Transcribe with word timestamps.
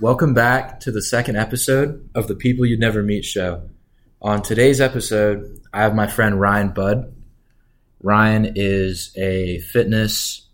Welcome 0.00 0.34
back 0.34 0.80
to 0.80 0.90
the 0.90 1.00
second 1.00 1.36
episode 1.36 2.10
of 2.16 2.26
the 2.26 2.34
People 2.34 2.66
You'd 2.66 2.80
Never 2.80 3.00
Meet 3.00 3.24
show. 3.24 3.70
On 4.20 4.42
today's 4.42 4.80
episode, 4.80 5.60
I 5.72 5.82
have 5.82 5.94
my 5.94 6.08
friend 6.08 6.40
Ryan 6.40 6.70
Bud. 6.70 7.14
Ryan 8.02 8.54
is 8.56 9.12
a 9.16 9.60
fitness, 9.60 10.48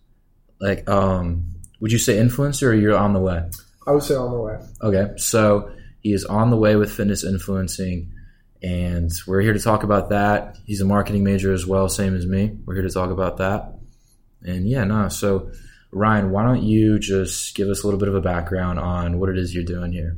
like, 0.61 0.87
um, 0.91 1.55
would 1.81 1.91
you 1.91 1.97
say 1.97 2.19
influencer 2.19 2.65
or 2.65 2.75
you're 2.75 2.95
on 2.95 3.15
the 3.15 3.19
way? 3.21 3.43
I 3.87 3.93
would 3.93 4.03
say 4.03 4.15
on 4.15 4.31
the 4.31 4.39
way. 4.39 4.59
Okay, 4.83 5.15
so 5.17 5.73
he 6.01 6.13
is 6.13 6.27
on 6.27 6.51
the 6.51 6.59
way 6.59 6.77
with 6.77 6.93
fitness 6.93 7.25
influencing, 7.25 8.13
and 8.63 9.11
we're 9.27 9.41
here 9.41 9.55
to 9.55 9.59
talk 9.59 9.85
about 9.85 10.11
that. 10.11 10.59
He's 10.67 10.83
a 10.83 10.85
marketing 10.85 11.25
major 11.25 11.51
as 11.55 11.67
well, 11.67 11.89
same 11.89 12.15
as 12.15 12.27
me. 12.27 12.59
We're 12.67 12.75
here 12.75 12.87
to 12.87 12.91
talk 12.91 13.11
about 13.11 13.39
that. 13.39 13.73
And 14.43 14.69
yeah, 14.69 14.85
no, 14.85 15.09
so 15.09 15.51
Ryan, 15.93 16.31
why 16.31 16.45
don't 16.45 16.63
you 16.63 16.99
just 16.99 17.55
give 17.55 17.69
us 17.69 17.83
a 17.83 17.87
little 17.87 17.99
bit 17.99 18.09
of 18.09 18.15
a 18.15 18.21
background 18.21 18.79
on 18.79 19.19
what 19.19 19.29
it 19.29 19.37
is 19.37 19.55
you're 19.55 19.65
doing 19.65 19.93
here? 19.93 20.17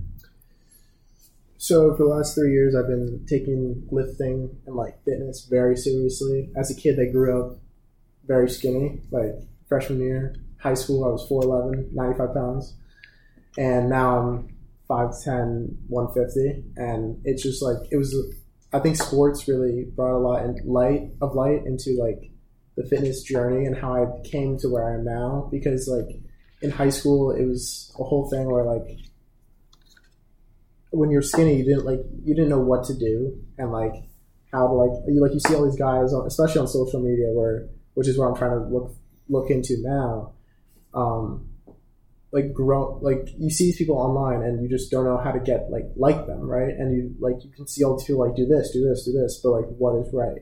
So 1.57 1.95
for 1.95 2.03
the 2.03 2.09
last 2.09 2.35
three 2.35 2.53
years, 2.53 2.75
I've 2.75 2.89
been 2.89 3.25
taking 3.29 3.87
lifting 3.91 4.51
and 4.67 4.75
like 4.75 5.03
fitness 5.05 5.47
very 5.49 5.77
seriously. 5.77 6.51
As 6.57 6.71
a 6.71 6.75
kid, 6.75 6.99
I 7.01 7.05
grew 7.05 7.41
up 7.41 7.59
very 8.27 8.51
skinny. 8.51 9.01
Like 9.11 9.35
freshman 9.69 10.01
year, 10.01 10.35
high 10.59 10.75
school, 10.75 11.05
I 11.05 11.09
was 11.09 11.25
4'11", 11.29 11.93
95 11.93 12.35
pounds. 12.35 12.75
And 13.57 13.89
now 13.89 14.19
I'm 14.19 14.57
5'10", 14.91 15.77
150. 15.87 16.65
And 16.77 17.21
it's 17.25 17.45
just 17.45 17.63
like, 17.63 17.79
it 17.91 17.97
was, 17.97 18.15
I 18.73 18.81
think 18.81 18.97
sports 18.97 19.47
really 19.47 19.85
brought 19.85 20.17
a 20.17 20.19
lot 20.19 20.45
in 20.45 20.59
light 20.67 21.13
of 21.21 21.35
light 21.35 21.65
into 21.65 21.93
like 21.93 22.32
the 22.77 22.85
fitness 22.85 23.23
journey 23.23 23.67
and 23.67 23.77
how 23.77 23.95
I 23.95 24.29
came 24.29 24.59
to 24.59 24.69
where 24.69 24.89
I 24.89 24.95
am 24.95 25.05
now. 25.05 25.49
Because 25.51 25.89
like 25.89 26.17
in 26.61 26.71
high 26.71 26.91
school, 26.91 27.33
it 27.33 27.45
was 27.45 27.95
a 27.99 28.05
whole 28.05 28.29
thing 28.31 28.51
where 28.51 28.65
like 28.65 28.99
when 30.91 31.11
you're 31.11 31.23
skinny, 31.23 31.57
you 31.57 31.65
didn't 31.65 31.85
like 31.85 32.01
you 32.25 32.35
didn't 32.35 32.51
know 32.51 32.61
what 32.61 32.85
to 32.85 32.95
do 32.95 33.39
and 33.59 33.73
like 33.73 33.95
how 34.53 34.67
to 34.67 34.75
like 34.75 34.91
you 35.09 35.21
like 35.21 35.33
you 35.33 35.41
see 35.41 35.55
all 35.55 35.65
these 35.65 35.79
guys, 35.79 36.13
on, 36.13 36.27
especially 36.27 36.61
on 36.61 36.69
social 36.69 37.01
media, 37.01 37.27
where 37.33 37.69
which 37.95 38.09
is 38.09 38.19
what 38.19 38.27
I'm 38.27 38.37
trying 38.37 38.59
to 38.59 38.67
look 38.67 38.95
look 39.29 39.51
into 39.51 39.77
now. 39.81 40.33
Um, 40.95 41.49
like 42.33 42.53
grow 42.53 42.99
like 43.03 43.29
you 43.39 43.51
see 43.51 43.65
these 43.67 43.77
people 43.77 43.97
online 43.97 44.43
and 44.43 44.63
you 44.63 44.69
just 44.69 44.91
don't 44.91 45.05
know 45.05 45.19
how 45.19 45.31
to 45.31 45.41
get 45.41 45.71
like 45.71 45.85
like 45.97 46.27
them 46.27 46.41
right 46.41 46.71
and 46.71 46.97
you 46.97 47.15
like 47.21 47.45
you 47.45 47.51
can 47.51 47.69
see 47.69 47.85
all 47.85 47.97
these 47.97 48.07
people 48.07 48.27
like 48.27 48.35
do 48.35 48.47
this 48.47 48.71
do 48.73 48.83
this 48.89 49.05
do 49.05 49.13
this 49.13 49.41
but 49.43 49.51
like 49.51 49.67
what 49.77 49.95
is 49.97 50.13
right 50.15 50.41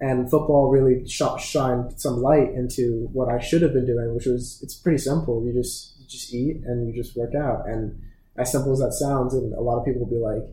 and 0.00 0.30
football 0.30 0.70
really 0.70 1.06
sh- 1.08 1.22
shined 1.38 2.00
some 2.00 2.20
light 2.20 2.50
into 2.54 3.08
what 3.12 3.28
I 3.28 3.38
should 3.38 3.62
have 3.62 3.72
been 3.72 3.86
doing, 3.86 4.14
which 4.14 4.26
was 4.26 4.60
it's 4.62 4.74
pretty 4.74 4.98
simple. 4.98 5.44
You 5.46 5.52
just 5.52 5.98
you 5.98 6.06
just 6.06 6.34
eat 6.34 6.62
and 6.64 6.88
you 6.88 7.02
just 7.02 7.16
work 7.16 7.34
out, 7.34 7.68
and 7.68 8.00
as 8.36 8.50
simple 8.50 8.72
as 8.72 8.80
that 8.80 8.92
sounds, 8.92 9.34
and 9.34 9.52
a 9.54 9.60
lot 9.60 9.78
of 9.78 9.84
people 9.84 10.04
will 10.04 10.10
be 10.10 10.18
like, 10.18 10.48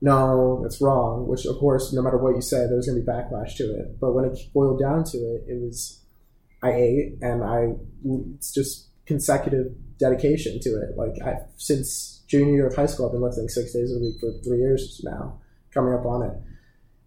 "No, 0.00 0.60
that's 0.62 0.80
wrong." 0.80 1.28
Which, 1.28 1.46
of 1.46 1.56
course, 1.58 1.92
no 1.92 2.02
matter 2.02 2.18
what 2.18 2.34
you 2.34 2.42
say, 2.42 2.66
there's 2.66 2.86
going 2.86 2.98
to 2.98 3.04
be 3.04 3.10
backlash 3.10 3.56
to 3.56 3.64
it. 3.64 4.00
But 4.00 4.12
when 4.12 4.24
it 4.24 4.38
boiled 4.52 4.80
down 4.80 5.04
to 5.04 5.18
it, 5.18 5.44
it 5.48 5.60
was 5.60 6.00
I 6.62 6.72
ate, 6.72 7.18
and 7.22 7.44
I 7.44 7.74
it's 8.04 8.52
just 8.52 8.88
consecutive 9.06 9.72
dedication 9.98 10.60
to 10.60 10.70
it. 10.70 10.96
Like 10.96 11.14
I 11.24 11.38
since 11.56 12.22
junior 12.26 12.52
year 12.52 12.66
of 12.66 12.76
high 12.76 12.86
school, 12.86 13.06
I've 13.06 13.12
been 13.12 13.22
lifting 13.22 13.48
six 13.48 13.72
days 13.72 13.92
a 13.94 13.98
week 13.98 14.16
for 14.20 14.32
three 14.44 14.58
years 14.58 15.00
now, 15.04 15.40
coming 15.72 15.94
up 15.94 16.04
on 16.04 16.22
it, 16.22 16.36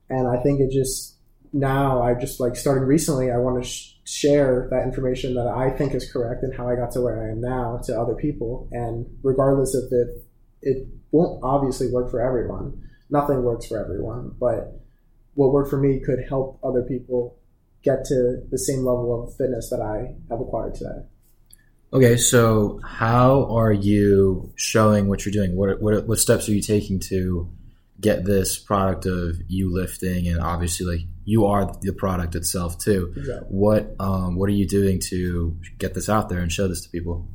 and 0.09 0.27
I 0.27 0.41
think 0.41 0.59
it 0.61 0.71
just 0.71 1.12
now 1.53 2.01
I 2.01 2.15
just 2.15 2.39
like 2.39 2.55
starting 2.55 2.83
recently, 2.83 3.31
I 3.31 3.37
want 3.37 3.63
to 3.63 3.69
sh- 3.69 3.93
share 4.05 4.67
that 4.71 4.83
information 4.83 5.35
that 5.35 5.47
I 5.47 5.69
think 5.69 5.93
is 5.93 6.11
correct 6.11 6.43
and 6.43 6.53
how 6.53 6.67
I 6.67 6.75
got 6.75 6.91
to 6.91 7.01
where 7.01 7.23
I 7.23 7.31
am 7.31 7.41
now 7.41 7.79
to 7.85 7.99
other 7.99 8.15
people. 8.15 8.67
And 8.71 9.05
regardless 9.21 9.75
of 9.75 9.83
if 9.91 10.23
it 10.63 10.87
won't 11.11 11.41
obviously 11.43 11.91
work 11.91 12.09
for 12.09 12.19
everyone, 12.19 12.81
nothing 13.09 13.43
works 13.43 13.67
for 13.67 13.79
everyone, 13.79 14.35
but 14.39 14.81
what 15.35 15.51
worked 15.51 15.69
for 15.69 15.77
me 15.77 15.99
could 15.99 16.19
help 16.27 16.59
other 16.63 16.81
people 16.81 17.37
get 17.83 18.05
to 18.05 18.41
the 18.49 18.57
same 18.57 18.79
level 18.79 19.23
of 19.23 19.35
fitness 19.37 19.69
that 19.69 19.81
I 19.81 20.15
have 20.29 20.41
acquired 20.41 20.75
today. 20.75 21.05
Okay, 21.91 22.17
so 22.17 22.79
how 22.83 23.45
are 23.55 23.71
you 23.71 24.51
showing 24.55 25.07
what 25.07 25.25
you're 25.25 25.33
doing? 25.33 25.55
What 25.55 25.79
what, 25.79 26.07
what 26.07 26.17
steps 26.17 26.49
are 26.49 26.53
you 26.53 26.61
taking 26.61 26.99
to 27.01 27.47
get 27.99 28.25
this 28.25 28.57
product 28.57 29.05
of 29.05 29.37
you 29.47 29.71
lifting 29.71 30.27
and 30.27 30.39
obviously 30.39 30.85
like 30.85 31.07
you 31.25 31.45
are 31.45 31.71
the 31.81 31.93
product 31.93 32.35
itself 32.35 32.77
too. 32.77 33.13
Exactly. 33.15 33.47
What 33.49 33.95
um, 33.99 34.35
what 34.35 34.49
are 34.49 34.53
you 34.53 34.67
doing 34.67 34.99
to 35.09 35.57
get 35.77 35.93
this 35.93 36.09
out 36.09 36.29
there 36.29 36.39
and 36.39 36.51
show 36.51 36.67
this 36.67 36.81
to 36.81 36.89
people? 36.89 37.27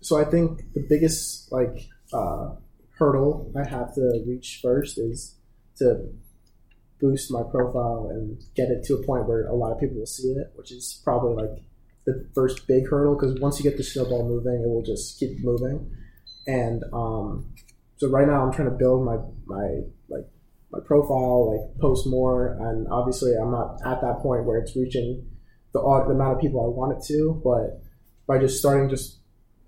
So 0.00 0.20
I 0.20 0.24
think 0.24 0.72
the 0.74 0.84
biggest 0.88 1.50
like 1.50 1.88
uh, 2.12 2.50
hurdle 2.98 3.52
I 3.56 3.68
have 3.68 3.94
to 3.94 4.22
reach 4.26 4.60
first 4.62 4.98
is 4.98 5.36
to 5.76 6.08
boost 7.00 7.30
my 7.30 7.42
profile 7.42 8.08
and 8.10 8.42
get 8.54 8.70
it 8.70 8.84
to 8.84 8.94
a 8.94 9.02
point 9.04 9.26
where 9.26 9.46
a 9.46 9.54
lot 9.54 9.72
of 9.72 9.80
people 9.80 9.98
will 9.98 10.06
see 10.06 10.28
it, 10.28 10.52
which 10.54 10.70
is 10.70 11.00
probably 11.04 11.42
like 11.42 11.62
the 12.06 12.28
first 12.34 12.66
big 12.66 12.88
hurdle 12.88 13.14
because 13.14 13.40
once 13.40 13.58
you 13.58 13.68
get 13.68 13.76
the 13.76 13.82
snowball 13.82 14.28
moving, 14.28 14.62
it 14.62 14.68
will 14.68 14.82
just 14.82 15.18
keep 15.18 15.42
moving. 15.42 15.90
And 16.46 16.84
um, 16.92 17.54
so 17.96 18.08
right 18.08 18.26
now, 18.26 18.44
I'm 18.44 18.52
trying 18.52 18.70
to 18.70 18.76
build 18.76 19.04
my 19.04 19.16
my 19.46 19.80
my 20.74 20.86
profile, 20.86 21.52
like 21.52 21.80
post 21.80 22.06
more, 22.06 22.56
and 22.60 22.86
obviously 22.88 23.32
I'm 23.34 23.50
not 23.50 23.78
at 23.84 24.00
that 24.00 24.18
point 24.20 24.44
where 24.44 24.58
it's 24.58 24.76
reaching 24.76 25.26
the, 25.72 25.80
the 25.80 26.14
amount 26.14 26.36
of 26.36 26.40
people 26.40 26.64
I 26.64 26.68
want 26.68 26.96
it 26.98 27.04
to, 27.08 27.40
but 27.44 27.82
by 28.26 28.38
just 28.38 28.58
starting 28.58 28.88
just 28.88 29.18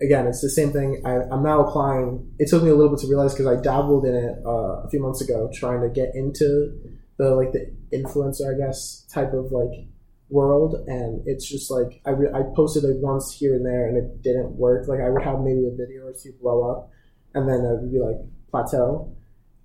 again, 0.01 0.27
it's 0.27 0.41
the 0.41 0.51
same 0.51 0.73
thing. 0.73 1.03
I, 1.05 1.35
am 1.35 1.43
now 1.43 1.67
applying. 1.67 2.35
It 2.39 2.49
took 2.49 2.63
me 2.63 2.71
a 2.71 2.75
little 2.75 2.91
bit 2.91 3.01
to 3.01 3.09
realize 3.09 3.35
because 3.35 3.47
I 3.47 3.61
dabbled 3.61 4.05
in 4.05 4.15
it 4.15 4.39
uh, 4.45 4.85
a 4.85 4.89
few 4.91 5.01
months 5.01 5.21
ago, 5.21 5.51
trying 5.55 5.83
to 5.83 5.89
get 5.89 6.15
into 6.15 6.73
the 7.19 7.31
like 7.31 7.53
the 7.53 7.75
influencer, 7.93 8.55
I 8.55 8.59
guess, 8.59 9.07
type 9.13 9.33
of 9.33 9.53
like 9.53 9.87
world, 10.29 10.75
and 10.87 11.23
it's 11.27 11.49
just 11.49 11.71
like 11.71 12.01
I 12.05 12.11
re- 12.11 12.33
I 12.35 12.43
posted 12.55 12.85
like 12.85 13.03
once 13.03 13.33
here 13.33 13.55
and 13.55 13.65
there, 13.65 13.89
and 13.89 13.97
it 13.97 14.23
didn't 14.23 14.57
work. 14.57 14.89
Like 14.89 15.01
I 15.01 15.11
would 15.11 15.23
have 15.23 15.41
maybe 15.41 15.67
a 15.67 15.77
video 15.77 16.07
or 16.07 16.13
two 16.13 16.33
blow 16.41 16.71
up, 16.71 16.91
and 17.35 17.49
then 17.49 17.61
it 17.61 17.81
would 17.81 17.93
be 17.93 18.01
like 18.01 18.17
plateau. 18.51 19.15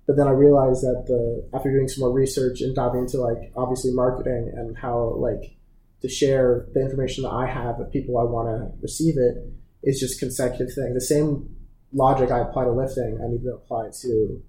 But 0.06 0.16
then 0.16 0.26
I 0.26 0.32
realized 0.32 0.82
that 0.82 1.04
the 1.06 1.48
after 1.56 1.70
doing 1.70 1.88
some 1.88 2.00
more 2.00 2.12
research 2.12 2.60
and 2.60 2.74
diving 2.74 3.02
into 3.02 3.18
like 3.18 3.52
obviously 3.56 3.92
marketing 3.92 4.52
and 4.54 4.76
how 4.76 5.14
like 5.16 5.56
to 6.02 6.08
share 6.08 6.66
the 6.74 6.80
information 6.80 7.22
that 7.22 7.30
I 7.30 7.46
have 7.46 7.78
with 7.78 7.92
people 7.92 8.18
I 8.18 8.24
want 8.24 8.48
to 8.48 8.72
receive 8.82 9.14
it 9.16 9.36
is 9.82 10.00
just 10.00 10.18
consecutive 10.18 10.74
thing. 10.74 10.94
The 10.94 11.00
same 11.00 11.56
logic 11.92 12.30
I 12.30 12.40
apply 12.40 12.64
to 12.64 12.72
lifting, 12.72 13.20
I 13.22 13.28
need 13.28 13.42
to 13.44 13.54
apply 13.54 13.90
to 14.02 14.42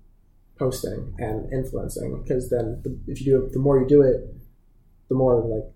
posting 0.57 1.15
and 1.19 1.51
influencing 1.51 2.21
because 2.23 2.49
then 2.49 2.81
the, 2.83 2.97
if 3.07 3.21
you 3.21 3.25
do 3.25 3.45
it, 3.45 3.53
the 3.53 3.59
more 3.59 3.79
you 3.79 3.87
do 3.87 4.01
it, 4.01 4.21
the 5.09 5.15
more 5.15 5.41
like 5.41 5.71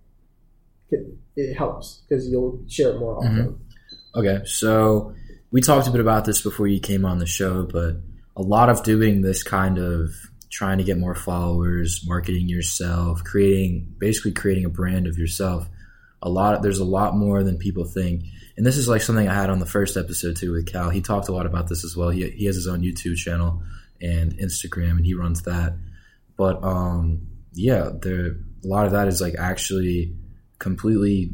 it, 0.90 1.08
it 1.36 1.56
helps 1.56 2.02
because 2.08 2.28
you'll 2.28 2.64
share 2.68 2.92
it 2.92 3.00
more 3.00 3.18
often. 3.18 3.36
Mm-hmm. 3.36 4.20
Okay, 4.20 4.40
so 4.46 5.14
we 5.52 5.62
talked 5.62 5.88
a 5.88 5.92
bit 5.92 6.02
about 6.02 6.26
this 6.26 6.42
before 6.42 6.68
you 6.68 6.80
came 6.80 7.06
on 7.06 7.20
the 7.20 7.26
show, 7.26 7.64
but 7.64 7.98
a 8.38 8.42
lot 8.44 8.70
of 8.70 8.84
doing 8.84 9.22
this 9.22 9.42
kind 9.42 9.80
of 9.80 10.12
trying 10.52 10.78
to 10.78 10.84
get 10.84 10.98
more 10.98 11.16
followers, 11.16 12.04
marketing 12.08 12.48
yourself, 12.48 13.24
creating 13.24 13.96
basically 13.98 14.32
creating 14.32 14.64
a 14.64 14.70
brand 14.70 15.08
of 15.08 15.18
yourself. 15.18 15.68
A 16.22 16.30
lot 16.30 16.62
there's 16.62 16.80
a 16.80 16.86
lot 16.86 17.18
more 17.18 17.44
than 17.44 17.58
people 17.58 17.84
think. 17.84 18.24
And 18.56 18.66
this 18.66 18.78
is 18.78 18.88
like 18.88 19.02
something 19.02 19.28
I 19.28 19.34
had 19.34 19.50
on 19.50 19.60
the 19.60 19.66
first 19.66 19.98
episode 19.98 20.38
too 20.38 20.54
with 20.54 20.72
Cal. 20.72 20.90
He 20.90 21.02
talked 21.02 21.30
a 21.30 21.32
lot 21.32 21.48
about 21.48 21.68
this 21.68 21.84
as 21.84 21.98
well. 21.98 22.10
He 22.10 22.30
he 22.30 22.46
has 22.46 22.56
his 22.56 22.68
own 22.68 22.82
YouTube 22.82 23.18
channel 23.18 23.64
and 24.00 24.34
Instagram 24.34 24.92
and 24.92 25.06
he 25.06 25.16
runs 25.16 25.42
that. 25.44 25.74
But 26.38 26.64
um 26.64 27.28
yeah, 27.54 27.90
there 28.02 28.38
a 28.64 28.68
lot 28.68 28.86
of 28.86 28.92
that 28.92 29.08
is 29.08 29.20
like 29.20 29.36
actually 29.38 30.16
completely 30.60 31.32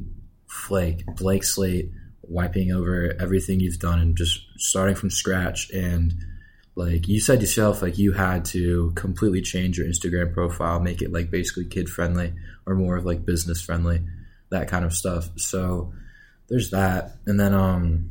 flake, 0.48 1.06
blank 1.18 1.44
slate, 1.44 1.92
wiping 2.22 2.72
over 2.72 3.14
everything 3.20 3.60
you've 3.60 3.80
done 3.80 4.00
and 4.00 4.16
just 4.16 4.40
starting 4.58 4.96
from 4.96 5.10
scratch 5.10 5.70
and 5.72 6.14
like 6.76 7.08
you 7.08 7.20
said 7.20 7.40
yourself 7.40 7.82
like 7.82 7.98
you 7.98 8.12
had 8.14 8.46
to 8.46 8.92
completely 8.96 9.42
change 9.42 9.78
your 9.78 9.88
instagram 9.88 10.34
profile 10.34 10.80
make 10.80 11.04
it 11.04 11.12
like 11.12 11.30
basically 11.30 11.66
kid 11.66 11.88
friendly 11.88 12.34
or 12.66 12.74
more 12.74 12.98
of 12.98 13.06
like 13.06 13.26
business 13.26 13.62
friendly 13.62 14.02
that 14.54 14.70
kind 14.70 14.86
of 14.86 14.94
stuff. 14.94 15.30
So 15.36 15.94
there's 16.48 16.72
that. 16.72 17.18
And 17.26 17.40
then 17.40 17.54
um 17.54 18.10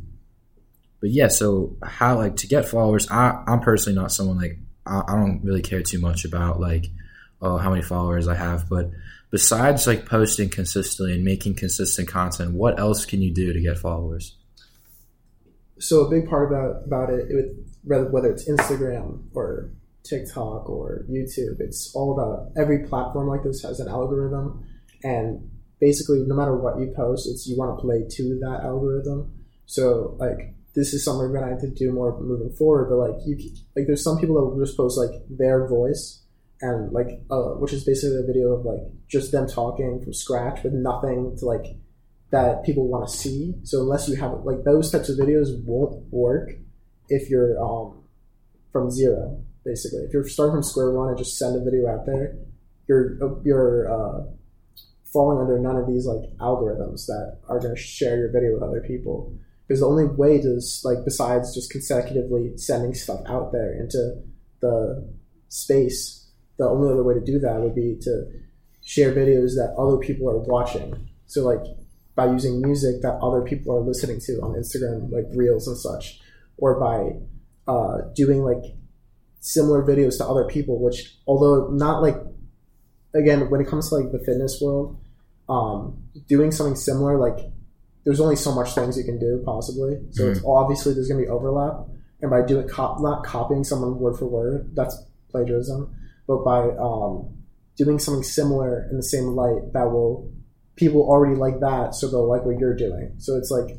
but 1.01 1.11
yeah 1.11 1.27
so 1.27 1.77
how 1.83 2.17
like 2.17 2.37
to 2.37 2.47
get 2.47 2.69
followers 2.69 3.11
i 3.11 3.43
i'm 3.49 3.59
personally 3.59 4.01
not 4.01 4.13
someone 4.13 4.37
like 4.37 4.57
i, 4.87 5.03
I 5.09 5.17
don't 5.17 5.43
really 5.43 5.61
care 5.61 5.83
too 5.83 5.99
much 5.99 6.25
about 6.25 6.61
like 6.61 6.91
oh 7.41 7.57
how 7.57 7.71
many 7.71 7.83
followers 7.83 8.29
i 8.29 8.37
have. 8.37 8.69
But 8.69 8.91
besides 9.31 9.87
like 9.87 10.07
posting 10.07 10.49
consistently 10.49 11.15
and 11.15 11.25
making 11.25 11.55
consistent 11.55 12.09
content 12.09 12.53
what 12.53 12.79
else 12.79 13.05
can 13.05 13.21
you 13.23 13.33
do 13.33 13.53
to 13.53 13.61
get 13.61 13.79
followers? 13.79 14.37
So 15.81 16.03
a 16.03 16.11
big 16.11 16.29
part 16.29 16.53
about 16.53 16.85
about 16.85 17.11
it, 17.11 17.31
it 17.31 17.57
whether 17.85 18.31
it's 18.31 18.49
Instagram 18.49 19.25
or 19.35 19.73
TikTok 20.05 20.69
or 20.69 21.05
YouTube, 21.11 21.61
it's 21.61 21.95
all 21.95 22.13
about 22.13 22.53
every 22.61 22.87
platform 22.87 23.29
like 23.29 23.43
this 23.43 23.63
has 23.63 23.81
an 23.81 23.89
algorithm, 23.89 24.65
and 25.03 25.51
basically, 25.81 26.25
no 26.27 26.35
matter 26.35 26.57
what 26.57 26.79
you 26.79 26.93
post, 26.97 27.29
it's 27.29 27.47
you 27.47 27.57
want 27.57 27.77
to 27.77 27.83
play 27.83 28.05
to 28.09 28.39
that 28.41 28.61
algorithm. 28.65 29.33
So 29.67 30.17
like 30.19 30.55
this 30.75 30.95
is 30.95 31.05
something 31.05 31.21
we're 31.21 31.39
gonna 31.39 31.53
have 31.53 31.61
to 31.61 31.71
do 31.71 31.93
more 31.93 32.19
moving 32.21 32.55
forward. 32.57 32.89
But 32.89 32.97
like 32.97 33.27
you, 33.27 33.37
like 33.77 33.87
there's 33.87 34.03
some 34.03 34.19
people 34.19 34.37
that 34.37 34.45
will 34.45 34.65
just 34.65 34.77
post 34.77 34.99
like 34.99 35.11
their 35.29 35.67
voice 35.67 36.23
and 36.61 36.93
like 36.93 37.21
uh, 37.31 37.55
which 37.59 37.73
is 37.73 37.85
basically 37.85 38.19
a 38.19 38.27
video 38.27 38.53
of 38.53 38.65
like 38.65 38.81
just 39.09 39.33
them 39.33 39.47
talking 39.47 40.01
from 40.03 40.15
scratch 40.15 40.63
with 40.63 40.73
nothing 40.73 41.37
to 41.39 41.45
like 41.45 41.67
that 42.31 42.65
people 42.65 42.89
want 42.89 43.09
to 43.09 43.15
see. 43.15 43.55
So 43.65 43.81
unless 43.81 44.09
you 44.09 44.17
have 44.17 44.33
like 44.45 44.65
those 44.65 44.91
types 44.91 45.11
of 45.11 45.19
videos 45.19 45.49
won't 45.65 46.05
work 46.11 46.51
if 47.13 47.31
you're 47.31 47.63
um 47.63 48.03
from 48.73 48.91
zero 48.91 49.43
basically. 49.65 50.01
If 50.01 50.13
you're 50.13 50.29
starting 50.29 50.55
from 50.55 50.63
square 50.63 50.91
one 50.93 51.09
and 51.09 51.19
just 51.19 51.39
send 51.39 51.57
a 51.57 51.65
video 51.65 51.89
out 51.89 52.07
there, 52.07 52.37
you're 52.89 53.19
you're 53.45 53.93
uh, 53.93 54.25
falling 55.13 55.41
under 55.41 55.59
none 55.59 55.77
of 55.77 55.87
these 55.87 56.07
like 56.07 56.31
algorithms 56.39 57.07
that 57.07 57.39
are 57.49 57.61
going 57.61 57.75
to 57.75 57.81
share 57.81 58.17
your 58.17 58.33
video 58.33 58.55
with 58.55 58.63
other 58.63 58.81
people. 58.81 59.33
Because 59.67 59.81
the 59.81 59.87
only 59.87 60.07
way 60.07 60.41
to 60.41 60.61
like 60.85 61.05
besides 61.05 61.55
just 61.55 61.71
consecutively 61.71 62.57
sending 62.57 62.95
stuff 62.95 63.21
out 63.27 63.53
there 63.53 63.73
into 63.73 64.21
the 64.61 65.09
space, 65.49 66.29
the 66.59 66.69
only 66.69 66.93
other 66.93 67.03
way 67.03 67.15
to 67.15 67.21
do 67.21 67.39
that 67.39 67.61
would 67.61 67.75
be 67.75 67.97
to 68.03 68.27
share 68.85 69.13
videos 69.13 69.55
that 69.55 69.75
other 69.79 69.99
people 69.99 70.29
are 70.29 70.39
watching. 70.39 71.09
So 71.27 71.45
like 71.45 71.63
by 72.15 72.27
using 72.27 72.61
music 72.61 73.01
that 73.03 73.15
other 73.23 73.41
people 73.43 73.75
are 73.75 73.81
listening 73.81 74.21
to 74.21 74.33
on 74.43 74.55
Instagram, 74.55 75.11
like 75.11 75.25
reels 75.35 75.69
and 75.69 75.79
such, 75.79 76.21
or 76.59 76.79
by 76.79 77.19
uh, 77.71 78.03
doing 78.15 78.43
like 78.43 78.75
similar 79.41 79.83
videos 79.83 80.19
to 80.19 80.27
other 80.27 80.45
people, 80.45 80.81
which 80.81 81.17
although 81.27 81.69
not 81.69 82.03
like 82.03 82.17
again 83.15 83.51
when 83.51 83.61
it 83.61 83.69
comes 83.69 83.89
to 83.89 83.97
like 83.97 84.13
the 84.13 84.19
fitness 84.19 84.61
world, 84.61 84.99
um, 85.49 86.03
doing 86.29 86.51
something 86.51 86.77
similar 86.77 87.19
like 87.19 87.39
there's 88.05 88.21
only 88.21 88.37
so 88.37 88.53
much 88.53 88.75
things 88.75 88.97
you 88.97 89.05
can 89.05 89.19
do 89.19 89.43
possibly. 89.45 90.01
So 90.11 90.23
mm-hmm. 90.23 90.33
it's 90.33 90.45
obviously 90.47 90.95
there's 90.95 91.09
gonna 91.09 91.23
be 91.23 91.29
overlap, 91.29 91.87
and 92.21 92.31
by 92.31 92.43
doing 92.43 92.69
cop 92.69 93.01
not 93.01 93.25
copying 93.25 93.65
someone 93.65 93.99
word 93.99 94.17
for 94.17 94.27
word, 94.27 94.71
that's 94.75 94.97
plagiarism, 95.31 95.95
but 96.27 96.45
by 96.45 96.69
um, 96.79 97.37
doing 97.77 97.99
something 97.99 98.23
similar 98.23 98.89
in 98.91 98.97
the 98.97 99.03
same 99.03 99.29
light 99.29 99.73
that 99.73 99.91
will 99.91 100.33
people 100.77 101.03
already 101.03 101.37
like 101.37 101.61
that, 101.61 101.95
so 101.95 102.09
they'll 102.09 102.29
like 102.29 102.45
what 102.45 102.59
you're 102.59 102.77
doing. 102.77 103.15
So 103.19 103.37
it's 103.37 103.51
like 103.51 103.77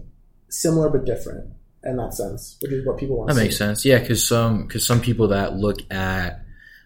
similar 0.50 0.90
but 0.90 1.06
different 1.06 1.52
in 1.84 1.98
that 1.98 2.14
sense, 2.14 2.58
which 2.62 2.72
is 2.72 2.86
what 2.86 2.98
people 2.98 3.18
want. 3.18 3.30
That 3.30 3.36
makes 3.36 3.58
sense. 3.58 3.86
Yeah, 3.86 4.00
because 4.00 4.28
some 4.28 4.68
because 4.68 4.86
some 4.86 5.02
people 5.02 5.30
that 5.30 5.56
look 5.56 5.80
at 5.92 6.44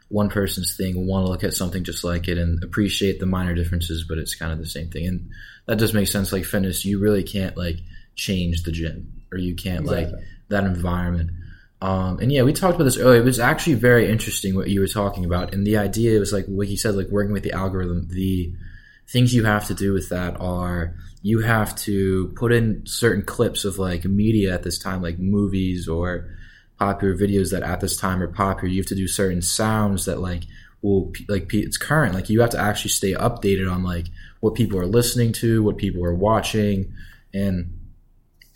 one 0.10 0.30
person's 0.30 0.76
thing 0.78 1.06
want 1.06 1.26
to 1.26 1.30
look 1.30 1.44
at 1.44 1.54
something 1.54 1.84
just 1.84 2.04
like 2.04 2.28
it 2.28 2.38
and 2.38 2.64
appreciate 2.64 3.20
the 3.20 3.26
minor 3.26 3.54
differences, 3.54 4.06
but 4.08 4.18
it's 4.18 4.36
kind 4.36 4.52
of 4.52 4.60
the 4.60 4.66
same 4.66 4.90
thing. 4.90 5.06
And 5.06 5.30
that 5.66 5.78
does 5.78 5.94
make 5.94 6.08
sense. 6.08 6.32
Like 6.32 6.46
fitness, 6.46 6.86
you 6.86 7.00
really 7.00 7.24
can't 7.24 7.58
like 7.58 7.78
change 8.16 8.64
the 8.64 8.72
gym 8.72 9.22
or 9.32 9.38
you 9.38 9.56
can't 9.56 9.82
exactly. 9.82 10.14
like 10.14 10.24
that 10.50 10.64
environment. 10.64 11.32
Um, 11.82 12.20
and 12.20 12.32
yeah, 12.32 12.44
we 12.44 12.54
talked 12.54 12.76
about 12.76 12.86
this 12.86 12.98
earlier. 12.98 13.22
It 13.22 13.26
was 13.26 13.40
actually 13.40 13.76
very 13.76 14.10
interesting 14.10 14.56
what 14.56 14.70
you 14.70 14.80
were 14.80 14.88
talking 14.88 15.26
about, 15.26 15.54
and 15.54 15.68
the 15.68 15.78
idea 15.78 16.20
was 16.20 16.34
like 16.34 16.46
what 16.48 16.68
you 16.68 16.78
said, 16.78 16.96
like 16.96 17.10
working 17.10 17.34
with 17.34 17.44
the 17.44 17.52
algorithm. 17.52 18.08
The 18.10 18.52
things 19.10 19.34
you 19.34 19.46
have 19.46 19.68
to 19.68 19.74
do 19.74 19.94
with 19.94 20.10
that 20.10 20.40
are 20.40 20.96
you 21.22 21.40
have 21.40 21.76
to 21.76 22.32
put 22.36 22.52
in 22.52 22.86
certain 22.86 23.24
clips 23.24 23.66
of 23.66 23.80
like 23.80 24.06
media 24.06 24.54
at 24.54 24.64
this 24.64 24.80
time, 24.80 25.02
like 25.02 25.20
movies 25.20 25.88
or 25.88 26.30
popular 26.78 27.16
videos 27.16 27.52
that 27.52 27.64
at 27.64 27.82
this 27.82 27.98
time 27.98 28.22
are 28.22 28.32
popular. 28.32 28.70
You 28.70 28.82
have 28.82 28.88
to 28.88 28.96
do 28.96 29.08
certain 29.08 29.42
sounds 29.42 30.06
that 30.06 30.20
like 30.20 30.44
will 30.82 31.12
like 31.28 31.54
it's 31.54 31.78
current. 31.78 32.14
Like 32.14 32.30
you 32.30 32.42
have 32.42 32.52
to 32.52 32.60
actually 32.60 32.92
stay 32.92 33.14
updated 33.14 33.72
on 33.72 33.84
like 33.84 34.08
what 34.42 34.56
people 34.56 34.80
are 34.80 34.86
listening 34.86 35.34
to, 35.34 35.64
what 35.64 35.78
people 35.78 36.04
are 36.04 36.14
watching, 36.14 36.94
and 37.34 37.78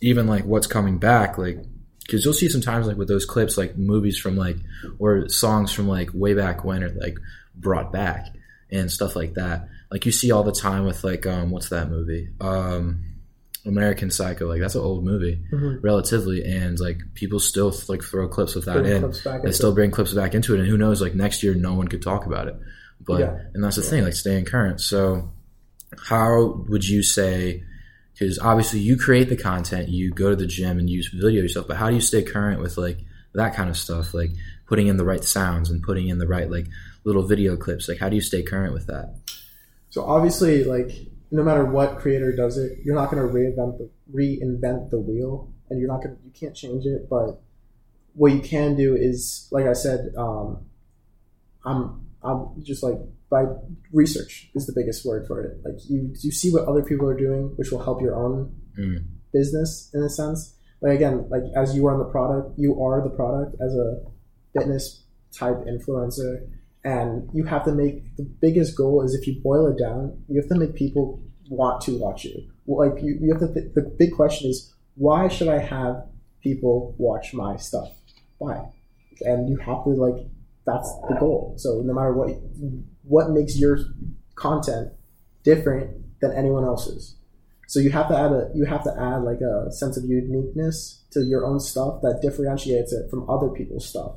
even 0.02 0.28
like 0.28 0.46
what's 0.46 0.68
coming 0.68 0.98
back. 0.98 1.38
Like 1.38 1.58
because 2.02 2.24
you'll 2.26 2.34
see 2.34 2.50
sometimes 2.50 2.88
like 2.88 2.98
with 2.98 3.08
those 3.08 3.26
clips, 3.26 3.58
like 3.58 3.78
movies 3.78 4.18
from 4.18 4.36
like 4.36 4.58
or 5.00 5.30
songs 5.30 5.72
from 5.72 5.88
like 5.88 6.10
way 6.14 6.34
back 6.34 6.64
when 6.64 6.84
are 6.84 6.90
like 6.90 7.18
brought 7.56 7.92
back 7.92 8.28
and 8.70 8.92
stuff 8.92 9.16
like 9.16 9.34
that 9.34 9.68
like 9.92 10.06
you 10.06 10.12
see 10.12 10.32
all 10.32 10.44
the 10.44 10.54
time 10.54 10.86
with 10.86 11.04
like 11.04 11.28
um 11.28 11.52
what's 11.52 11.70
that 11.70 11.90
movie? 11.90 12.30
Um 12.40 13.04
American 13.66 14.10
Psycho. 14.10 14.48
Like 14.48 14.62
that's 14.62 14.76
an 14.76 14.82
old 14.82 15.04
movie 15.04 15.44
mm-hmm. 15.52 15.86
relatively 15.86 16.44
and 16.44 16.80
like 16.80 17.00
people 17.14 17.40
still 17.40 17.76
like 17.88 18.02
throw 18.02 18.28
clips 18.28 18.56
of 18.56 18.66
that 18.66 18.82
bring 18.82 18.86
in. 18.86 19.42
they 19.44 19.52
still 19.52 19.74
bring 19.74 19.92
clips 19.92 20.14
back 20.14 20.34
into 20.34 20.56
it 20.56 20.60
and 20.60 20.68
who 20.68 20.78
knows 20.78 21.02
like 21.02 21.14
next 21.14 21.44
year 21.44 21.54
no 21.54 21.74
one 21.74 21.88
could 21.88 22.02
talk 22.02 22.26
about 22.26 22.48
it. 22.48 22.56
But 23.02 23.20
yeah. 23.20 23.38
and 23.54 23.64
that's 23.64 23.76
the 23.76 23.82
thing 23.82 24.04
like 24.04 24.14
staying 24.14 24.46
current. 24.46 24.82
So 24.82 25.32
how 26.08 26.64
would 26.70 26.88
you 26.88 27.04
say 27.04 27.64
because 28.14 28.40
obviously 28.40 28.80
you 28.80 28.98
create 28.98 29.28
the 29.30 29.36
content 29.36 29.90
you 29.90 30.12
go 30.12 30.30
to 30.30 30.36
the 30.36 30.48
gym 30.48 30.80
and 30.80 30.90
use 30.90 31.10
video 31.10 31.42
yourself 31.42 31.68
but 31.68 31.76
how 31.76 31.90
do 31.90 31.96
you 31.96 32.02
stay 32.02 32.24
current 32.24 32.62
with 32.62 32.78
like 32.78 33.00
that 33.34 33.56
kind 33.56 33.70
of 33.70 33.78
stuff? 33.78 34.14
Like 34.14 34.32
putting 34.68 34.88
in 34.88 34.98
the 34.98 35.06
right 35.06 35.24
sounds 35.24 35.70
and 35.70 35.84
putting 35.84 36.08
in 36.08 36.18
the 36.18 36.28
right 36.28 36.50
like 36.50 36.68
little 37.04 37.28
video 37.28 37.58
clips. 37.58 37.88
Like 37.88 38.00
how 38.00 38.10
do 38.10 38.16
you 38.16 38.22
stay 38.22 38.42
current 38.42 38.74
with 38.74 38.88
that 38.88 39.16
so 39.92 40.06
obviously, 40.06 40.64
like 40.64 40.90
no 41.32 41.44
matter 41.44 41.66
what 41.66 41.98
creator 41.98 42.34
does 42.34 42.58
it, 42.58 42.80
you're 42.84 42.96
not 42.96 43.12
going 43.12 43.22
to 43.22 43.32
reinvent 43.32 43.78
the 43.78 43.90
reinvent 44.12 44.90
the 44.90 45.00
wheel, 45.00 45.54
and 45.70 45.80
you're 45.80 45.90
not 45.90 46.02
going 46.02 46.18
you 46.24 46.32
can't 46.32 46.56
change 46.56 46.86
it. 46.86 47.10
But 47.10 47.42
what 48.14 48.32
you 48.32 48.40
can 48.40 48.76
do 48.76 48.96
is, 48.96 49.48
like 49.52 49.66
I 49.66 49.74
said, 49.74 50.14
um, 50.18 50.66
I'm 51.66 52.06
I'm 52.24 52.64
just 52.64 52.84
like 52.84 52.96
by 53.30 53.44
research 53.92 54.50
is 54.56 54.66
the 54.66 54.74
biggest 54.74 55.06
word 55.06 55.28
for 55.28 55.42
it. 55.42 55.58
Like 55.66 55.76
you 55.90 56.14
you 56.22 56.32
see 56.32 56.52
what 56.52 56.70
other 56.70 56.84
people 56.84 57.08
are 57.10 57.18
doing, 57.18 57.52
which 57.58 57.70
will 57.70 57.84
help 57.84 58.02
your 58.02 58.16
own 58.16 58.56
mm. 58.80 59.04
business 59.34 59.90
in 59.94 60.04
a 60.04 60.10
sense. 60.10 60.56
Like 60.82 60.94
again, 60.94 61.28
like 61.30 61.44
as 61.54 61.76
you 61.76 61.86
are 61.88 61.94
on 61.94 62.00
the 62.00 62.12
product, 62.12 62.58
you 62.58 62.82
are 62.82 63.04
the 63.04 63.14
product 63.14 63.58
as 63.62 63.76
a 63.76 64.02
fitness 64.54 65.04
type 65.34 65.66
influencer 65.66 66.48
and 66.84 67.30
you 67.34 67.44
have 67.46 67.64
to 67.66 67.72
make 67.72 68.16
the 68.18 68.24
biggest 68.24 68.76
goal 68.76 69.04
is 69.04 69.14
if 69.14 69.28
you 69.28 69.40
boil 69.42 69.68
it 69.68 69.78
down, 69.78 70.24
you 70.28 70.40
have 70.40 70.50
to 70.50 70.56
make 70.56 70.76
people 70.76 71.22
want 71.50 71.82
to 71.82 71.98
watch 71.98 72.26
you. 72.26 72.50
Like 72.66 73.04
you, 73.04 73.18
you 73.22 73.34
have 73.34 73.42
to. 73.42 73.54
Th- 73.54 73.74
the 73.74 73.82
big 73.82 74.14
question 74.14 74.50
is 74.50 74.74
why 74.96 75.28
should 75.28 75.48
I 75.48 75.60
have 75.60 76.06
people 76.42 76.96
watch 76.98 77.34
my 77.34 77.58
stuff? 77.58 77.92
Why? 78.38 78.70
And 79.22 79.50
you 79.50 79.58
have 79.58 79.84
to 79.84 79.90
like 79.90 80.26
that's 80.66 80.92
the 81.08 81.16
goal. 81.20 81.56
So 81.58 81.82
no 81.82 81.94
matter 81.94 82.14
what, 82.14 82.30
what 83.04 83.32
makes 83.32 83.58
your 83.58 83.80
content 84.36 84.92
different 85.44 86.20
than 86.22 86.32
anyone 86.34 86.64
else's. 86.64 87.16
So 87.68 87.80
you 87.80 87.90
have 87.92 88.08
to 88.10 88.18
add 88.18 88.32
a 88.32 88.52
you 88.56 88.66
have 88.66 88.84
to 88.84 88.92
add 89.00 89.24
like 89.24 89.42
a 89.42 89.72
sense 89.72 89.98
of 89.98 90.06
uniqueness 90.06 91.04
to 91.12 91.24
your 91.24 91.46
own 91.46 91.60
stuff 91.60 92.02
that 92.02 92.22
differentiates 92.22 92.92
it 92.92 93.10
from 93.10 93.30
other 93.30 93.50
people's 93.50 93.88
stuff 93.88 94.16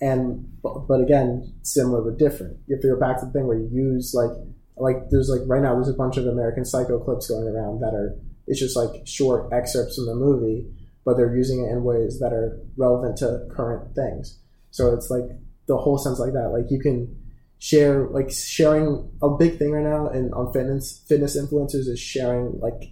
and 0.00 0.46
but, 0.62 1.00
again 1.00 1.54
similar 1.62 2.02
but 2.02 2.18
different. 2.18 2.56
You 2.66 2.76
have 2.76 2.82
to 2.82 2.88
go 2.88 3.00
back 3.00 3.20
to 3.20 3.26
the 3.26 3.32
thing 3.32 3.46
where 3.46 3.58
you 3.58 3.68
use 3.72 4.14
like 4.14 4.30
like 4.76 5.10
there's 5.10 5.28
like 5.28 5.40
right 5.46 5.62
now 5.62 5.74
there's 5.74 5.88
a 5.88 5.94
bunch 5.94 6.16
of 6.18 6.26
american 6.26 6.64
psycho 6.64 7.00
clips 7.00 7.28
going 7.28 7.48
around 7.48 7.80
that 7.80 7.94
are 7.94 8.16
it's 8.46 8.60
just 8.60 8.76
like 8.76 9.04
short 9.04 9.52
excerpts 9.52 9.96
from 9.96 10.06
the 10.06 10.14
movie 10.14 10.68
but 11.08 11.16
they're 11.16 11.34
using 11.34 11.64
it 11.64 11.72
in 11.72 11.82
ways 11.84 12.18
that 12.20 12.34
are 12.34 12.60
relevant 12.76 13.16
to 13.16 13.46
current 13.50 13.94
things. 13.94 14.38
So 14.70 14.92
it's 14.92 15.08
like 15.08 15.24
the 15.66 15.78
whole 15.78 15.96
sense 15.96 16.18
like 16.18 16.34
that. 16.34 16.50
Like 16.50 16.70
you 16.70 16.78
can 16.78 17.16
share 17.58 18.06
like 18.08 18.30
sharing 18.30 19.10
a 19.22 19.30
big 19.30 19.58
thing 19.58 19.72
right 19.72 19.82
now 19.82 20.08
and 20.08 20.34
on 20.34 20.52
fitness 20.52 21.02
fitness 21.08 21.34
influencers 21.34 21.88
is 21.88 21.98
sharing 21.98 22.60
like 22.60 22.90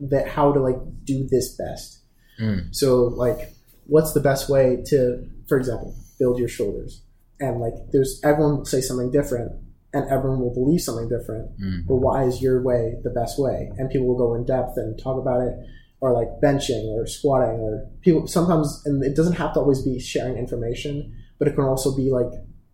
that 0.00 0.28
how 0.28 0.50
to 0.50 0.60
like 0.60 0.78
do 1.04 1.28
this 1.28 1.56
best. 1.56 1.98
Mm. 2.40 2.74
so 2.74 3.04
like 3.04 3.52
what's 3.88 4.12
the 4.12 4.20
best 4.20 4.48
way 4.48 4.82
to 4.86 5.28
for 5.48 5.58
example 5.58 5.94
build 6.18 6.38
your 6.38 6.48
shoulders. 6.48 7.02
And 7.40 7.60
like, 7.60 7.74
there's 7.92 8.20
everyone 8.24 8.58
will 8.58 8.64
say 8.64 8.80
something 8.80 9.10
different, 9.10 9.52
and 9.92 10.08
everyone 10.10 10.40
will 10.40 10.52
believe 10.52 10.80
something 10.80 11.08
different. 11.08 11.50
Mm. 11.60 11.86
But 11.86 11.96
why 11.96 12.24
is 12.24 12.42
your 12.42 12.62
way 12.62 12.96
the 13.04 13.10
best 13.10 13.38
way? 13.38 13.70
And 13.78 13.88
people 13.90 14.08
will 14.08 14.18
go 14.18 14.34
in 14.34 14.44
depth 14.44 14.76
and 14.76 14.98
talk 15.00 15.20
about 15.20 15.40
it, 15.42 15.54
or 16.00 16.12
like 16.12 16.28
benching 16.42 16.84
or 16.88 17.06
squatting, 17.06 17.60
or 17.60 17.88
people 18.02 18.26
sometimes, 18.26 18.82
and 18.84 19.04
it 19.04 19.14
doesn't 19.14 19.34
have 19.34 19.54
to 19.54 19.60
always 19.60 19.82
be 19.82 20.00
sharing 20.00 20.36
information, 20.36 21.14
but 21.38 21.48
it 21.48 21.54
can 21.54 21.64
also 21.64 21.96
be 21.96 22.10
like 22.10 22.30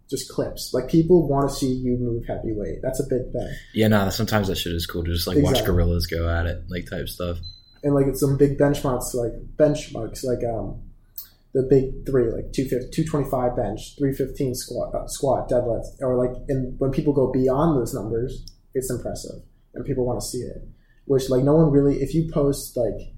just 0.08 0.30
clips. 0.30 0.72
Like 0.72 0.88
people 0.88 1.28
want 1.28 1.48
to 1.48 1.54
see 1.54 1.72
you 1.72 1.98
move 1.98 2.24
heavyweight. 2.26 2.80
That's 2.82 3.00
a 3.00 3.04
big 3.04 3.30
thing. 3.32 3.54
Yeah, 3.74 3.88
no. 3.88 4.08
Sometimes 4.08 4.48
that 4.48 4.56
shit 4.56 4.72
is 4.72 4.86
cool 4.86 5.04
to 5.04 5.12
just 5.12 5.26
like 5.26 5.36
exactly. 5.36 5.60
watch 5.60 5.66
gorillas 5.66 6.06
go 6.06 6.28
at 6.28 6.46
it, 6.46 6.62
like 6.68 6.88
type 6.88 7.08
stuff. 7.08 7.38
And 7.82 7.94
like 7.94 8.06
it's 8.06 8.20
some 8.20 8.38
big 8.38 8.58
benchmarks, 8.58 9.14
like 9.14 9.32
benchmarks, 9.56 10.24
like 10.24 10.42
um, 10.42 10.80
the 11.54 11.62
big 11.62 12.04
three, 12.04 12.30
like 12.32 12.52
225 12.52 13.56
bench, 13.56 13.96
315 13.96 14.54
squat, 14.56 14.94
uh, 14.94 15.06
squat, 15.06 15.48
deadlift, 15.48 15.86
or 16.00 16.16
like, 16.16 16.36
and 16.48 16.78
when 16.80 16.90
people 16.90 17.12
go 17.12 17.30
beyond 17.30 17.80
those 17.80 17.94
numbers, 17.94 18.44
it's 18.74 18.90
impressive 18.90 19.40
and 19.72 19.84
people 19.84 20.04
want 20.04 20.20
to 20.20 20.26
see 20.26 20.38
it. 20.38 20.68
Which, 21.06 21.30
like, 21.30 21.44
no 21.44 21.54
one 21.54 21.70
really, 21.70 22.02
if 22.02 22.12
you 22.12 22.28
post 22.32 22.76
like 22.76 23.14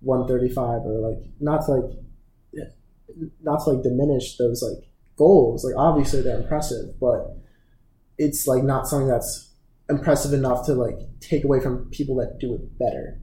135 0.00 0.86
or 0.86 1.10
like, 1.10 1.18
not 1.40 1.66
to 1.66 1.72
like, 1.72 1.98
not 3.42 3.64
to 3.64 3.70
like 3.70 3.82
diminish 3.82 4.36
those 4.38 4.62
like 4.62 4.88
goals, 5.16 5.64
like, 5.64 5.74
obviously 5.76 6.22
they're 6.22 6.40
impressive, 6.40 6.98
but 6.98 7.36
it's 8.16 8.46
like 8.46 8.62
not 8.62 8.88
something 8.88 9.08
that's 9.08 9.52
impressive 9.90 10.32
enough 10.32 10.64
to 10.66 10.74
like 10.74 10.98
take 11.20 11.44
away 11.44 11.60
from 11.60 11.90
people 11.90 12.16
that 12.16 12.38
do 12.38 12.54
it 12.54 12.78
better. 12.78 13.20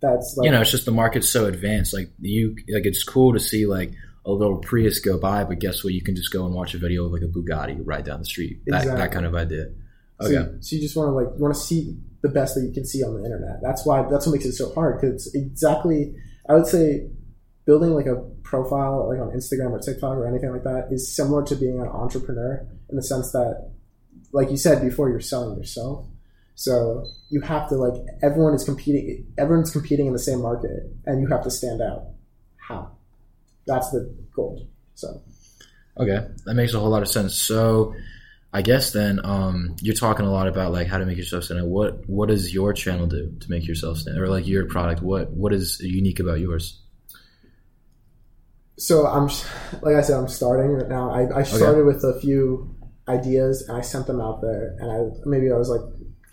That's 0.00 0.36
like 0.36 0.46
you 0.46 0.50
know, 0.50 0.60
it's 0.60 0.70
just 0.70 0.84
the 0.84 0.92
market's 0.92 1.28
so 1.28 1.46
advanced. 1.46 1.94
Like 1.94 2.10
you, 2.20 2.56
like 2.72 2.86
it's 2.86 3.02
cool 3.02 3.32
to 3.32 3.40
see 3.40 3.66
like 3.66 3.92
a 4.24 4.30
little 4.30 4.58
Prius 4.58 4.98
go 4.98 5.18
by, 5.18 5.44
but 5.44 5.58
guess 5.58 5.84
what? 5.84 5.94
You 5.94 6.02
can 6.02 6.16
just 6.16 6.32
go 6.32 6.44
and 6.44 6.54
watch 6.54 6.74
a 6.74 6.78
video 6.78 7.06
of 7.06 7.12
like 7.12 7.22
a 7.22 7.26
Bugatti 7.26 7.80
right 7.84 8.04
down 8.04 8.18
the 8.18 8.24
street. 8.24 8.60
That, 8.66 8.84
that 8.86 9.12
kind 9.12 9.24
of 9.24 9.34
idea. 9.34 9.66
So, 10.20 10.26
Okay. 10.28 10.52
so 10.60 10.76
you 10.76 10.82
just 10.82 10.96
want 10.96 11.08
to 11.08 11.12
like 11.12 11.28
you 11.36 11.42
want 11.42 11.54
to 11.54 11.60
see 11.60 11.96
the 12.22 12.28
best 12.28 12.54
that 12.54 12.62
you 12.62 12.72
can 12.72 12.84
see 12.84 13.02
on 13.04 13.14
the 13.14 13.24
internet. 13.24 13.60
That's 13.62 13.84
why 13.86 14.06
that's 14.10 14.26
what 14.26 14.32
makes 14.32 14.46
it 14.46 14.52
so 14.52 14.72
hard 14.74 15.00
because 15.00 15.32
exactly 15.34 16.14
I 16.48 16.54
would 16.54 16.66
say 16.66 17.08
building 17.66 17.90
like 17.90 18.06
a 18.06 18.16
profile 18.42 19.08
like 19.08 19.20
on 19.20 19.28
Instagram 19.36 19.72
or 19.72 19.78
TikTok 19.78 20.16
or 20.16 20.26
anything 20.26 20.52
like 20.52 20.64
that 20.64 20.88
is 20.90 21.14
similar 21.14 21.42
to 21.44 21.56
being 21.56 21.80
an 21.80 21.88
entrepreneur 21.88 22.66
in 22.88 22.96
the 22.96 23.02
sense 23.02 23.32
that 23.32 23.72
like 24.32 24.50
you 24.50 24.56
said 24.56 24.82
before 24.82 25.10
you're 25.10 25.20
selling 25.20 25.56
yourself. 25.56 26.06
So 26.56 27.06
you 27.30 27.40
have 27.42 27.68
to 27.68 27.76
like 27.76 27.94
everyone 28.22 28.54
is 28.54 28.64
competing 28.64 29.32
everyone's 29.38 29.70
competing 29.70 30.06
in 30.06 30.12
the 30.12 30.18
same 30.18 30.42
market 30.42 30.90
and 31.04 31.20
you 31.20 31.28
have 31.28 31.44
to 31.44 31.50
stand 31.50 31.80
out. 31.80 32.08
How? 32.56 32.90
That's 33.66 33.90
the 33.90 34.12
goal. 34.34 34.66
So 34.94 35.22
Okay, 35.98 36.26
that 36.44 36.54
makes 36.54 36.74
a 36.74 36.78
whole 36.78 36.90
lot 36.90 37.02
of 37.02 37.08
sense. 37.08 37.34
So, 37.34 37.94
I 38.52 38.62
guess 38.62 38.92
then 38.92 39.20
um, 39.24 39.76
you're 39.80 39.94
talking 39.94 40.26
a 40.26 40.30
lot 40.30 40.46
about 40.46 40.72
like 40.72 40.88
how 40.88 40.98
to 40.98 41.06
make 41.06 41.16
yourself 41.16 41.44
stand 41.44 41.60
out. 41.60 41.66
What 41.68 42.08
what 42.08 42.28
does 42.28 42.52
your 42.52 42.72
channel 42.72 43.06
do 43.06 43.34
to 43.40 43.50
make 43.50 43.66
yourself 43.66 43.98
stand, 43.98 44.18
or 44.18 44.28
like 44.28 44.46
your 44.46 44.66
product? 44.66 45.02
What 45.02 45.30
what 45.30 45.52
is 45.52 45.80
unique 45.80 46.20
about 46.20 46.40
yours? 46.40 46.82
So 48.78 49.06
I'm, 49.06 49.28
like 49.80 49.96
I 49.96 50.02
said, 50.02 50.18
I'm 50.18 50.28
starting 50.28 50.70
right 50.72 50.88
now. 50.88 51.10
I, 51.10 51.38
I 51.38 51.42
started 51.44 51.86
with 51.86 52.04
a 52.04 52.20
few 52.20 52.76
ideas 53.08 53.62
and 53.66 53.78
I 53.78 53.80
sent 53.80 54.06
them 54.06 54.20
out 54.20 54.42
there, 54.42 54.76
and 54.78 54.90
I 54.90 55.28
maybe 55.28 55.50
I 55.50 55.56
was 55.56 55.70
like 55.70 55.80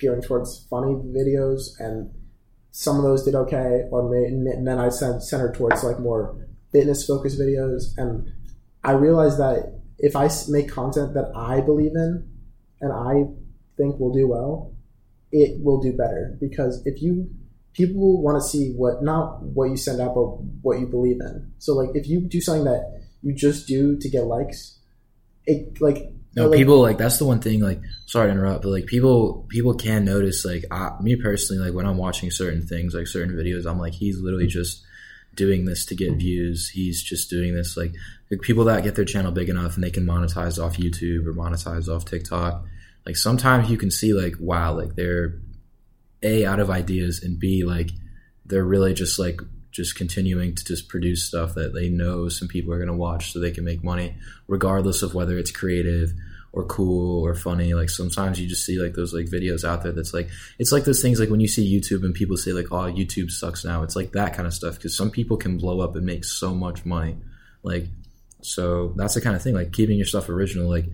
gearing 0.03 0.21
towards 0.21 0.67
funny 0.69 0.93
videos, 0.93 1.79
and 1.79 2.11
some 2.71 2.97
of 2.97 3.03
those 3.03 3.23
did 3.23 3.35
okay, 3.35 3.87
or 3.91 4.09
may, 4.09 4.25
and 4.25 4.67
then 4.67 4.79
I 4.79 4.89
sent 4.89 5.23
centered 5.23 5.55
towards 5.55 5.83
like 5.83 5.99
more 5.99 6.47
fitness 6.71 7.05
focused 7.07 7.39
videos, 7.39 7.97
and 7.97 8.31
I 8.83 8.91
realized 8.91 9.39
that 9.39 9.79
if 9.97 10.15
I 10.15 10.29
make 10.49 10.69
content 10.69 11.13
that 11.13 11.31
I 11.35 11.61
believe 11.61 11.95
in 11.95 12.27
and 12.81 12.91
I 12.91 13.23
think 13.77 13.99
will 13.99 14.13
do 14.13 14.27
well, 14.27 14.73
it 15.31 15.63
will 15.63 15.81
do 15.81 15.93
better. 15.93 16.37
Because 16.39 16.85
if 16.85 17.01
you 17.01 17.29
people 17.73 18.21
want 18.21 18.41
to 18.41 18.47
see 18.47 18.73
what 18.73 19.01
not 19.01 19.41
what 19.41 19.69
you 19.69 19.77
send 19.77 19.99
out 19.99 20.13
but 20.13 20.27
what 20.61 20.79
you 20.79 20.85
believe 20.85 21.19
in. 21.21 21.51
So 21.57 21.73
like 21.73 21.89
if 21.95 22.07
you 22.07 22.21
do 22.21 22.41
something 22.41 22.65
that 22.65 23.01
you 23.21 23.33
just 23.33 23.67
do 23.67 23.97
to 23.97 24.09
get 24.09 24.25
likes 24.25 24.79
it 25.45 25.81
like 25.81 26.13
No, 26.35 26.47
like, 26.47 26.57
people 26.57 26.81
like 26.81 26.97
that's 26.97 27.17
the 27.17 27.25
one 27.25 27.41
thing. 27.41 27.61
Like, 27.61 27.81
sorry 28.05 28.27
to 28.27 28.31
interrupt, 28.31 28.63
but 28.63 28.69
like 28.69 28.85
people 28.87 29.45
people 29.49 29.75
can 29.75 30.05
notice. 30.05 30.45
Like, 30.45 30.65
I, 30.71 30.91
me 31.01 31.15
personally, 31.15 31.63
like 31.63 31.75
when 31.75 31.85
I'm 31.85 31.97
watching 31.97 32.31
certain 32.31 32.65
things, 32.65 32.93
like 32.93 33.07
certain 33.07 33.35
videos, 33.35 33.69
I'm 33.69 33.79
like, 33.79 33.93
he's 33.93 34.19
literally 34.19 34.47
just 34.47 34.83
doing 35.35 35.65
this 35.65 35.85
to 35.85 35.95
get 35.95 36.13
views. 36.13 36.69
He's 36.69 37.01
just 37.01 37.29
doing 37.29 37.53
this 37.53 37.75
like, 37.77 37.93
like 38.29 38.41
people 38.41 38.65
that 38.65 38.83
get 38.83 38.95
their 38.95 39.05
channel 39.05 39.31
big 39.31 39.49
enough 39.49 39.75
and 39.75 39.83
they 39.83 39.91
can 39.91 40.05
monetize 40.05 40.63
off 40.63 40.77
YouTube 40.77 41.25
or 41.25 41.33
monetize 41.33 41.87
off 41.87 42.05
TikTok. 42.05 42.65
Like 43.05 43.17
sometimes 43.17 43.69
you 43.69 43.77
can 43.77 43.91
see 43.91 44.13
like, 44.13 44.35
wow, 44.39 44.73
like 44.73 44.95
they're 44.95 45.39
a 46.21 46.45
out 46.45 46.59
of 46.59 46.69
ideas 46.69 47.21
and 47.21 47.37
b 47.37 47.65
like 47.65 47.89
they're 48.45 48.63
really 48.63 48.93
just 48.93 49.19
like 49.19 49.41
just 49.73 49.95
continuing 49.95 50.55
to 50.55 50.63
just 50.63 50.87
produce 50.87 51.25
stuff 51.25 51.55
that 51.55 51.73
they 51.73 51.89
know 51.89 52.29
some 52.29 52.47
people 52.47 52.71
are 52.71 52.77
going 52.77 52.87
to 52.87 52.93
watch 52.93 53.33
so 53.33 53.39
they 53.39 53.51
can 53.51 53.65
make 53.65 53.83
money 53.83 54.15
regardless 54.47 55.01
of 55.01 55.13
whether 55.13 55.37
it's 55.37 55.51
creative 55.51 56.13
or 56.53 56.63
cool 56.65 57.25
or 57.25 57.33
funny. 57.33 57.73
Like 57.73 57.89
sometimes 57.89 58.39
you 58.39 58.47
just 58.47 58.65
see 58.65 58.79
like 58.79 58.93
those 58.93 59.13
like 59.13 59.25
videos 59.25 59.67
out 59.67 59.81
there 59.81 59.91
that's 59.91 60.13
like 60.13 60.29
it's 60.59 60.71
like 60.71 60.85
those 60.85 61.01
things 61.01 61.19
like 61.19 61.29
when 61.29 61.39
you 61.39 61.47
see 61.47 61.79
youtube 61.79 62.03
and 62.03 62.13
people 62.13 62.37
say 62.37 62.53
like 62.53 62.67
oh 62.71 62.91
youtube 62.91 63.31
sucks 63.31 63.65
now. 63.65 63.83
It's 63.83 63.95
like 63.95 64.11
that 64.11 64.35
kind 64.35 64.47
of 64.47 64.53
stuff 64.53 64.75
because 64.75 64.95
some 64.95 65.09
people 65.09 65.35
can 65.35 65.57
blow 65.57 65.81
up 65.81 65.95
and 65.95 66.05
make 66.05 66.23
so 66.23 66.53
much 66.53 66.85
money. 66.85 67.17
Like 67.63 67.87
so 68.41 68.93
that's 68.95 69.15
the 69.15 69.21
kind 69.21 69.35
of 69.35 69.41
thing 69.41 69.55
like 69.55 69.73
keeping 69.73 69.97
your 69.97 70.05
stuff 70.05 70.29
original 70.29 70.69
like 70.69 70.85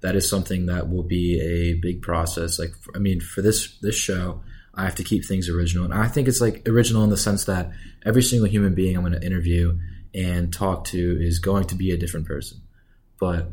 that 0.00 0.14
is 0.14 0.30
something 0.30 0.66
that 0.66 0.88
will 0.88 1.02
be 1.02 1.40
a 1.40 1.74
big 1.74 2.00
process. 2.00 2.58
Like 2.58 2.72
i 2.94 2.98
mean 2.98 3.20
for 3.20 3.42
this 3.42 3.76
this 3.82 3.96
show 3.96 4.40
i 4.78 4.84
have 4.84 4.94
to 4.94 5.04
keep 5.04 5.24
things 5.24 5.48
original. 5.48 5.84
And 5.84 5.92
i 5.92 6.06
think 6.06 6.28
it's 6.28 6.40
like 6.40 6.66
original 6.68 7.04
in 7.04 7.10
the 7.10 7.16
sense 7.16 7.44
that 7.44 7.70
every 8.06 8.22
single 8.22 8.48
human 8.48 8.74
being 8.74 8.96
i'm 8.96 9.02
going 9.02 9.12
to 9.12 9.26
interview 9.26 9.78
and 10.14 10.52
talk 10.52 10.84
to 10.84 11.18
is 11.20 11.38
going 11.38 11.64
to 11.64 11.74
be 11.74 11.90
a 11.90 11.98
different 11.98 12.26
person. 12.26 12.62
But 13.20 13.50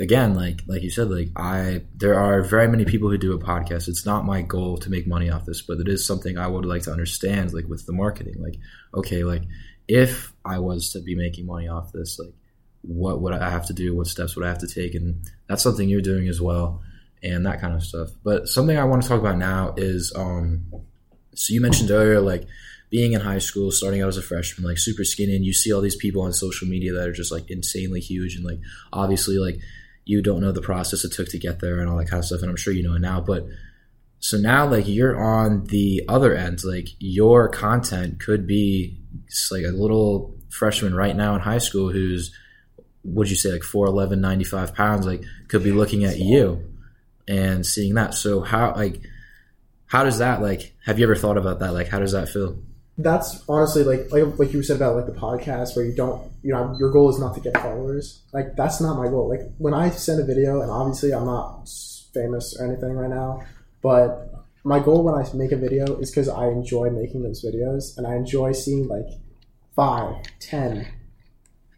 again 0.00 0.34
like 0.34 0.60
like 0.68 0.80
you 0.82 0.90
said 0.90 1.10
like 1.10 1.28
i 1.34 1.82
there 1.96 2.14
are 2.14 2.40
very 2.40 2.68
many 2.68 2.84
people 2.84 3.08
who 3.08 3.18
do 3.18 3.32
a 3.32 3.38
podcast. 3.38 3.88
It's 3.88 4.04
not 4.04 4.26
my 4.26 4.42
goal 4.42 4.76
to 4.78 4.90
make 4.90 5.06
money 5.06 5.30
off 5.30 5.46
this 5.46 5.62
but 5.62 5.78
it 5.78 5.88
is 5.88 6.06
something 6.06 6.36
i 6.36 6.46
would 6.46 6.64
like 6.64 6.82
to 6.82 6.92
understand 6.92 7.52
like 7.52 7.66
with 7.68 7.86
the 7.86 7.92
marketing. 7.92 8.36
Like 8.38 8.56
okay 8.94 9.24
like 9.24 9.44
if 9.86 10.32
i 10.44 10.58
was 10.58 10.92
to 10.92 11.00
be 11.00 11.14
making 11.14 11.46
money 11.46 11.68
off 11.68 11.92
this 11.92 12.18
like 12.18 12.34
what 12.82 13.20
would 13.20 13.32
i 13.32 13.50
have 13.50 13.66
to 13.66 13.72
do? 13.72 13.94
What 13.94 14.06
steps 14.08 14.34
would 14.34 14.44
i 14.44 14.48
have 14.48 14.58
to 14.58 14.68
take? 14.68 14.94
And 14.94 15.24
that's 15.48 15.62
something 15.62 15.88
you're 15.88 16.00
doing 16.00 16.28
as 16.28 16.40
well 16.40 16.82
and 17.22 17.46
that 17.46 17.60
kind 17.60 17.74
of 17.74 17.82
stuff. 17.82 18.10
But 18.22 18.48
something 18.48 18.78
i 18.78 18.84
want 18.84 19.02
to 19.02 19.08
talk 19.08 19.20
about 19.20 19.38
now 19.38 19.74
is 19.76 20.12
um 20.14 20.66
so 21.34 21.54
you 21.54 21.60
mentioned 21.60 21.90
earlier 21.90 22.20
like 22.20 22.46
being 22.90 23.12
in 23.12 23.20
high 23.20 23.38
school 23.38 23.70
starting 23.70 24.02
out 24.02 24.08
as 24.08 24.16
a 24.16 24.22
freshman 24.22 24.66
like 24.66 24.78
super 24.78 25.04
skinny 25.04 25.36
and 25.36 25.44
you 25.44 25.52
see 25.52 25.72
all 25.72 25.80
these 25.80 25.96
people 25.96 26.22
on 26.22 26.32
social 26.32 26.66
media 26.66 26.92
that 26.92 27.06
are 27.06 27.12
just 27.12 27.30
like 27.30 27.50
insanely 27.50 28.00
huge 28.00 28.34
and 28.34 28.44
like 28.44 28.58
obviously 28.92 29.38
like 29.38 29.58
you 30.04 30.22
don't 30.22 30.40
know 30.40 30.52
the 30.52 30.62
process 30.62 31.04
it 31.04 31.12
took 31.12 31.28
to 31.28 31.38
get 31.38 31.60
there 31.60 31.80
and 31.80 31.88
all 31.88 31.96
that 31.96 32.08
kind 32.08 32.18
of 32.18 32.24
stuff 32.24 32.40
and 32.40 32.50
i'm 32.50 32.56
sure 32.56 32.72
you 32.72 32.82
know 32.82 32.94
it 32.94 33.00
now 33.00 33.20
but 33.20 33.46
so 34.20 34.36
now 34.36 34.66
like 34.66 34.88
you're 34.88 35.20
on 35.20 35.64
the 35.66 36.02
other 36.08 36.34
end 36.34 36.64
like 36.64 36.88
your 36.98 37.48
content 37.48 38.18
could 38.20 38.46
be 38.46 38.98
like 39.50 39.64
a 39.64 39.68
little 39.68 40.34
freshman 40.50 40.94
right 40.94 41.14
now 41.14 41.34
in 41.34 41.40
high 41.40 41.58
school 41.58 41.90
who's 41.90 42.34
what 43.02 43.14
would 43.14 43.30
you 43.30 43.36
say 43.36 43.52
like 43.52 43.62
411 43.62 44.20
95 44.20 44.74
pounds 44.74 45.06
like 45.06 45.22
could 45.48 45.62
be 45.62 45.72
looking 45.72 46.04
at 46.04 46.18
you 46.18 46.64
and 47.28 47.64
seeing 47.64 47.94
that. 47.94 48.14
So 48.14 48.40
how 48.40 48.74
like 48.74 49.00
how 49.86 50.02
does 50.02 50.18
that 50.18 50.42
like 50.42 50.74
have 50.84 50.98
you 50.98 51.04
ever 51.04 51.14
thought 51.14 51.36
about 51.36 51.60
that? 51.60 51.72
Like 51.72 51.88
how 51.88 51.98
does 52.00 52.12
that 52.12 52.28
feel? 52.28 52.58
That's 52.96 53.44
honestly 53.48 53.84
like 53.84 54.10
like 54.10 54.38
like 54.38 54.52
you 54.52 54.62
said 54.62 54.76
about 54.76 54.96
like 54.96 55.06
the 55.06 55.12
podcast 55.12 55.76
where 55.76 55.84
you 55.84 55.94
don't 55.94 56.32
you 56.42 56.52
know 56.52 56.74
your 56.80 56.90
goal 56.90 57.10
is 57.10 57.20
not 57.20 57.34
to 57.34 57.40
get 57.40 57.56
followers. 57.58 58.22
Like 58.32 58.56
that's 58.56 58.80
not 58.80 58.96
my 58.96 59.08
goal. 59.08 59.28
Like 59.28 59.48
when 59.58 59.74
i 59.74 59.90
send 59.90 60.20
a 60.20 60.24
video 60.24 60.62
and 60.62 60.70
obviously 60.70 61.12
i'm 61.12 61.26
not 61.26 61.68
famous 62.14 62.56
or 62.58 62.66
anything 62.66 62.92
right 62.94 63.10
now 63.10 63.42
but 63.82 64.32
my 64.64 64.78
goal 64.78 65.04
when 65.04 65.14
i 65.14 65.26
make 65.34 65.52
a 65.52 65.56
video 65.56 65.96
is 65.98 66.10
because 66.10 66.28
i 66.28 66.48
enjoy 66.48 66.90
making 66.90 67.22
those 67.22 67.44
videos 67.44 67.96
and 67.96 68.06
i 68.06 68.14
enjoy 68.14 68.52
seeing 68.52 68.88
like 68.88 69.06
five 69.76 70.14
ten 70.40 70.86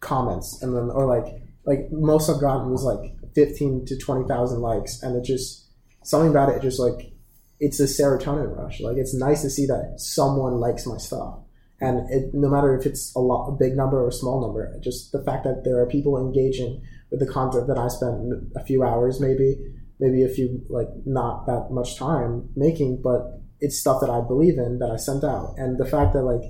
comments 0.00 0.62
and 0.62 0.74
then 0.74 0.90
or 0.90 1.06
like 1.06 1.42
like 1.64 1.90
most 1.90 2.30
i've 2.30 2.40
gotten 2.40 2.70
was 2.70 2.84
like 2.84 3.12
15 3.34 3.86
to 3.86 3.96
20000 3.96 4.60
likes 4.60 5.02
and 5.02 5.16
it 5.16 5.24
just 5.24 5.70
something 6.02 6.30
about 6.30 6.48
it, 6.48 6.62
just 6.62 6.80
like 6.80 7.12
it's 7.58 7.80
a 7.80 7.84
serotonin 7.84 8.56
rush. 8.56 8.80
Like 8.80 8.96
it's 8.96 9.14
nice 9.14 9.42
to 9.42 9.50
see 9.50 9.66
that 9.66 9.94
someone 9.98 10.54
likes 10.54 10.86
my 10.86 10.96
stuff, 10.96 11.38
and 11.80 12.10
it, 12.10 12.34
no 12.34 12.48
matter 12.48 12.76
if 12.76 12.86
it's 12.86 13.14
a 13.14 13.20
lot, 13.20 13.48
a 13.48 13.52
big 13.52 13.76
number 13.76 14.02
or 14.02 14.08
a 14.08 14.12
small 14.12 14.40
number, 14.40 14.74
just 14.82 15.12
the 15.12 15.22
fact 15.22 15.44
that 15.44 15.64
there 15.64 15.80
are 15.80 15.86
people 15.86 16.18
engaging 16.18 16.82
with 17.10 17.20
the 17.20 17.26
content 17.26 17.66
that 17.66 17.78
I 17.78 17.88
spent 17.88 18.52
a 18.56 18.64
few 18.64 18.82
hours, 18.82 19.20
maybe, 19.20 19.58
maybe 19.98 20.22
a 20.22 20.28
few 20.28 20.64
like 20.68 20.88
not 21.04 21.46
that 21.46 21.68
much 21.70 21.96
time 21.96 22.48
making, 22.56 23.02
but 23.02 23.40
it's 23.60 23.78
stuff 23.78 24.00
that 24.00 24.10
I 24.10 24.20
believe 24.20 24.58
in 24.58 24.78
that 24.78 24.90
I 24.90 24.96
sent 24.96 25.24
out, 25.24 25.54
and 25.58 25.78
the 25.78 25.86
fact 25.86 26.14
that 26.14 26.22
like 26.22 26.42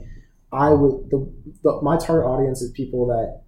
I 0.53 0.71
would 0.71 1.11
the, 1.11 1.33
the 1.63 1.81
my 1.83 1.97
target 1.97 2.27
audience 2.27 2.63
is 2.63 2.71
people 2.73 3.07
that 3.09 3.43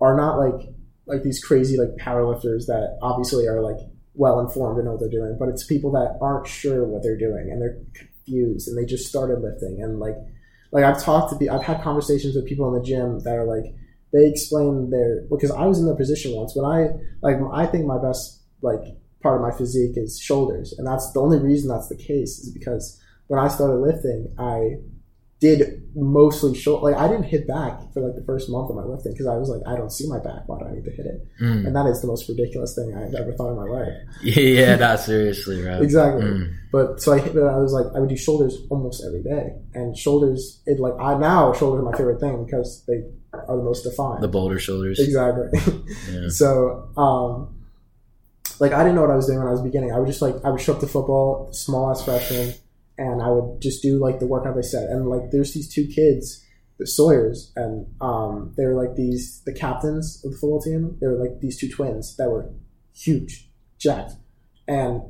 are 0.00 0.16
not 0.16 0.38
like 0.38 0.68
like 1.06 1.22
these 1.22 1.42
crazy 1.42 1.76
like 1.76 1.96
powerlifters 2.00 2.66
that 2.66 2.98
obviously 3.02 3.46
are 3.46 3.60
like 3.60 3.78
well 4.14 4.40
informed 4.40 4.78
and 4.78 4.86
know 4.86 4.92
what 4.92 5.00
they're 5.00 5.08
doing, 5.08 5.36
but 5.38 5.48
it's 5.48 5.64
people 5.64 5.90
that 5.92 6.18
aren't 6.20 6.46
sure 6.46 6.84
what 6.84 7.02
they're 7.02 7.18
doing 7.18 7.50
and 7.50 7.60
they're 7.60 7.78
confused 7.94 8.68
and 8.68 8.76
they 8.76 8.84
just 8.84 9.08
started 9.08 9.40
lifting 9.40 9.82
and 9.82 9.98
like 9.98 10.16
like 10.70 10.84
I've 10.84 11.02
talked 11.02 11.30
to 11.32 11.36
be 11.38 11.48
I've 11.48 11.62
had 11.62 11.82
conversations 11.82 12.34
with 12.34 12.46
people 12.46 12.68
in 12.68 12.80
the 12.80 12.86
gym 12.86 13.20
that 13.20 13.34
are 13.34 13.44
like 13.44 13.74
they 14.12 14.28
explain 14.28 14.90
their 14.90 15.22
because 15.30 15.50
I 15.50 15.64
was 15.66 15.78
in 15.78 15.86
their 15.86 15.96
position 15.96 16.34
once 16.34 16.54
when 16.54 16.64
I 16.64 16.88
like 17.22 17.36
I 17.52 17.66
think 17.66 17.86
my 17.86 17.98
best 17.98 18.42
like 18.60 18.80
part 19.22 19.36
of 19.36 19.42
my 19.42 19.56
physique 19.56 19.96
is 19.96 20.18
shoulders 20.18 20.74
and 20.76 20.86
that's 20.86 21.12
the 21.12 21.20
only 21.20 21.38
reason 21.38 21.68
that's 21.68 21.88
the 21.88 21.96
case 21.96 22.38
is 22.38 22.52
because 22.52 23.00
when 23.28 23.40
I 23.40 23.48
started 23.48 23.76
lifting 23.76 24.34
I 24.38 24.76
did 25.42 25.82
mostly 25.94 26.54
shoulder 26.54 26.90
like 26.90 26.96
I 26.98 27.06
didn't 27.08 27.24
hit 27.24 27.46
back 27.46 27.74
for 27.92 28.00
like 28.00 28.14
the 28.14 28.24
first 28.24 28.48
month 28.48 28.70
of 28.70 28.76
my 28.76 28.82
lifting 28.84 29.12
because 29.12 29.26
I 29.26 29.36
was 29.36 29.50
like 29.50 29.60
I 29.66 29.76
don't 29.76 29.92
see 29.92 30.08
my 30.08 30.18
back 30.18 30.46
why 30.48 30.58
do 30.60 30.64
I 30.64 30.72
need 30.72 30.84
to 30.86 30.90
hit 30.90 31.04
it 31.04 31.20
Mm. 31.42 31.66
and 31.66 31.76
that 31.76 31.84
is 31.86 32.00
the 32.00 32.06
most 32.06 32.28
ridiculous 32.28 32.74
thing 32.74 32.94
I've 32.96 33.12
ever 33.14 33.32
thought 33.34 33.50
in 33.50 33.56
my 33.56 33.68
life 33.78 33.92
yeah 34.22 34.76
not 34.76 35.00
seriously 35.00 35.60
right 35.62 35.82
exactly 35.82 36.22
Mm. 36.24 36.54
but 36.72 37.02
so 37.02 37.12
I, 37.12 37.18
hit. 37.18 37.34
but 37.34 37.42
I 37.44 37.58
was 37.58 37.72
like, 37.74 37.86
I 37.94 37.98
would 38.00 38.08
do 38.08 38.16
shoulders 38.16 38.56
almost 38.70 39.04
every 39.06 39.22
day, 39.22 39.52
and 39.74 39.94
shoulders, 39.96 40.62
it 40.64 40.80
like 40.80 40.94
I 40.98 41.18
now 41.18 41.52
shoulders 41.52 41.80
are 41.82 41.90
my 41.90 41.96
favorite 41.98 42.20
thing 42.20 42.44
because 42.46 42.84
they 42.86 43.02
are 43.34 43.56
the 43.56 43.62
most 43.62 43.82
defined. 43.82 44.22
the 44.22 44.28
boulder 44.28 44.58
shoulders 44.58 44.98
exactly. 44.98 45.48
yeah. 46.12 46.28
so, 46.28 46.88
um, 46.96 47.58
like 48.60 48.72
I 48.72 48.80
didn't 48.82 48.94
know 48.96 49.02
what 49.02 49.10
I 49.10 49.16
was 49.16 49.26
doing 49.26 49.38
when 49.38 49.48
I 49.48 49.50
was 49.52 49.60
beginning. 49.62 49.92
I 49.92 49.98
would 49.98 50.06
just 50.08 50.22
like 50.22 50.36
I 50.44 50.50
would 50.50 50.60
show 50.60 50.74
up 50.74 50.80
to 50.80 50.86
football, 50.86 51.52
small 51.52 51.90
ass 51.90 52.04
freshman, 52.04 52.54
and 52.98 53.22
I 53.22 53.30
would 53.30 53.60
just 53.60 53.82
do 53.82 53.98
like 53.98 54.20
the 54.20 54.26
workout 54.26 54.56
they 54.56 54.62
said. 54.62 54.88
And 54.88 55.08
like 55.08 55.30
there's 55.30 55.54
these 55.54 55.72
two 55.72 55.86
kids, 55.86 56.44
the 56.78 56.86
Sawyers, 56.86 57.52
and 57.56 57.86
um, 58.00 58.52
they 58.56 58.64
were 58.64 58.74
like 58.74 58.96
these 58.96 59.42
the 59.44 59.52
captains 59.52 60.22
of 60.24 60.32
the 60.32 60.38
football 60.38 60.60
team. 60.60 60.96
They 61.00 61.06
were 61.06 61.18
like 61.18 61.40
these 61.40 61.58
two 61.58 61.68
twins 61.68 62.16
that 62.16 62.30
were 62.30 62.50
huge, 62.94 63.48
jacked, 63.78 64.12
and 64.68 65.02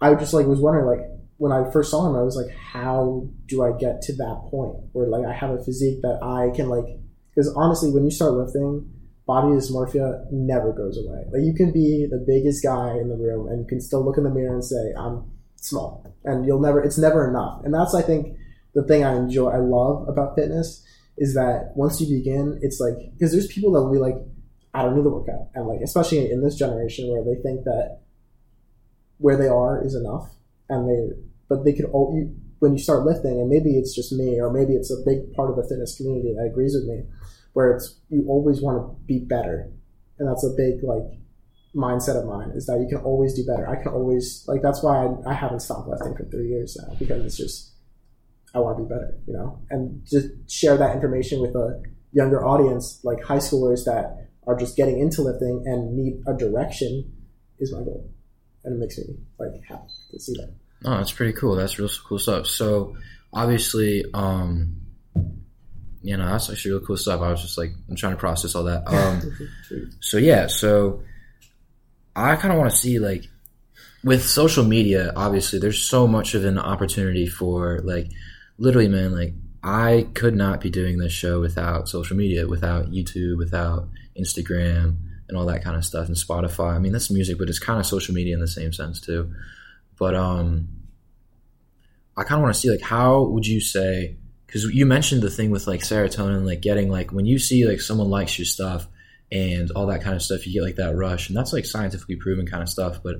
I 0.00 0.14
just 0.14 0.34
like 0.34 0.46
was 0.46 0.60
wondering 0.60 0.86
like 0.86 1.06
when 1.38 1.52
I 1.52 1.70
first 1.70 1.90
saw 1.90 2.08
him, 2.08 2.16
I 2.16 2.22
was 2.22 2.36
like, 2.36 2.54
how 2.56 3.28
do 3.46 3.62
I 3.62 3.76
get 3.78 4.00
to 4.02 4.12
that 4.16 4.46
point 4.50 4.76
where 4.92 5.06
like 5.06 5.26
I 5.26 5.34
have 5.34 5.50
a 5.50 5.62
physique 5.62 6.00
that 6.02 6.22
I 6.22 6.54
can 6.54 6.68
like? 6.68 6.86
Because 7.30 7.52
honestly, 7.54 7.90
when 7.90 8.04
you 8.04 8.10
start 8.10 8.32
lifting, 8.32 8.90
body 9.26 9.48
dysmorphia 9.48 10.24
never 10.30 10.72
goes 10.72 10.96
away. 10.96 11.24
Like 11.32 11.42
you 11.42 11.52
can 11.54 11.72
be 11.72 12.06
the 12.10 12.24
biggest 12.26 12.62
guy 12.62 12.92
in 12.92 13.08
the 13.08 13.16
room 13.16 13.48
and 13.48 13.60
you 13.60 13.66
can 13.66 13.80
still 13.80 14.04
look 14.04 14.16
in 14.16 14.24
the 14.24 14.30
mirror 14.30 14.54
and 14.54 14.64
say, 14.64 14.94
I'm 14.96 15.24
small. 15.68 16.14
And 16.24 16.46
you'll 16.46 16.60
never 16.60 16.80
it's 16.82 16.98
never 16.98 17.28
enough. 17.28 17.62
And 17.64 17.72
that's 17.72 17.94
I 17.94 18.02
think 18.02 18.36
the 18.74 18.82
thing 18.84 19.04
I 19.04 19.16
enjoy 19.16 19.50
I 19.50 19.58
love 19.58 20.08
about 20.08 20.34
fitness 20.36 20.84
is 21.18 21.34
that 21.34 21.72
once 21.74 22.00
you 22.00 22.14
begin, 22.14 22.58
it's 22.62 22.80
like 22.80 22.96
because 23.12 23.32
there's 23.32 23.46
people 23.46 23.72
that 23.72 23.82
will 23.82 23.92
be 23.92 23.98
like, 23.98 24.16
I 24.74 24.82
don't 24.82 24.96
need 24.96 25.04
the 25.04 25.10
workout. 25.10 25.48
And 25.54 25.66
like 25.66 25.80
especially 25.80 26.30
in 26.30 26.42
this 26.42 26.56
generation 26.56 27.08
where 27.08 27.24
they 27.24 27.40
think 27.42 27.64
that 27.64 28.00
where 29.18 29.36
they 29.36 29.48
are 29.48 29.84
is 29.84 29.94
enough 29.94 30.30
and 30.68 30.88
they 30.88 31.16
but 31.48 31.64
they 31.64 31.72
could 31.72 31.86
all 31.86 32.14
you, 32.14 32.34
when 32.58 32.72
you 32.72 32.78
start 32.78 33.04
lifting 33.04 33.40
and 33.40 33.48
maybe 33.48 33.76
it's 33.76 33.94
just 33.94 34.12
me 34.12 34.40
or 34.40 34.52
maybe 34.52 34.74
it's 34.74 34.90
a 34.90 35.02
big 35.06 35.32
part 35.34 35.50
of 35.50 35.56
the 35.56 35.66
fitness 35.68 35.96
community 35.96 36.34
that 36.34 36.48
agrees 36.50 36.74
with 36.74 36.84
me 36.84 37.04
where 37.56 37.70
it's 37.70 37.96
you 38.10 38.22
always 38.28 38.60
want 38.60 38.76
to 38.76 39.06
be 39.06 39.18
better, 39.18 39.72
and 40.18 40.28
that's 40.28 40.44
a 40.44 40.50
big 40.50 40.82
like 40.82 41.18
mindset 41.76 42.16
of 42.16 42.26
mine 42.26 42.50
is 42.54 42.66
that 42.66 42.80
you 42.80 42.88
can 42.88 43.04
always 43.04 43.34
do 43.34 43.44
better. 43.46 43.68
I 43.68 43.76
can 43.76 43.92
always 43.92 44.44
like 44.48 44.62
that's 44.62 44.82
why 44.82 45.04
I, 45.04 45.30
I 45.30 45.34
haven't 45.34 45.60
stopped 45.60 45.88
lifting 45.88 46.16
for 46.16 46.24
three 46.24 46.48
years 46.48 46.76
now 46.80 46.94
because 46.98 47.24
it's 47.24 47.36
just 47.36 47.72
I 48.54 48.60
want 48.60 48.78
to 48.78 48.84
be 48.84 48.88
better, 48.88 49.18
you 49.26 49.34
know, 49.34 49.60
and 49.70 50.04
just 50.06 50.28
share 50.50 50.76
that 50.78 50.94
information 50.94 51.40
with 51.42 51.54
a 51.54 51.82
younger 52.12 52.44
audience 52.44 53.00
like 53.04 53.22
high 53.22 53.36
schoolers 53.36 53.84
that 53.84 54.28
are 54.46 54.56
just 54.56 54.76
getting 54.76 54.98
into 54.98 55.22
lifting 55.22 55.62
and 55.66 55.94
need 55.96 56.22
a 56.26 56.32
direction 56.34 57.12
is 57.58 57.72
my 57.72 57.78
goal, 57.78 58.10
and 58.64 58.74
it 58.74 58.78
makes 58.78 58.98
me 58.98 59.04
like 59.38 59.50
happy 59.68 59.82
to 60.10 60.18
see 60.18 60.32
that. 60.34 60.54
Oh, 60.84 60.96
that's 60.96 61.12
pretty 61.12 61.32
cool. 61.32 61.56
That's 61.56 61.78
real 61.78 61.90
cool 62.06 62.18
stuff. 62.18 62.46
So 62.46 62.96
obviously, 63.32 64.04
um, 64.14 64.76
you 66.02 66.16
know, 66.16 66.26
that's 66.26 66.48
actually 66.48 66.72
real 66.72 66.80
cool 66.80 66.96
stuff. 66.96 67.20
I 67.20 67.30
was 67.30 67.42
just 67.42 67.58
like, 67.58 67.72
I'm 67.88 67.96
trying 67.96 68.12
to 68.12 68.18
process 68.18 68.54
all 68.54 68.64
that. 68.64 68.84
Um, 68.86 69.90
so 70.00 70.18
yeah, 70.18 70.46
so 70.46 71.02
I 72.16 72.36
kind 72.36 72.52
of 72.52 72.58
want 72.58 72.70
to 72.70 72.76
see 72.76 72.98
like 72.98 73.26
with 74.02 74.24
social 74.24 74.64
media, 74.64 75.12
obviously, 75.14 75.58
there's 75.58 75.82
so 75.82 76.06
much 76.06 76.34
of 76.34 76.44
an 76.44 76.58
opportunity 76.58 77.26
for 77.26 77.80
like, 77.80 78.10
literally, 78.58 78.88
man, 78.88 79.12
like 79.12 79.34
I 79.62 80.08
could 80.14 80.34
not 80.34 80.60
be 80.60 80.70
doing 80.70 80.98
this 80.98 81.12
show 81.12 81.40
without 81.40 81.88
social 81.88 82.16
media, 82.16 82.46
without 82.46 82.90
YouTube, 82.90 83.38
without 83.38 83.88
Instagram, 84.18 84.96
and 85.28 85.36
all 85.36 85.46
that 85.46 85.62
kind 85.62 85.76
of 85.76 85.84
stuff, 85.84 86.06
and 86.06 86.16
Spotify. 86.16 86.74
I 86.74 86.78
mean, 86.78 86.92
that's 86.92 87.10
music, 87.10 87.38
but 87.38 87.48
it's 87.48 87.58
kind 87.58 87.78
of 87.78 87.86
social 87.86 88.14
media 88.14 88.34
in 88.34 88.40
the 88.40 88.48
same 88.48 88.72
sense 88.72 89.00
too. 89.00 89.32
But 89.98 90.14
um, 90.14 90.68
I 92.16 92.22
kind 92.22 92.38
of 92.38 92.42
want 92.42 92.54
to 92.54 92.60
see 92.60 92.70
like, 92.70 92.82
how 92.82 93.22
would 93.22 93.46
you 93.46 93.60
say? 93.60 94.16
because 94.46 94.64
you 94.64 94.86
mentioned 94.86 95.22
the 95.22 95.30
thing 95.30 95.50
with 95.50 95.66
like 95.66 95.80
serotonin, 95.80 96.46
like 96.46 96.60
getting 96.60 96.88
like 96.88 97.12
when 97.12 97.26
you 97.26 97.38
see 97.38 97.66
like 97.66 97.80
someone 97.80 98.08
likes 98.08 98.38
your 98.38 98.46
stuff 98.46 98.86
and 99.30 99.70
all 99.72 99.86
that 99.86 100.02
kind 100.02 100.14
of 100.16 100.22
stuff, 100.22 100.46
you 100.46 100.52
get 100.52 100.62
like 100.62 100.76
that 100.76 100.94
rush, 100.94 101.28
and 101.28 101.36
that's 101.36 101.52
like 101.52 101.66
scientifically 101.66 102.16
proven 102.16 102.46
kind 102.46 102.62
of 102.62 102.68
stuff. 102.68 103.00
But 103.02 103.16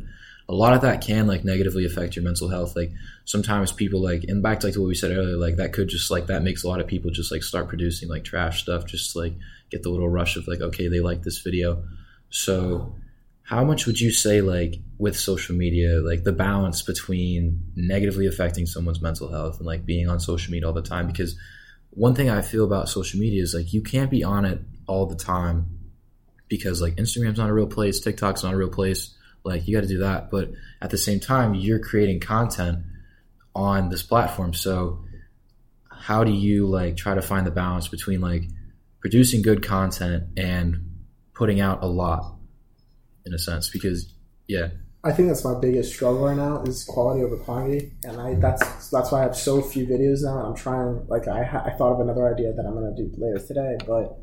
a 0.49 0.55
lot 0.55 0.75
of 0.75 0.83
that 0.83 1.01
can 1.01 1.27
like 1.27 1.45
negatively 1.45 1.85
affect 1.85 2.15
your 2.15 2.25
mental 2.25 2.49
health. 2.49 2.77
Like 2.77 2.93
sometimes 3.25 3.73
people 3.73 4.01
like, 4.01 4.25
and 4.29 4.43
back 4.43 4.61
to 4.61 4.69
like 4.69 4.77
what 4.77 4.87
we 4.87 4.95
said 4.95 5.11
earlier, 5.11 5.37
like 5.37 5.57
that 5.57 5.73
could 5.73 5.89
just 5.89 6.11
like 6.11 6.27
that 6.27 6.43
makes 6.43 6.63
a 6.63 6.69
lot 6.69 6.81
of 6.81 6.87
people 6.87 7.11
just 7.11 7.33
like 7.33 7.43
start 7.43 7.69
producing 7.69 8.09
like 8.09 8.25
trash 8.25 8.63
stuff, 8.63 8.87
just 8.87 9.17
like 9.17 9.35
get 9.71 9.83
the 9.83 9.91
little 9.91 10.09
rush 10.09 10.37
of 10.37 10.47
like 10.47 10.61
okay 10.61 10.89
they 10.89 11.01
like 11.01 11.23
this 11.23 11.39
video. 11.39 11.83
So 12.31 12.95
how 13.47 13.63
much 13.63 13.87
would 13.87 14.01
you 14.01 14.11
say 14.11 14.41
like 14.41 14.81
with 14.99 15.17
social 15.17 15.55
media 15.55 16.01
like 16.01 16.25
the 16.25 16.33
balance 16.33 16.83
between 16.83 17.63
negatively 17.77 18.27
affecting 18.27 18.67
someone's 18.67 19.01
mental 19.01 19.31
health 19.31 19.59
and 19.59 19.67
like 19.67 19.87
being 19.87 20.09
on 20.09 20.19
social 20.19 20.51
media 20.51 20.67
all 20.67 20.75
the 20.75 20.83
time 20.83 21.07
because 21.07 21.39
one 21.91 22.15
thing 22.15 22.29
i 22.29 22.43
feel 22.43 22.65
about 22.65 22.89
social 22.89 23.21
media 23.21 23.41
is 23.41 23.55
like 23.55 23.73
you 23.73 23.81
can't 23.81 24.11
be 24.11 24.25
on 24.25 24.45
it 24.45 24.61
all 24.89 25.07
the 25.07 25.15
time 25.15 25.76
because 26.49 26.81
like 26.81 26.97
instagram's 26.97 27.39
not 27.39 27.51
a 27.51 27.53
real 27.53 27.67
place 27.67 28.05
tiktok's 28.05 28.43
not 28.43 28.55
a 28.55 28.57
real 28.57 28.69
place 28.69 29.17
like 29.47 29.67
you 29.67 29.75
got 29.75 29.83
to 29.83 29.89
do 29.89 29.99
that. 29.99 30.31
But 30.31 30.51
at 30.83 30.91
the 30.91 30.99
same 30.99 31.21
time 31.21 31.55
you're 31.55 31.79
creating 31.79 32.21
content 32.21 32.81
on 33.55 33.89
this 33.89 34.03
platform. 34.03 34.53
So 34.53 35.05
how 35.89 36.25
do 36.25 36.33
you 36.33 36.67
like 36.67 36.97
try 36.97 37.15
to 37.15 37.23
find 37.23 37.47
the 37.47 37.53
balance 37.53 37.89
between 37.89 38.21
like 38.21 38.43
producing 39.01 39.41
good 39.41 39.63
content 39.63 40.25
and 40.37 41.05
putting 41.35 41.61
out 41.61 41.83
a 41.83 41.87
lot 41.87 42.37
in 43.25 43.33
a 43.33 43.39
sense? 43.39 43.71
Because 43.71 44.13
yeah. 44.49 44.69
I 45.05 45.13
think 45.13 45.29
that's 45.29 45.45
my 45.45 45.59
biggest 45.59 45.95
struggle 45.95 46.27
right 46.27 46.37
now 46.37 46.65
is 46.65 46.83
quality 46.83 47.23
over 47.23 47.37
quantity, 47.37 47.93
and 48.03 48.21
I 48.21 48.35
that's 48.35 48.91
that's 48.91 49.13
why 49.13 49.21
I 49.21 49.23
have 49.23 49.37
so 49.37 49.63
few 49.63 49.87
videos 49.87 50.25
now. 50.25 50.39
I'm 50.45 50.57
trying 50.57 51.07
like 51.07 51.29
I 51.29 51.43
I 51.43 51.77
thought 51.79 51.93
of 51.93 52.01
another 52.01 52.29
idea 52.35 52.53
that 52.53 52.67
I'm 52.67 52.75
gonna 52.75 52.97
do 52.97 53.13
later 53.17 53.39
today, 53.39 53.77
but 53.87 54.19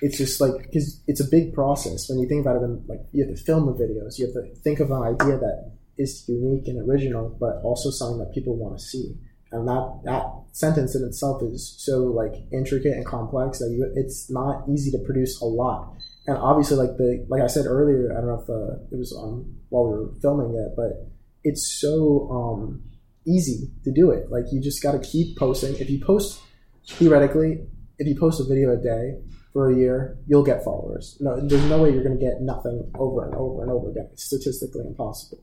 it's 0.00 0.18
just 0.18 0.40
like 0.40 0.54
because 0.62 1.00
it's 1.06 1.20
a 1.20 1.28
big 1.28 1.54
process 1.54 2.08
when 2.08 2.18
you 2.18 2.28
think 2.28 2.42
about 2.42 2.56
it. 2.56 2.62
And 2.62 2.86
like 2.88 3.00
you 3.12 3.24
have 3.24 3.36
to 3.36 3.42
film 3.42 3.66
the 3.66 3.72
videos, 3.72 4.18
you 4.18 4.26
have 4.26 4.34
to 4.34 4.54
think 4.62 4.80
of 4.80 4.90
an 4.90 5.02
idea 5.02 5.38
that 5.38 5.72
is 5.98 6.24
unique 6.28 6.66
and 6.68 6.88
original, 6.88 7.36
but 7.38 7.60
also 7.62 7.90
something 7.90 8.18
that 8.18 8.32
people 8.32 8.56
want 8.56 8.78
to 8.78 8.84
see. 8.84 9.14
And 9.50 9.68
that 9.68 10.00
that 10.04 10.24
sentence 10.52 10.94
in 10.94 11.04
itself 11.04 11.42
is 11.42 11.74
so 11.78 12.04
like 12.04 12.32
intricate 12.52 12.96
and 12.96 13.04
complex 13.04 13.58
that 13.58 13.70
you, 13.70 13.90
it's 13.94 14.30
not 14.30 14.64
easy 14.68 14.90
to 14.92 14.98
produce 14.98 15.40
a 15.40 15.44
lot 15.44 15.94
and 16.26 16.36
obviously 16.36 16.76
like 16.76 16.96
the 16.96 17.24
like 17.28 17.42
I 17.42 17.46
said 17.48 17.66
earlier, 17.66 18.12
I 18.12 18.20
don't 18.20 18.28
know 18.28 18.40
if 18.40 18.48
uh, 18.48 18.82
it 18.92 18.98
was 18.98 19.12
on 19.12 19.56
while 19.70 19.84
we 19.84 19.98
were 19.98 20.12
filming 20.20 20.54
it, 20.54 20.76
but 20.76 21.08
it's 21.42 21.66
so 21.66 22.28
um, 22.30 22.82
easy 23.26 23.70
to 23.84 23.92
do 23.92 24.10
it. 24.10 24.30
Like 24.30 24.44
you 24.52 24.60
just 24.60 24.82
got 24.82 24.92
to 24.92 25.00
keep 25.00 25.36
posting. 25.36 25.76
If 25.76 25.90
you 25.90 26.00
post 26.04 26.40
theoretically, 26.86 27.66
if 27.98 28.06
you 28.06 28.18
post 28.18 28.40
a 28.40 28.44
video 28.44 28.72
a 28.72 28.76
day 28.76 29.18
for 29.52 29.70
a 29.70 29.76
year, 29.76 30.18
you'll 30.26 30.44
get 30.44 30.64
followers. 30.64 31.16
No, 31.20 31.38
there's 31.40 31.64
no 31.64 31.82
way 31.82 31.92
you're 31.92 32.04
going 32.04 32.18
to 32.18 32.24
get 32.24 32.40
nothing 32.40 32.90
over 32.98 33.26
and 33.26 33.34
over 33.34 33.62
and 33.62 33.70
over 33.70 33.90
again. 33.90 34.08
It's 34.12 34.24
statistically 34.24 34.86
impossible. 34.86 35.42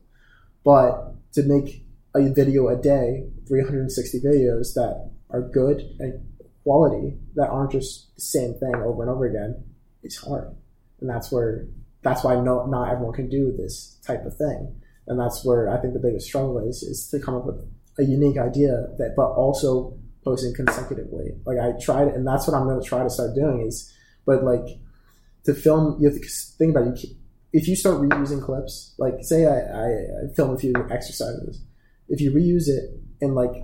But 0.64 1.14
to 1.34 1.42
make 1.44 1.84
a 2.14 2.32
video 2.32 2.68
a 2.68 2.76
day, 2.76 3.28
360 3.46 4.20
videos 4.20 4.74
that 4.74 5.10
are 5.30 5.42
good 5.42 5.82
and 6.00 6.26
quality 6.64 7.18
that 7.34 7.48
aren't 7.48 7.72
just 7.72 8.14
the 8.16 8.22
same 8.22 8.54
thing 8.54 8.74
over 8.74 9.02
and 9.02 9.10
over 9.10 9.26
again, 9.26 9.64
it's 10.02 10.16
hard 10.16 10.56
and 11.00 11.08
that's 11.08 11.32
where 11.32 11.66
that's 12.02 12.24
why 12.24 12.34
no, 12.34 12.66
not 12.66 12.90
everyone 12.90 13.14
can 13.14 13.28
do 13.28 13.54
this 13.56 13.98
type 14.06 14.24
of 14.24 14.36
thing, 14.36 14.74
and 15.06 15.18
that's 15.18 15.44
where 15.44 15.68
I 15.68 15.80
think 15.80 15.92
the 15.92 16.00
biggest 16.00 16.26
struggle 16.26 16.58
is 16.58 16.82
is 16.82 17.08
to 17.10 17.20
come 17.20 17.34
up 17.34 17.44
with 17.44 17.56
a 17.98 18.04
unique 18.04 18.38
idea 18.38 18.86
that, 18.98 19.14
but 19.16 19.32
also 19.32 19.98
posting 20.24 20.54
consecutively. 20.54 21.32
Like 21.44 21.58
I 21.58 21.72
tried, 21.78 22.08
and 22.08 22.26
that's 22.26 22.46
what 22.46 22.56
I'm 22.56 22.68
to 22.68 22.86
try 22.86 23.02
to 23.02 23.10
start 23.10 23.34
doing. 23.34 23.66
Is 23.66 23.92
but 24.30 24.44
like 24.44 24.68
to 25.46 25.54
film, 25.54 25.96
you 25.98 26.08
have 26.08 26.20
to 26.20 26.28
think 26.58 26.70
about 26.76 26.86
it. 26.86 27.06
If 27.52 27.66
you 27.66 27.74
start 27.74 27.96
reusing 27.98 28.42
clips, 28.48 28.94
like 28.96 29.14
say 29.22 29.40
I, 29.46 29.58
I, 29.84 29.86
I 29.86 30.34
film 30.36 30.54
a 30.54 30.58
few 30.58 30.72
exercises, 30.88 31.64
if 32.08 32.20
you 32.20 32.30
reuse 32.30 32.68
it 32.68 32.84
in 33.20 33.34
like 33.34 33.54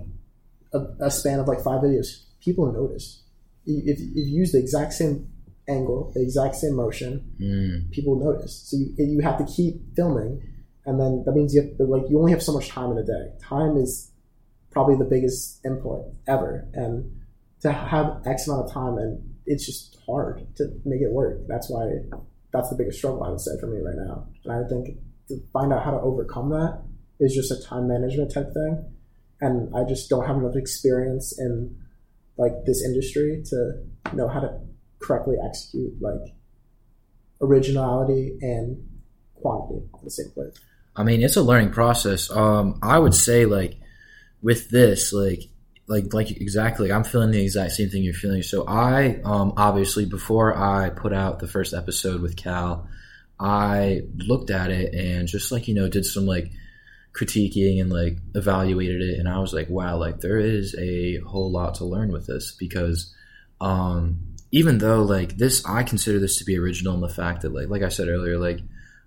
a, 0.73 0.79
a 1.07 1.09
span 1.09 1.39
of 1.39 1.47
like 1.47 1.61
five 1.61 1.81
videos, 1.81 2.09
people 2.41 2.65
notice. 2.71 3.23
If, 3.65 3.97
if 3.99 4.27
you 4.27 4.39
use 4.41 4.51
the 4.51 4.59
exact 4.59 4.91
same 4.93 5.29
angle, 5.69 6.11
the 6.13 6.21
exact 6.21 6.55
same 6.55 6.75
motion, 6.75 7.11
mm. 7.39 7.89
people 7.91 8.19
notice. 8.19 8.53
So 8.67 8.77
you, 8.77 8.93
you 8.97 9.21
have 9.21 9.37
to 9.37 9.45
keep 9.45 9.95
filming, 9.95 10.41
and 10.85 10.99
then 10.99 11.23
that 11.25 11.33
means 11.33 11.55
you 11.55 11.61
have 11.61 11.77
to, 11.77 11.83
like 11.83 12.09
you 12.09 12.19
only 12.19 12.33
have 12.33 12.43
so 12.43 12.53
much 12.53 12.67
time 12.67 12.91
in 12.91 12.97
a 12.97 13.05
day. 13.05 13.25
Time 13.41 13.77
is 13.77 14.11
probably 14.71 14.97
the 14.97 15.05
biggest 15.05 15.65
input 15.65 16.01
ever, 16.27 16.67
and 16.73 16.93
to 17.61 17.71
have 17.71 18.21
X 18.25 18.47
amount 18.47 18.65
of 18.65 18.73
time, 18.73 18.97
and 18.97 19.36
it's 19.47 19.65
just 19.65 19.97
hard 20.05 20.45
to 20.57 20.65
make 20.85 21.01
it 21.01 21.11
work. 21.11 21.47
That's 21.47 21.69
why 21.69 21.89
that's 22.53 22.69
the 22.69 22.75
biggest 22.75 22.99
struggle 22.99 23.23
I 23.23 23.29
would 23.29 23.41
say 23.41 23.51
for 23.59 23.67
me 23.67 23.79
right 23.79 23.95
now. 23.95 24.27
And 24.43 24.53
I 24.53 24.67
think 24.67 24.97
to 25.29 25.39
find 25.51 25.73
out 25.73 25.83
how 25.83 25.91
to 25.91 25.99
overcome 25.99 26.49
that 26.49 26.83
is 27.19 27.33
just 27.33 27.51
a 27.51 27.61
time 27.67 27.87
management 27.87 28.33
type 28.33 28.53
thing, 28.53 28.85
and 29.41 29.75
I 29.75 29.83
just 29.83 30.09
don't 30.09 30.25
have 30.27 30.37
enough 30.37 30.55
experience 30.55 31.37
in 31.39 31.75
like 32.37 32.51
this 32.65 32.83
industry 32.83 33.43
to 33.47 33.83
know 34.13 34.27
how 34.27 34.41
to 34.41 34.59
correctly 34.99 35.35
execute 35.43 35.93
like 36.01 36.35
originality 37.41 38.37
and 38.41 38.87
quantity 39.35 39.81
at 39.93 40.03
the 40.03 40.11
same 40.11 40.29
place. 40.31 40.53
I 40.95 41.03
mean, 41.03 41.21
it's 41.21 41.35
a 41.35 41.41
learning 41.41 41.71
process. 41.71 42.29
Um, 42.31 42.79
I 42.81 42.99
would 42.99 43.13
say 43.13 43.45
like 43.45 43.79
with 44.41 44.69
this, 44.69 45.13
like 45.13 45.43
like 45.87 46.13
like 46.13 46.31
exactly, 46.31 46.91
I'm 46.91 47.03
feeling 47.03 47.31
the 47.31 47.41
exact 47.41 47.71
same 47.71 47.89
thing 47.89 48.03
you're 48.03 48.13
feeling. 48.13 48.43
So 48.43 48.65
I 48.67 49.21
um, 49.23 49.53
obviously 49.55 50.05
before 50.05 50.55
I 50.55 50.89
put 50.89 51.13
out 51.13 51.39
the 51.39 51.47
first 51.47 51.73
episode 51.73 52.21
with 52.21 52.35
Cal, 52.35 52.89
I 53.39 54.01
looked 54.17 54.49
at 54.49 54.69
it 54.69 54.93
and 54.93 55.27
just 55.27 55.51
like 55.51 55.67
you 55.67 55.75
know 55.75 55.87
did 55.87 56.05
some 56.05 56.25
like 56.25 56.51
critiquing 57.13 57.81
and 57.81 57.91
like 57.91 58.17
evaluated 58.35 59.01
it 59.01 59.19
and 59.19 59.27
I 59.29 59.39
was 59.39 59.53
like, 59.53 59.69
wow, 59.69 59.97
like 59.97 60.19
there 60.19 60.37
is 60.37 60.75
a 60.77 61.17
whole 61.19 61.51
lot 61.51 61.75
to 61.75 61.85
learn 61.85 62.11
with 62.11 62.27
this 62.27 62.51
because 62.51 63.13
um 63.59 64.19
even 64.51 64.77
though 64.77 65.01
like 65.01 65.37
this 65.37 65.65
I 65.65 65.83
consider 65.83 66.19
this 66.19 66.37
to 66.37 66.45
be 66.45 66.59
original 66.59 66.93
in 66.93 67.01
the 67.01 67.09
fact 67.09 67.41
that 67.41 67.53
like 67.53 67.69
like 67.69 67.81
I 67.81 67.89
said 67.89 68.09
earlier, 68.09 68.37
like 68.37 68.59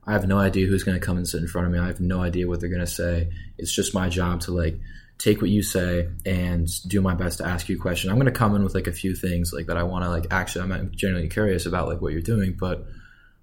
I 0.06 0.12
have 0.12 0.26
no 0.26 0.38
idea 0.38 0.66
who's 0.66 0.84
gonna 0.84 0.98
come 0.98 1.18
and 1.18 1.28
sit 1.28 1.42
in 1.42 1.46
front 1.46 1.66
of 1.66 1.74
me. 1.74 1.78
I 1.78 1.88
have 1.88 2.00
no 2.00 2.22
idea 2.22 2.48
what 2.48 2.60
they're 2.60 2.70
gonna 2.70 2.86
say. 2.86 3.28
It's 3.58 3.72
just 3.72 3.94
my 3.94 4.08
job 4.08 4.40
to 4.42 4.52
like 4.52 4.80
take 5.20 5.42
what 5.42 5.50
you 5.50 5.62
say 5.62 6.08
and 6.24 6.66
do 6.88 7.02
my 7.02 7.14
best 7.14 7.38
to 7.38 7.46
ask 7.46 7.68
you 7.68 7.76
a 7.76 7.78
question. 7.78 8.10
I'm 8.10 8.16
gonna 8.16 8.32
come 8.32 8.56
in 8.56 8.64
with 8.64 8.74
like 8.74 8.86
a 8.86 8.92
few 8.92 9.14
things 9.14 9.52
like 9.52 9.66
that 9.66 9.76
I 9.76 9.82
wanna 9.82 10.08
like 10.08 10.26
actually 10.30 10.72
I'm 10.72 10.90
generally 10.92 11.28
curious 11.28 11.66
about 11.66 11.88
like 11.88 12.00
what 12.00 12.12
you're 12.12 12.22
doing, 12.22 12.56
but 12.58 12.86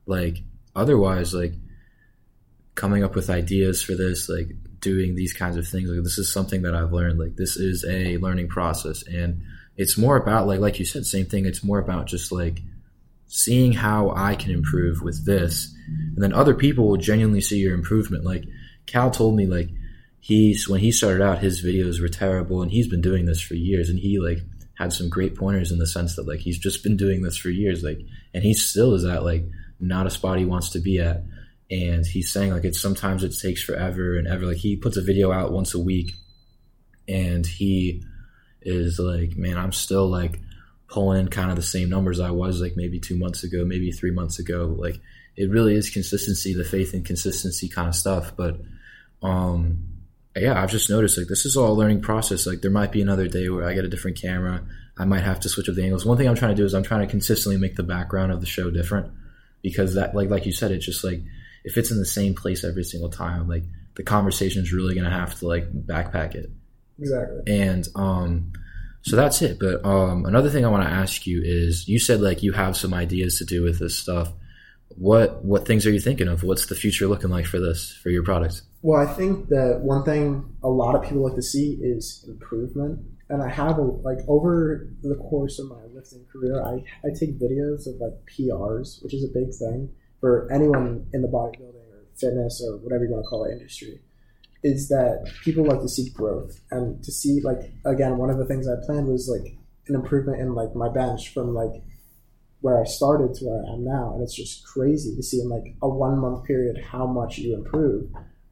like 0.08 0.40
otherwise 0.76 1.36
like 1.36 1.54
coming 2.74 3.04
up 3.04 3.14
with 3.16 3.30
ideas 3.30 3.84
for 3.84 3.94
this, 3.94 4.28
like 4.28 4.50
doing 4.80 5.14
these 5.14 5.34
kinds 5.34 5.56
of 5.56 5.68
things. 5.68 5.88
Like 5.88 6.04
this 6.04 6.18
is 6.18 6.34
something 6.34 6.64
that 6.64 6.74
I've 6.74 6.94
learned. 6.94 7.20
Like 7.20 7.36
this 7.36 7.58
is 7.58 7.86
a 7.88 8.18
learning 8.18 8.48
process, 8.48 9.04
and 9.06 9.44
it's 9.76 9.98
more 10.00 10.18
about 10.18 10.48
like 10.48 10.60
like 10.60 10.80
you 10.80 10.86
said, 10.86 11.06
same 11.06 11.28
thing. 11.28 11.46
It's 11.46 11.64
more 11.64 11.80
about 11.80 12.08
just 12.08 12.32
like 12.32 12.62
seeing 13.28 13.74
how 13.74 14.12
I 14.16 14.36
can 14.36 14.52
improve 14.52 15.04
with 15.04 15.26
this, 15.26 15.76
and 15.88 16.24
then 16.24 16.34
other 16.34 16.56
people 16.56 16.88
will 16.88 16.98
genuinely 16.98 17.42
see 17.42 17.60
your 17.60 17.76
improvement. 17.76 18.24
Like 18.24 18.46
Cal 18.88 19.12
told 19.12 19.36
me, 19.36 19.46
like 19.46 19.70
he's 20.28 20.68
when 20.68 20.82
he 20.82 20.92
started 20.92 21.24
out, 21.24 21.40
his 21.40 21.64
videos 21.64 22.02
were 22.02 22.10
terrible, 22.10 22.62
and 22.62 22.70
he's 22.70 22.90
been 22.90 23.02
doing 23.02 23.26
this 23.26 23.40
for 23.40 23.54
years, 23.54 23.90
and 23.90 23.98
he 23.98 24.20
like 24.20 24.40
had 24.78 24.92
some 24.92 25.08
great 25.08 25.36
pointers 25.36 25.72
in 25.72 25.80
the 25.80 25.88
sense 25.88 26.18
that 26.18 26.28
like 26.28 26.42
he's 26.42 26.60
just 26.60 26.84
been 26.84 26.98
doing 26.98 27.22
this 27.22 27.38
for 27.38 27.50
years, 27.50 27.82
like, 27.82 28.00
and 28.34 28.44
he 28.44 28.54
still 28.54 28.94
is 28.94 29.06
at 29.06 29.24
like 29.24 29.46
not 29.80 30.06
a 30.06 30.10
spot 30.10 30.38
he 30.38 30.44
wants 30.44 30.72
to 30.72 30.80
be 30.80 31.00
at 31.00 31.24
and 31.72 32.06
he's 32.06 32.32
saying 32.32 32.52
like 32.52 32.66
it's 32.66 32.82
sometimes 32.82 33.24
it 33.24 33.34
takes 33.42 33.64
forever 33.64 34.18
and 34.18 34.28
ever 34.28 34.46
like 34.46 34.58
he 34.58 34.76
puts 34.76 34.98
a 34.98 35.02
video 35.02 35.32
out 35.32 35.52
once 35.52 35.74
a 35.74 35.80
week 35.80 36.14
and 37.08 37.46
he 37.46 38.04
is 38.64 39.00
like 39.00 39.38
man 39.38 39.58
i'm 39.58 39.72
still 39.72 40.08
like 40.08 40.40
pulling 40.88 41.20
in 41.20 41.28
kind 41.28 41.52
of 41.52 41.56
the 41.56 41.62
same 41.62 41.90
numbers 41.90 42.20
i 42.20 42.32
was 42.32 42.60
like 42.60 42.74
maybe 42.76 43.00
two 43.00 43.18
months 43.18 43.44
ago 43.44 43.64
maybe 43.64 43.92
three 43.92 44.12
months 44.12 44.40
ago 44.40 44.76
like 44.78 45.00
it 45.36 45.52
really 45.52 45.76
is 45.76 45.92
consistency 45.92 46.54
the 46.54 46.64
faith 46.64 46.94
and 46.94 47.06
consistency 47.06 47.70
kind 47.70 47.90
of 47.90 47.96
stuff 47.96 48.32
but 48.36 48.60
um 49.22 49.97
yeah 50.42 50.62
i've 50.62 50.72
just 50.72 50.90
noticed 50.90 51.18
like 51.18 51.28
this 51.28 51.46
is 51.46 51.56
all 51.56 51.72
a 51.72 51.74
learning 51.74 52.02
process 52.02 52.46
like 52.46 52.62
there 52.62 52.72
might 52.72 52.92
be 52.92 53.02
another 53.02 53.28
day 53.28 53.50
where 53.50 53.68
i 53.68 53.74
get 53.74 53.86
a 53.86 53.90
different 53.90 54.20
camera 54.20 54.64
i 54.98 55.06
might 55.06 55.24
have 55.24 55.40
to 55.40 55.50
switch 55.50 55.70
up 55.70 55.76
the 55.76 55.84
angles 55.84 56.06
one 56.06 56.18
thing 56.18 56.28
i'm 56.28 56.36
trying 56.36 56.56
to 56.56 56.62
do 56.62 56.66
is 56.66 56.74
i'm 56.74 56.84
trying 56.84 57.06
to 57.06 57.12
consistently 57.12 57.60
make 57.60 57.76
the 57.76 57.84
background 57.84 58.32
of 58.32 58.40
the 58.40 58.46
show 58.46 58.70
different 58.70 59.12
because 59.62 59.96
that 59.96 60.16
like 60.16 60.30
like 60.30 60.46
you 60.46 60.52
said 60.52 60.72
it's 60.72 60.86
just 60.86 61.04
like 61.04 61.22
if 61.68 61.78
it's 61.78 61.92
in 61.92 61.98
the 61.98 62.06
same 62.06 62.34
place 62.34 62.64
every 62.64 62.86
single 62.86 63.10
time, 63.10 63.50
like 63.50 63.64
the 63.96 64.04
conversation 64.04 64.64
is 64.64 64.72
really 64.72 64.96
gonna 64.96 65.12
have 65.12 65.38
to 65.40 65.48
like 65.48 65.70
backpack 65.86 66.34
it. 66.34 66.50
Exactly. 66.98 67.42
And 67.46 67.86
um, 67.94 68.54
so 69.02 69.18
that's 69.18 69.42
it. 69.42 69.60
But 69.60 69.86
um, 69.86 70.26
another 70.26 70.50
thing 70.50 70.64
I 70.64 70.70
want 70.70 70.88
to 70.88 70.90
ask 70.90 71.28
you 71.28 71.42
is, 71.44 71.86
you 71.86 72.00
said 72.00 72.22
like 72.22 72.42
you 72.42 72.54
have 72.54 72.78
some 72.78 72.94
ideas 72.94 73.38
to 73.40 73.46
do 73.46 73.64
with 73.64 73.80
this 73.80 73.98
stuff. 73.98 74.32
What 74.96 75.44
what 75.44 75.68
things 75.68 75.86
are 75.86 75.92
you 75.92 76.00
thinking 76.00 76.30
of? 76.30 76.42
What's 76.42 76.68
the 76.68 76.76
future 76.76 77.06
looking 77.06 77.30
like 77.30 77.46
for 77.46 77.60
this 77.60 77.92
for 78.02 78.12
your 78.12 78.24
product? 78.24 78.62
Well, 78.82 79.02
I 79.02 79.12
think 79.12 79.50
that 79.50 79.80
one 79.82 80.04
thing 80.04 80.56
a 80.64 80.70
lot 80.70 80.96
of 80.96 81.04
people 81.04 81.24
like 81.24 81.36
to 81.36 81.42
see 81.42 81.80
is 81.82 82.26
improvement. 82.28 83.00
And 83.30 83.44
I 83.44 83.50
have 83.50 83.78
a, 83.78 83.82
like 83.82 84.20
over 84.28 84.88
the 85.02 85.16
course 85.16 85.60
of 85.60 85.68
my 85.68 85.84
lifting 85.94 86.26
career, 86.32 86.64
I, 86.64 86.84
I 87.06 87.10
take 87.18 87.40
videos 87.40 87.88
of 87.88 87.96
like 88.00 88.14
PRs, 88.26 89.04
which 89.04 89.14
is 89.14 89.24
a 89.24 89.34
big 89.34 89.54
thing 89.54 89.90
for 90.22 90.52
anyone 90.52 91.08
in 91.14 91.22
the 91.22 91.28
bodybuilding 91.28 91.92
or 91.92 92.06
fitness 92.16 92.64
or 92.66 92.78
whatever 92.78 93.04
you 93.04 93.12
want 93.12 93.26
to 93.26 93.28
call 93.28 93.46
it 93.46 93.52
industry 93.52 94.00
is 94.64 94.88
that 94.90 95.32
people 95.44 95.66
like 95.66 95.82
to 95.82 95.90
see 95.90 96.10
growth. 96.10 96.60
And 96.72 97.04
to 97.04 97.12
see 97.12 97.42
like 97.42 97.72
again 97.86 98.18
one 98.18 98.30
of 98.30 98.38
the 98.38 98.46
things 98.46 98.68
I 98.68 98.76
planned 98.86 99.08
was 99.08 99.30
like 99.30 99.56
an 99.88 99.96
improvement 99.96 100.42
in 100.42 100.56
like 100.56 100.76
my 100.76 100.90
bench 100.90 101.34
from 101.34 101.54
like 101.54 101.82
where 102.62 102.82
I 102.82 102.86
started 102.86 103.36
to 103.36 103.46
where 103.46 103.64
I 103.66 103.74
am 103.74 103.84
now. 103.84 104.14
And 104.14 104.24
it's 104.24 104.36
just 104.36 104.66
crazy 104.66 105.16
to 105.16 105.24
see 105.24 105.42
in 105.42 105.50
like 105.50 105.76
a 105.82 105.90
one 105.90 106.18
month 106.20 106.46
period 106.46 106.78
how 106.92 107.06
much 107.06 107.38
you 107.38 107.56
improve 107.56 108.10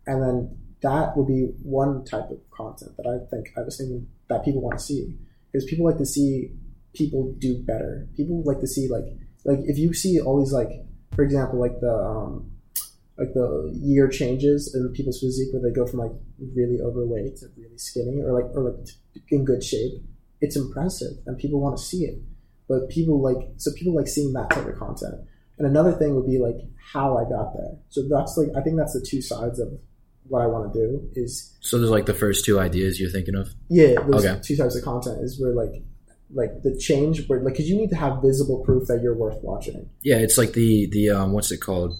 and 0.08 0.22
then 0.22 0.58
that 0.82 1.18
would 1.18 1.28
be 1.28 1.48
one 1.64 2.06
type 2.06 2.30
of 2.30 2.40
content 2.52 2.96
that 2.98 3.08
I 3.08 3.26
think 3.30 3.50
I 3.58 3.62
was 3.62 3.78
thinking 3.78 4.08
that 4.30 4.46
people 4.46 4.62
want 4.62 4.78
to 4.78 4.84
see 4.84 5.16
because 5.52 5.66
people 5.66 5.86
like 5.86 5.98
to 5.98 6.06
see 6.06 6.52
people 6.94 7.34
do 7.40 7.62
better 7.62 8.08
people 8.16 8.42
like 8.46 8.60
to 8.60 8.68
see 8.68 8.88
like 8.88 9.06
like 9.44 9.60
if 9.66 9.78
you 9.78 9.94
see 9.94 10.20
all 10.20 10.40
these 10.40 10.54
like 10.54 10.86
for 11.16 11.24
example, 11.24 11.60
like 11.60 11.80
the 11.80 11.94
um, 11.94 12.52
like 13.18 13.34
the 13.34 13.72
year 13.82 14.10
changes 14.10 14.76
in 14.76 14.92
people's 14.94 15.22
physique 15.22 15.54
where 15.54 15.62
they 15.62 15.74
go 15.74 15.88
from 15.88 16.00
like 16.00 16.12
really 16.54 16.82
overweight 16.82 17.38
to 17.38 17.48
really 17.56 17.78
skinny 17.78 18.22
or 18.22 18.34
like 18.34 18.52
or 18.54 18.70
like 18.70 18.90
in 19.30 19.46
good 19.46 19.64
shape. 19.64 19.94
It's 20.42 20.58
impressive 20.58 21.14
and 21.26 21.38
people 21.38 21.62
want 21.62 21.78
to 21.78 21.84
see 21.84 22.04
it. 22.04 22.20
But 22.68 22.90
people 22.90 23.22
like 23.22 23.50
so 23.58 23.72
people 23.74 23.96
like 23.96 24.08
seeing 24.08 24.34
that 24.34 24.50
type 24.50 24.66
of 24.66 24.78
content. 24.78 25.16
And 25.58 25.66
another 25.66 25.94
thing 25.94 26.16
would 26.16 26.28
be 26.28 26.38
like 26.38 26.58
how 26.92 27.18
I 27.18 27.24
got 27.24 27.54
there. 27.56 27.78
So 27.90 28.04
that's 28.10 28.38
like 28.38 28.50
I 28.58 28.62
think 28.62 28.78
that's 28.78 28.94
the 28.94 29.06
two 29.08 29.22
sides 29.22 29.60
of 29.60 29.70
what 30.28 30.42
I 30.42 30.48
want 30.48 30.74
to 30.74 30.80
do 30.80 31.10
is 31.16 31.56
So 31.62 31.78
there's 31.78 31.92
like 31.92 32.06
the 32.06 32.14
first 32.14 32.46
two 32.46 32.60
ideas 32.60 33.00
you're 33.00 33.10
thinking 33.12 33.36
of? 33.36 33.50
yeah, 33.70 33.96
those 34.10 34.26
okay. 34.26 34.42
two 34.42 34.56
types 34.56 34.76
of 34.76 34.84
content 34.84 35.22
is 35.22 35.40
where 35.40 35.54
like 35.54 35.84
like 36.34 36.64
the 36.64 36.76
change 36.78 37.28
where 37.28 37.40
like 37.42 37.54
because 37.54 37.70
you 37.70 37.78
need 37.78 37.90
to 37.92 37.96
have 37.96 38.22
visible 38.22 38.64
proof 38.66 38.88
that 38.88 39.02
you're 39.04 39.16
worth 39.16 39.42
watching 39.44 39.88
Yeah, 40.02 40.18
it's 40.18 40.38
like 40.38 40.54
the 40.54 40.88
the 40.92 41.12
um, 41.12 41.32
what's 41.34 41.52
it 41.52 41.62
called? 41.62 41.94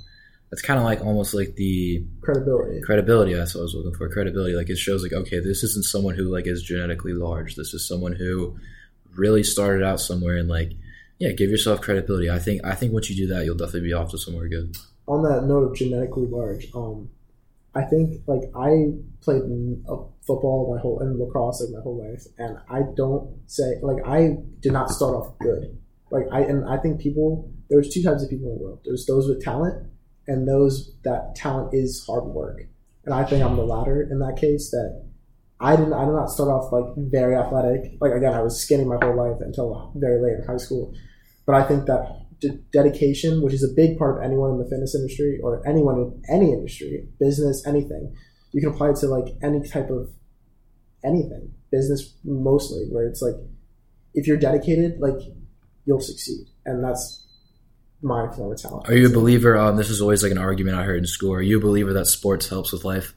It's 0.52 0.62
kind 0.62 0.80
of 0.80 0.86
like 0.86 1.02
almost 1.02 1.34
like 1.34 1.56
the 1.56 2.06
credibility 2.22 2.82
credibility. 2.82 3.34
That's 3.34 3.54
what 3.54 3.62
I 3.62 3.64
was 3.64 3.76
looking 3.76 3.94
for. 3.94 4.10
Credibility, 4.10 4.56
like 4.56 4.70
it 4.70 4.78
shows 4.78 5.04
like 5.04 5.14
okay, 5.14 5.40
this 5.40 5.64
isn't 5.64 5.86
someone 5.86 6.16
who 6.16 6.24
like 6.34 6.48
is 6.48 6.64
genetically 6.64 7.14
large. 7.14 7.56
This 7.56 7.74
is 7.74 7.88
someone 7.88 8.14
who 8.14 8.58
really 9.16 9.44
started 9.44 9.84
out 9.86 10.00
somewhere 10.00 10.38
and 10.38 10.50
like 10.50 10.72
yeah, 11.20 11.32
give 11.32 11.50
yourself 11.50 11.82
credibility. 11.82 12.30
I 12.30 12.40
think 12.40 12.66
I 12.66 12.74
think 12.76 12.94
once 12.94 13.10
you 13.10 13.16
do 13.16 13.34
that, 13.34 13.46
you'll 13.46 13.56
definitely 13.56 13.88
be 13.90 13.94
off 13.94 14.12
to 14.12 14.18
somewhere 14.18 14.48
good. 14.50 14.76
On 15.08 15.24
that 15.24 15.44
note 15.46 15.70
of 15.70 15.76
genetically 15.76 16.26
large, 16.26 16.68
um, 16.74 17.10
I 17.76 17.84
think 17.84 18.22
like 18.26 18.42
I 18.56 18.94
played 19.22 19.42
uh, 19.90 20.08
football 20.26 20.74
my 20.74 20.82
whole 20.82 21.00
and 21.02 21.20
lacrosse 21.20 21.62
like 21.62 21.72
my 21.76 21.82
whole 21.82 22.10
life, 22.10 22.24
and 22.38 22.58
I 22.70 22.82
don't 22.96 23.38
say 23.48 23.80
like 23.82 23.98
I 24.06 24.38
did 24.62 24.72
not 24.72 24.90
start 24.90 25.14
off 25.14 25.38
good. 25.40 25.78
Like 26.10 26.26
I 26.32 26.42
and 26.42 26.68
I 26.70 26.78
think 26.78 27.02
people 27.02 27.52
there's 27.70 27.90
two 27.90 28.02
types 28.02 28.24
of 28.24 28.30
people 28.30 28.52
in 28.52 28.58
the 28.58 28.64
world. 28.64 28.80
There's 28.86 29.06
those 29.06 29.28
with 29.28 29.44
talent 29.44 29.90
and 30.28 30.48
those 30.48 30.94
that 31.04 31.36
talent 31.36 31.74
is 31.74 32.04
hard 32.08 32.24
work. 32.26 32.62
And 33.04 33.14
I 33.14 33.24
think 33.26 33.44
I'm 33.44 33.56
the 33.56 33.64
latter 33.64 34.02
in 34.02 34.20
that 34.20 34.38
case. 34.38 34.72
That 34.72 35.06
I 35.60 35.76
didn't 35.76 35.94
I 35.94 36.06
did 36.06 36.14
not 36.14 36.30
start 36.30 36.50
off 36.50 36.72
like 36.72 36.86
very 36.98 37.36
athletic. 37.36 37.98
Like 38.00 38.14
again, 38.14 38.34
I 38.34 38.42
was 38.42 38.60
skinny 38.60 38.86
my 38.86 38.98
whole 39.02 39.18
life 39.18 39.42
until 39.42 39.92
very 39.96 40.22
late 40.22 40.40
in 40.40 40.48
high 40.48 40.58
school. 40.58 40.94
But 41.46 41.56
I 41.56 41.64
think 41.68 41.86
that 41.88 42.25
dedication, 42.72 43.42
which 43.42 43.54
is 43.54 43.64
a 43.64 43.74
big 43.74 43.98
part 43.98 44.18
of 44.18 44.24
anyone 44.24 44.52
in 44.52 44.58
the 44.58 44.66
fitness 44.66 44.96
industry 44.96 45.40
or 45.42 45.66
anyone 45.68 45.98
in 45.98 46.22
any 46.30 46.52
industry, 46.52 47.08
business, 47.20 47.66
anything. 47.66 48.14
You 48.52 48.62
can 48.62 48.72
apply 48.72 48.92
it 48.92 48.98
to 48.98 49.08
like 49.08 49.36
any 49.44 49.68
type 49.68 49.90
of 49.90 50.10
anything, 51.04 51.52
business 51.72 52.14
mostly, 52.24 52.86
where 52.90 53.08
it's 53.08 53.22
like 53.22 53.36
if 54.14 54.28
you're 54.28 54.38
dedicated, 54.38 55.00
like 55.00 55.20
you'll 55.86 56.02
succeed, 56.02 56.48
and 56.66 56.84
that's 56.84 57.26
my 58.02 58.32
form 58.36 58.54
of 58.54 58.62
talent. 58.62 58.90
Are 58.90 58.96
you 58.96 59.08
a 59.08 59.10
believer? 59.10 59.58
Um, 59.58 59.78
this 59.78 59.90
is 59.90 60.02
always 60.02 60.24
like 60.24 60.32
an 60.32 60.38
argument 60.38 60.78
I 60.78 60.84
heard 60.84 61.00
in 61.00 61.08
school. 61.08 61.34
Are 61.34 61.42
you 61.42 61.58
a 61.58 61.62
believer 61.62 61.94
that 61.94 62.06
sports 62.06 62.48
helps 62.48 62.72
with 62.72 62.86
life? 62.86 63.14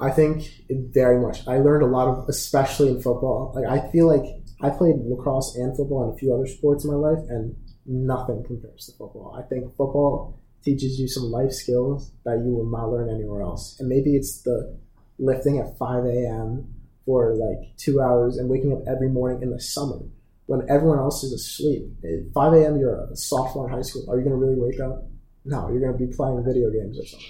I 0.00 0.10
think 0.10 0.48
very 0.68 1.20
much. 1.20 1.46
I 1.46 1.58
learned 1.58 1.84
a 1.84 1.86
lot 1.86 2.08
of, 2.08 2.28
especially 2.28 2.88
in 2.88 2.96
football. 3.00 3.52
Like 3.54 3.66
I 3.66 3.90
feel 3.90 4.06
like 4.06 4.24
I 4.60 4.70
played 4.70 4.96
lacrosse 5.04 5.56
and 5.56 5.76
football 5.76 6.04
and 6.04 6.14
a 6.14 6.18
few 6.18 6.34
other 6.34 6.46
sports 6.46 6.84
in 6.84 6.90
my 6.90 6.96
life, 6.96 7.18
and 7.28 7.56
nothing 7.86 8.44
compares 8.44 8.86
to 8.86 8.92
football. 8.92 9.36
I 9.38 9.42
think 9.48 9.68
football 9.70 10.38
teaches 10.64 10.98
you 10.98 11.08
some 11.08 11.24
life 11.24 11.52
skills 11.52 12.12
that 12.24 12.42
you 12.44 12.54
will 12.54 12.66
not 12.66 12.90
learn 12.90 13.08
anywhere 13.10 13.42
else. 13.42 13.78
And 13.80 13.88
maybe 13.88 14.14
it's 14.14 14.42
the 14.42 14.78
lifting 15.18 15.58
at 15.58 15.76
5 15.78 16.04
a.m. 16.04 16.72
for 17.04 17.34
like 17.34 17.76
two 17.76 18.00
hours 18.00 18.36
and 18.36 18.48
waking 18.48 18.72
up 18.72 18.82
every 18.86 19.08
morning 19.08 19.42
in 19.42 19.50
the 19.50 19.60
summer 19.60 20.00
when 20.46 20.68
everyone 20.68 20.98
else 20.98 21.24
is 21.24 21.32
asleep. 21.32 21.82
At 22.04 22.32
5 22.32 22.52
a.m., 22.54 22.78
you're 22.78 23.08
a 23.10 23.16
sophomore 23.16 23.68
in 23.68 23.74
high 23.74 23.82
school. 23.82 24.04
Are 24.08 24.18
you 24.18 24.24
going 24.24 24.38
to 24.38 24.44
really 24.44 24.58
wake 24.58 24.80
up? 24.80 25.04
No, 25.44 25.68
you're 25.70 25.80
going 25.80 25.92
to 25.92 25.98
be 25.98 26.12
playing 26.12 26.44
video 26.44 26.70
games 26.70 26.98
or 26.98 27.06
something. 27.06 27.28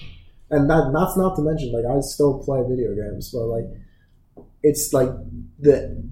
And 0.50 0.68
that, 0.68 0.92
that's 0.92 1.16
not 1.16 1.34
to 1.36 1.42
mention, 1.42 1.72
like, 1.72 1.86
I 1.86 1.98
still 2.00 2.42
play 2.44 2.60
video 2.68 2.94
games, 2.94 3.30
but 3.32 3.46
like, 3.46 3.64
it's 4.62 4.92
like 4.92 5.08
the 5.58 6.04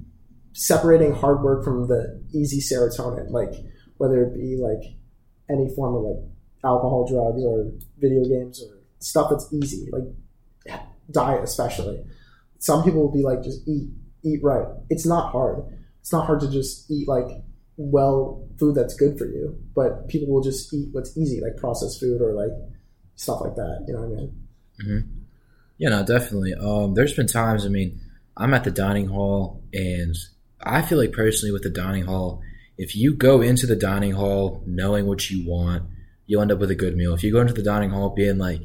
separating 0.52 1.12
hard 1.12 1.42
work 1.42 1.62
from 1.62 1.88
the 1.88 2.22
easy 2.32 2.60
serotonin. 2.60 3.30
Like, 3.30 3.52
whether 4.00 4.22
it 4.22 4.32
be 4.32 4.56
like 4.56 4.82
any 5.50 5.68
form 5.74 5.94
of 5.94 6.02
like 6.02 6.24
alcohol, 6.64 7.06
drugs, 7.06 7.44
or 7.44 7.70
video 7.98 8.24
games, 8.24 8.62
or 8.62 8.78
stuff 8.98 9.28
that's 9.28 9.52
easy, 9.52 9.90
like 9.92 10.04
diet 11.10 11.44
especially. 11.44 12.02
Some 12.60 12.82
people 12.82 13.02
will 13.02 13.12
be 13.12 13.22
like, 13.22 13.42
just 13.42 13.68
eat, 13.68 13.90
eat 14.22 14.42
right. 14.42 14.66
It's 14.88 15.04
not 15.04 15.32
hard. 15.32 15.64
It's 16.00 16.12
not 16.12 16.24
hard 16.24 16.40
to 16.40 16.50
just 16.50 16.90
eat 16.90 17.08
like 17.08 17.28
well 17.76 18.48
food 18.58 18.74
that's 18.74 18.94
good 18.94 19.18
for 19.18 19.26
you, 19.26 19.62
but 19.74 20.08
people 20.08 20.32
will 20.32 20.42
just 20.42 20.72
eat 20.72 20.88
what's 20.92 21.14
easy, 21.18 21.42
like 21.42 21.58
processed 21.58 22.00
food 22.00 22.22
or 22.22 22.32
like 22.32 22.56
stuff 23.16 23.42
like 23.42 23.54
that. 23.56 23.84
You 23.86 23.92
know 23.92 24.00
what 24.00 24.06
I 24.06 24.20
mean? 24.22 24.46
Mm-hmm. 24.82 25.10
Yeah, 25.76 25.88
no, 25.90 26.06
definitely. 26.06 26.54
Um, 26.54 26.94
there's 26.94 27.12
been 27.12 27.26
times. 27.26 27.66
I 27.66 27.68
mean, 27.68 28.00
I'm 28.34 28.54
at 28.54 28.64
the 28.64 28.70
dining 28.70 29.08
hall, 29.08 29.62
and 29.74 30.16
I 30.62 30.80
feel 30.80 30.96
like 30.96 31.12
personally 31.12 31.52
with 31.52 31.64
the 31.64 31.70
dining 31.70 32.04
hall, 32.04 32.42
if 32.80 32.96
you 32.96 33.14
go 33.14 33.42
into 33.42 33.66
the 33.66 33.76
dining 33.76 34.12
hall 34.12 34.62
knowing 34.66 35.04
what 35.04 35.28
you 35.28 35.46
want, 35.46 35.82
you'll 36.26 36.40
end 36.40 36.50
up 36.50 36.60
with 36.60 36.70
a 36.70 36.74
good 36.74 36.96
meal. 36.96 37.12
If 37.12 37.22
you 37.22 37.30
go 37.30 37.42
into 37.42 37.52
the 37.52 37.62
dining 37.62 37.90
hall 37.90 38.08
being 38.08 38.38
like, 38.38 38.62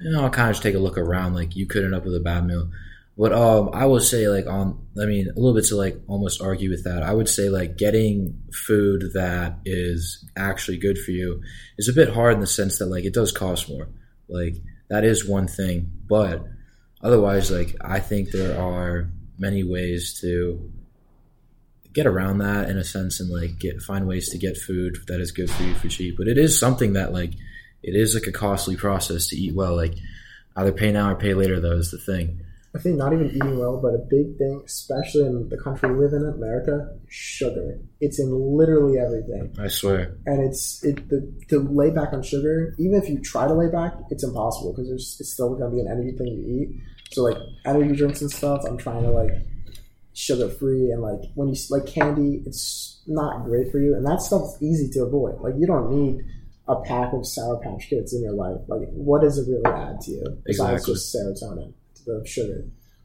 you 0.00 0.12
know, 0.12 0.22
I'll 0.22 0.30
kind 0.30 0.48
of 0.48 0.54
just 0.54 0.62
take 0.62 0.76
a 0.76 0.78
look 0.78 0.96
around, 0.96 1.34
like 1.34 1.56
you 1.56 1.66
could 1.66 1.82
end 1.82 1.92
up 1.92 2.04
with 2.04 2.14
a 2.14 2.20
bad 2.20 2.46
meal. 2.46 2.70
But 3.18 3.32
um, 3.32 3.70
I 3.72 3.86
will 3.86 3.98
say 3.98 4.28
like 4.28 4.46
on, 4.46 4.86
I 5.02 5.06
mean, 5.06 5.28
a 5.28 5.34
little 5.34 5.52
bit 5.52 5.64
to 5.66 5.76
like 5.76 6.00
almost 6.06 6.40
argue 6.40 6.70
with 6.70 6.84
that. 6.84 7.02
I 7.02 7.12
would 7.12 7.28
say 7.28 7.48
like 7.48 7.76
getting 7.76 8.40
food 8.52 9.02
that 9.14 9.58
is 9.64 10.24
actually 10.36 10.78
good 10.78 10.96
for 10.96 11.10
you 11.10 11.42
is 11.76 11.88
a 11.88 11.92
bit 11.92 12.14
hard 12.14 12.34
in 12.34 12.40
the 12.40 12.46
sense 12.46 12.78
that 12.78 12.86
like 12.86 13.04
it 13.04 13.14
does 13.14 13.32
cost 13.32 13.68
more. 13.68 13.88
Like 14.28 14.54
that 14.90 15.02
is 15.02 15.28
one 15.28 15.48
thing, 15.48 15.90
but 16.08 16.44
otherwise, 17.02 17.50
like 17.50 17.74
I 17.80 17.98
think 17.98 18.30
there 18.30 18.60
are 18.60 19.10
many 19.40 19.64
ways 19.64 20.20
to 20.20 20.70
get 21.96 22.06
around 22.06 22.38
that 22.38 22.68
in 22.68 22.76
a 22.76 22.84
sense 22.84 23.20
and 23.20 23.30
like 23.30 23.58
get 23.58 23.80
find 23.80 24.06
ways 24.06 24.28
to 24.28 24.36
get 24.36 24.58
food 24.58 24.98
that 25.08 25.18
is 25.18 25.32
good 25.32 25.50
for 25.50 25.62
you 25.62 25.74
for 25.74 25.88
cheap. 25.88 26.16
But 26.18 26.28
it 26.28 26.36
is 26.36 26.60
something 26.60 26.92
that 26.92 27.12
like 27.12 27.32
it 27.82 27.96
is 27.96 28.14
like 28.14 28.26
a 28.26 28.32
costly 28.32 28.76
process 28.76 29.28
to 29.28 29.36
eat 29.36 29.54
well. 29.54 29.74
Like 29.74 29.94
either 30.56 30.72
pay 30.72 30.92
now 30.92 31.10
or 31.10 31.14
pay 31.14 31.32
later 31.32 31.58
though 31.58 31.78
is 31.78 31.90
the 31.90 31.98
thing. 31.98 32.42
I 32.74 32.78
think 32.78 32.98
not 32.98 33.14
even 33.14 33.30
eating 33.30 33.58
well, 33.58 33.80
but 33.80 33.94
a 33.94 33.98
big 34.10 34.36
thing, 34.36 34.62
especially 34.66 35.24
in 35.24 35.48
the 35.48 35.56
country 35.56 35.90
we 35.90 35.98
live 35.98 36.12
in, 36.12 36.28
America, 36.28 36.94
sugar. 37.08 37.80
It's 38.02 38.20
in 38.20 38.30
literally 38.30 38.98
everything. 38.98 39.56
I 39.58 39.68
swear. 39.68 40.18
And 40.26 40.46
it's 40.46 40.84
it 40.84 41.08
the, 41.08 41.32
to 41.48 41.60
lay 41.60 41.88
back 41.88 42.12
on 42.12 42.22
sugar. 42.22 42.74
Even 42.78 43.02
if 43.02 43.08
you 43.08 43.18
try 43.20 43.48
to 43.48 43.54
lay 43.54 43.70
back, 43.70 43.94
it's 44.10 44.22
impossible 44.22 44.74
because 44.74 44.88
there's 44.88 45.16
it's 45.18 45.32
still 45.32 45.54
going 45.54 45.70
to 45.70 45.74
be 45.74 45.80
an 45.80 45.88
energy 45.88 46.14
thing 46.14 46.26
to 46.26 46.42
eat. 46.42 46.82
So 47.12 47.22
like 47.22 47.38
energy 47.64 47.96
drinks 47.96 48.20
and 48.20 48.30
stuff, 48.30 48.64
I'm 48.68 48.76
trying 48.76 49.04
to 49.04 49.10
like 49.10 49.32
sugar 50.18 50.48
free 50.48 50.90
and 50.90 51.02
like 51.02 51.20
when 51.34 51.46
you 51.48 51.54
like 51.70 51.86
candy, 51.86 52.42
it's 52.46 53.02
not 53.06 53.44
great 53.44 53.70
for 53.70 53.78
you, 53.78 53.94
and 53.94 54.04
that 54.06 54.22
stuff's 54.22 54.56
easy 54.62 54.88
to 54.90 55.00
avoid. 55.04 55.38
Like 55.40 55.54
you 55.58 55.66
don't 55.66 55.90
need 55.90 56.24
a 56.68 56.80
pack 56.82 57.12
of 57.12 57.26
Sour 57.26 57.58
Patch 57.62 57.88
Kids 57.90 58.14
in 58.14 58.22
your 58.22 58.32
life. 58.32 58.58
Like 58.66 58.88
what 58.92 59.20
does 59.20 59.36
it 59.38 59.46
really 59.50 59.64
add 59.66 60.00
to 60.02 60.10
you 60.10 60.24
besides 60.46 60.88
Exactly. 60.88 60.94
just 60.94 61.14
serotonin, 61.14 61.72
the 62.06 62.22
sugar, 62.26 62.64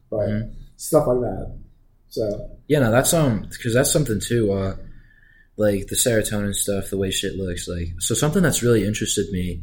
but 0.10 0.30
Mhm. 0.30 0.54
stuff 0.78 1.06
like 1.08 1.20
that. 1.20 1.58
So 2.10 2.50
Yeah, 2.68 2.80
no, 2.80 2.92
that's 2.92 3.14
um, 3.14 3.46
because 3.50 3.74
that's 3.74 3.92
something 3.92 4.20
too. 4.22 4.52
Uh, 4.54 4.76
like 5.58 5.88
the 5.88 5.96
serotonin 5.96 6.56
stuff, 6.56 6.90
the 6.90 6.98
way 6.98 7.12
shit 7.12 7.36
looks. 7.36 7.68
Like, 7.68 7.90
so 8.00 8.16
something 8.16 8.42
that's 8.42 8.64
really 8.64 8.86
interested 8.86 9.30
me 9.32 9.62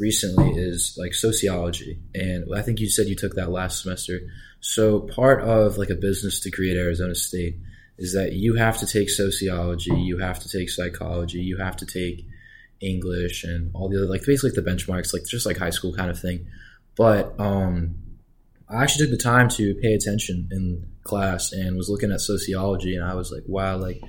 recently 0.00 0.50
is 0.52 0.96
like 0.98 1.14
sociology, 1.14 2.00
and 2.14 2.46
I 2.54 2.62
think 2.62 2.80
you 2.80 2.88
said 2.88 3.06
you 3.06 3.16
took 3.16 3.34
that 3.34 3.50
last 3.50 3.82
semester. 3.82 4.20
So 4.60 5.00
part 5.00 5.42
of 5.42 5.78
like 5.78 5.90
a 5.90 5.94
business 5.94 6.40
degree 6.40 6.70
at 6.70 6.76
Arizona 6.76 7.14
State 7.14 7.56
is 7.98 8.14
that 8.14 8.32
you 8.32 8.56
have 8.56 8.78
to 8.78 8.86
take 8.86 9.10
sociology, 9.10 9.94
you 9.94 10.18
have 10.18 10.38
to 10.40 10.48
take 10.48 10.70
psychology, 10.70 11.40
you 11.40 11.58
have 11.58 11.76
to 11.76 11.86
take 11.86 12.26
English 12.80 13.44
and 13.44 13.70
all 13.74 13.88
the 13.88 13.98
other 13.98 14.06
like 14.06 14.24
basically 14.24 14.50
the 14.50 14.68
benchmarks, 14.68 15.12
like 15.12 15.24
just 15.26 15.46
like 15.46 15.58
high 15.58 15.70
school 15.70 15.94
kind 15.94 16.10
of 16.10 16.18
thing. 16.18 16.46
But 16.96 17.38
um, 17.38 17.96
I 18.68 18.82
actually 18.82 19.06
took 19.06 19.18
the 19.18 19.22
time 19.22 19.48
to 19.50 19.74
pay 19.76 19.94
attention 19.94 20.48
in 20.50 20.86
class 21.02 21.52
and 21.52 21.76
was 21.76 21.88
looking 21.88 22.12
at 22.12 22.20
sociology, 22.20 22.96
and 22.96 23.04
I 23.04 23.14
was 23.14 23.30
like, 23.30 23.44
wow, 23.46 23.76
like 23.76 24.02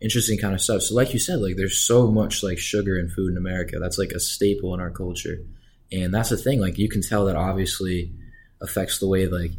interesting 0.00 0.38
kind 0.38 0.54
of 0.54 0.60
stuff. 0.60 0.82
So, 0.82 0.94
like 0.94 1.12
you 1.12 1.18
said, 1.18 1.40
like 1.40 1.56
there's 1.56 1.80
so 1.80 2.10
much 2.10 2.42
like 2.42 2.58
sugar 2.58 2.98
in 2.98 3.08
food 3.08 3.32
in 3.32 3.36
America. 3.36 3.78
That's 3.78 3.98
like 3.98 4.12
a 4.12 4.20
staple 4.20 4.74
in 4.74 4.80
our 4.80 4.90
culture, 4.90 5.38
and 5.92 6.12
that's 6.12 6.30
the 6.30 6.36
thing. 6.36 6.60
Like 6.60 6.78
you 6.78 6.88
can 6.88 7.02
tell 7.02 7.26
that 7.26 7.36
obviously 7.36 8.12
affects 8.60 8.98
the 8.98 9.08
way 9.08 9.26
like 9.26 9.52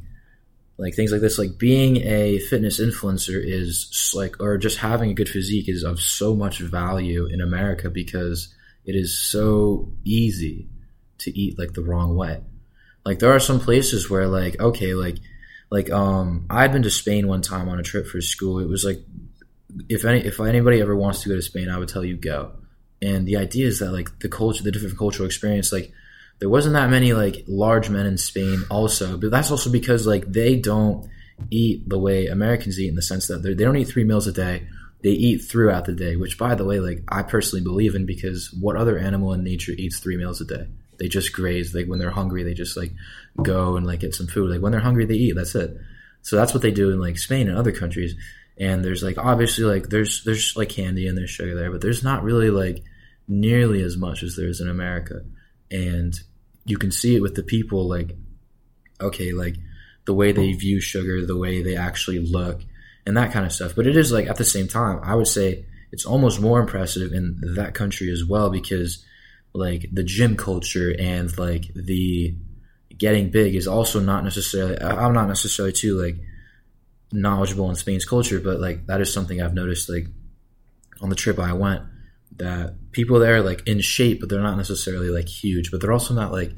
like 0.78 0.96
things 0.96 1.12
like 1.12 1.22
this. 1.22 1.38
Like 1.38 1.58
being 1.58 1.98
a 1.98 2.40
fitness 2.40 2.80
influencer 2.80 3.42
is 3.44 4.12
like, 4.16 4.40
or 4.40 4.58
just 4.58 4.78
having 4.78 5.10
a 5.10 5.16
good 5.16 5.30
physique 5.30 5.70
is 5.70 5.84
of 5.84 6.00
so 6.00 6.36
much 6.36 6.60
value 6.60 7.26
in 7.26 7.42
America 7.42 7.90
because 7.90 8.54
it 8.86 8.96
is 8.96 9.18
so 9.18 9.92
easy 10.04 10.68
to 11.20 11.38
eat 11.38 11.58
like 11.58 11.74
the 11.74 11.84
wrong 11.84 12.16
way. 12.16 12.42
Like 13.06 13.20
there 13.20 13.34
are 13.34 13.40
some 13.40 13.60
places 13.60 14.10
where 14.10 14.28
like 14.28 14.60
okay, 14.60 14.94
like 14.94 15.18
like 15.70 15.90
um 15.90 16.46
I'd 16.50 16.72
been 16.72 16.84
to 16.84 16.92
Spain 16.92 17.28
one 17.28 17.42
time 17.42 17.70
on 17.70 17.80
a 17.80 17.84
trip 17.84 18.08
for 18.08 18.22
school. 18.22 18.60
It 18.60 18.70
was 18.70 18.86
like 18.86 19.04
if 19.90 20.06
any 20.06 20.26
if 20.26 20.40
anybody 20.40 20.82
ever 20.82 20.96
wants 20.96 21.24
to 21.24 21.30
go 21.30 21.36
to 21.36 21.42
Spain, 21.42 21.70
I 21.70 21.78
would 21.78 21.90
tell 21.90 22.06
you 22.06 22.18
go. 22.18 22.52
And 23.02 23.28
the 23.28 23.38
idea 23.38 23.68
is 23.68 23.80
that 23.80 23.92
like 23.92 24.20
the 24.20 24.30
culture, 24.30 24.64
the 24.64 24.72
different 24.72 24.98
cultural 24.98 25.26
experience, 25.26 25.72
like 25.72 25.92
there 26.40 26.50
wasn't 26.50 26.74
that 26.74 26.90
many 26.90 27.14
like 27.14 27.44
large 27.48 27.90
men 27.90 28.06
in 28.06 28.18
Spain 28.18 28.64
also, 28.70 29.18
but 29.18 29.32
that's 29.32 29.52
also 29.52 29.72
because 29.72 30.08
like 30.08 30.32
they 30.32 30.56
don't 30.56 31.10
eat 31.52 31.88
the 31.88 32.00
way 32.00 32.28
Americans 32.28 32.80
eat 32.80 32.90
in 32.90 32.96
the 32.96 33.02
sense 33.02 33.28
that 33.28 33.44
they 33.44 33.54
don't 33.54 33.78
eat 33.78 33.88
three 33.88 34.04
meals 34.04 34.28
a 34.28 34.32
day. 34.32 34.68
They 35.04 35.12
eat 35.12 35.40
throughout 35.40 35.86
the 35.86 35.94
day, 35.94 36.16
which 36.16 36.38
by 36.38 36.56
the 36.56 36.66
way, 36.66 36.80
like 36.80 37.04
I 37.08 37.22
personally 37.22 37.64
believe 37.64 37.94
in 37.94 38.06
because 38.06 38.52
what 38.60 38.76
other 38.76 38.98
animal 38.98 39.34
in 39.34 39.44
nature 39.44 39.74
eats 39.74 40.00
three 40.00 40.18
meals 40.18 40.42
a 40.42 40.46
day? 40.46 40.68
They 40.98 41.08
just 41.08 41.34
graze. 41.34 41.76
Like 41.76 41.86
when 41.86 42.00
they're 42.00 42.10
hungry, 42.10 42.44
they 42.44 42.56
just 42.56 42.76
like 42.76 42.92
go 43.42 43.78
and 43.78 43.86
like 43.86 44.00
get 44.00 44.16
some 44.16 44.28
food. 44.28 44.50
Like 44.50 44.62
when 44.62 44.72
they're 44.72 44.82
hungry, 44.82 45.06
they 45.06 45.14
eat. 45.14 45.36
That's 45.36 45.54
it. 45.54 45.78
So 46.24 46.36
that's 46.36 46.54
what 46.54 46.64
they 46.64 46.72
do 46.72 46.92
in 46.92 47.00
like 47.00 47.18
Spain 47.18 47.48
and 47.48 47.58
other 47.58 47.72
countries. 47.72 48.16
And 48.60 48.84
there's 48.84 49.04
like 49.04 49.18
obviously 49.18 49.66
like 49.66 49.90
there's 49.90 50.24
there's 50.24 50.56
like 50.56 50.70
candy 50.70 51.08
and 51.08 51.18
there's 51.18 51.30
sugar 51.30 51.56
there, 51.56 51.72
but 51.72 51.82
there's 51.82 52.04
not 52.04 52.24
really 52.24 52.50
like 52.50 52.84
nearly 53.28 53.82
as 53.84 53.98
much 53.98 54.24
as 54.24 54.36
there 54.36 54.48
is 54.48 54.62
in 54.62 54.70
America. 54.70 55.22
And 55.70 56.20
you 56.66 56.78
can 56.78 56.92
see 56.92 57.16
it 57.16 57.22
with 57.22 57.36
the 57.36 57.44
people 57.44 57.88
like 57.88 58.16
okay, 59.00 59.32
like 59.32 59.58
the 60.06 60.14
way 60.14 60.32
they 60.32 60.54
view 60.54 60.80
sugar, 60.80 61.26
the 61.26 61.38
way 61.38 61.62
they 61.62 61.76
actually 61.76 62.20
look, 62.20 62.62
and 63.06 63.16
that 63.18 63.32
kind 63.32 63.46
of 63.46 63.52
stuff. 63.52 63.76
But 63.76 63.88
it 63.88 63.96
is 63.96 64.12
like 64.12 64.28
at 64.28 64.38
the 64.38 64.46
same 64.46 64.68
time, 64.68 65.00
I 65.04 65.16
would 65.16 65.28
say 65.28 65.66
it's 65.92 66.06
almost 66.06 66.42
more 66.42 66.60
impressive 66.60 67.14
in 67.14 67.40
that 67.56 67.74
country 67.74 68.12
as 68.12 68.26
well 68.26 68.50
because 68.50 69.06
like 69.54 69.88
the 69.92 70.04
gym 70.04 70.36
culture 70.36 70.94
and 70.98 71.36
like 71.38 71.74
the 71.74 72.36
getting 72.98 73.30
big 73.30 73.56
is 73.56 73.68
also 73.68 74.00
not 74.00 74.24
necessarily 74.24 74.80
I'm 74.82 75.14
not 75.14 75.28
necessarily 75.28 75.74
too 75.74 76.02
like 76.02 76.18
knowledgeable 77.12 77.70
in 77.70 77.76
Spain's 77.76 78.06
culture, 78.06 78.40
but 78.40 78.60
like 78.60 78.86
that 78.88 79.02
is 79.02 79.14
something 79.14 79.42
I've 79.42 79.54
noticed 79.54 79.90
like 79.90 80.08
on 81.02 81.10
the 81.10 81.16
trip 81.16 81.40
I 81.40 81.54
went 81.54 81.84
that 82.38 82.92
people 82.92 83.20
there 83.20 83.38
are 83.38 83.42
like 83.42 83.68
in 83.68 83.82
shape, 83.82 84.20
but 84.20 84.30
they're 84.30 84.42
not 84.42 84.58
necessarily 84.58 85.10
like 85.10 85.28
huge, 85.28 85.72
but 85.72 85.82
they're 85.82 85.94
also 85.94 86.14
not 86.14 86.32
like 86.32 86.52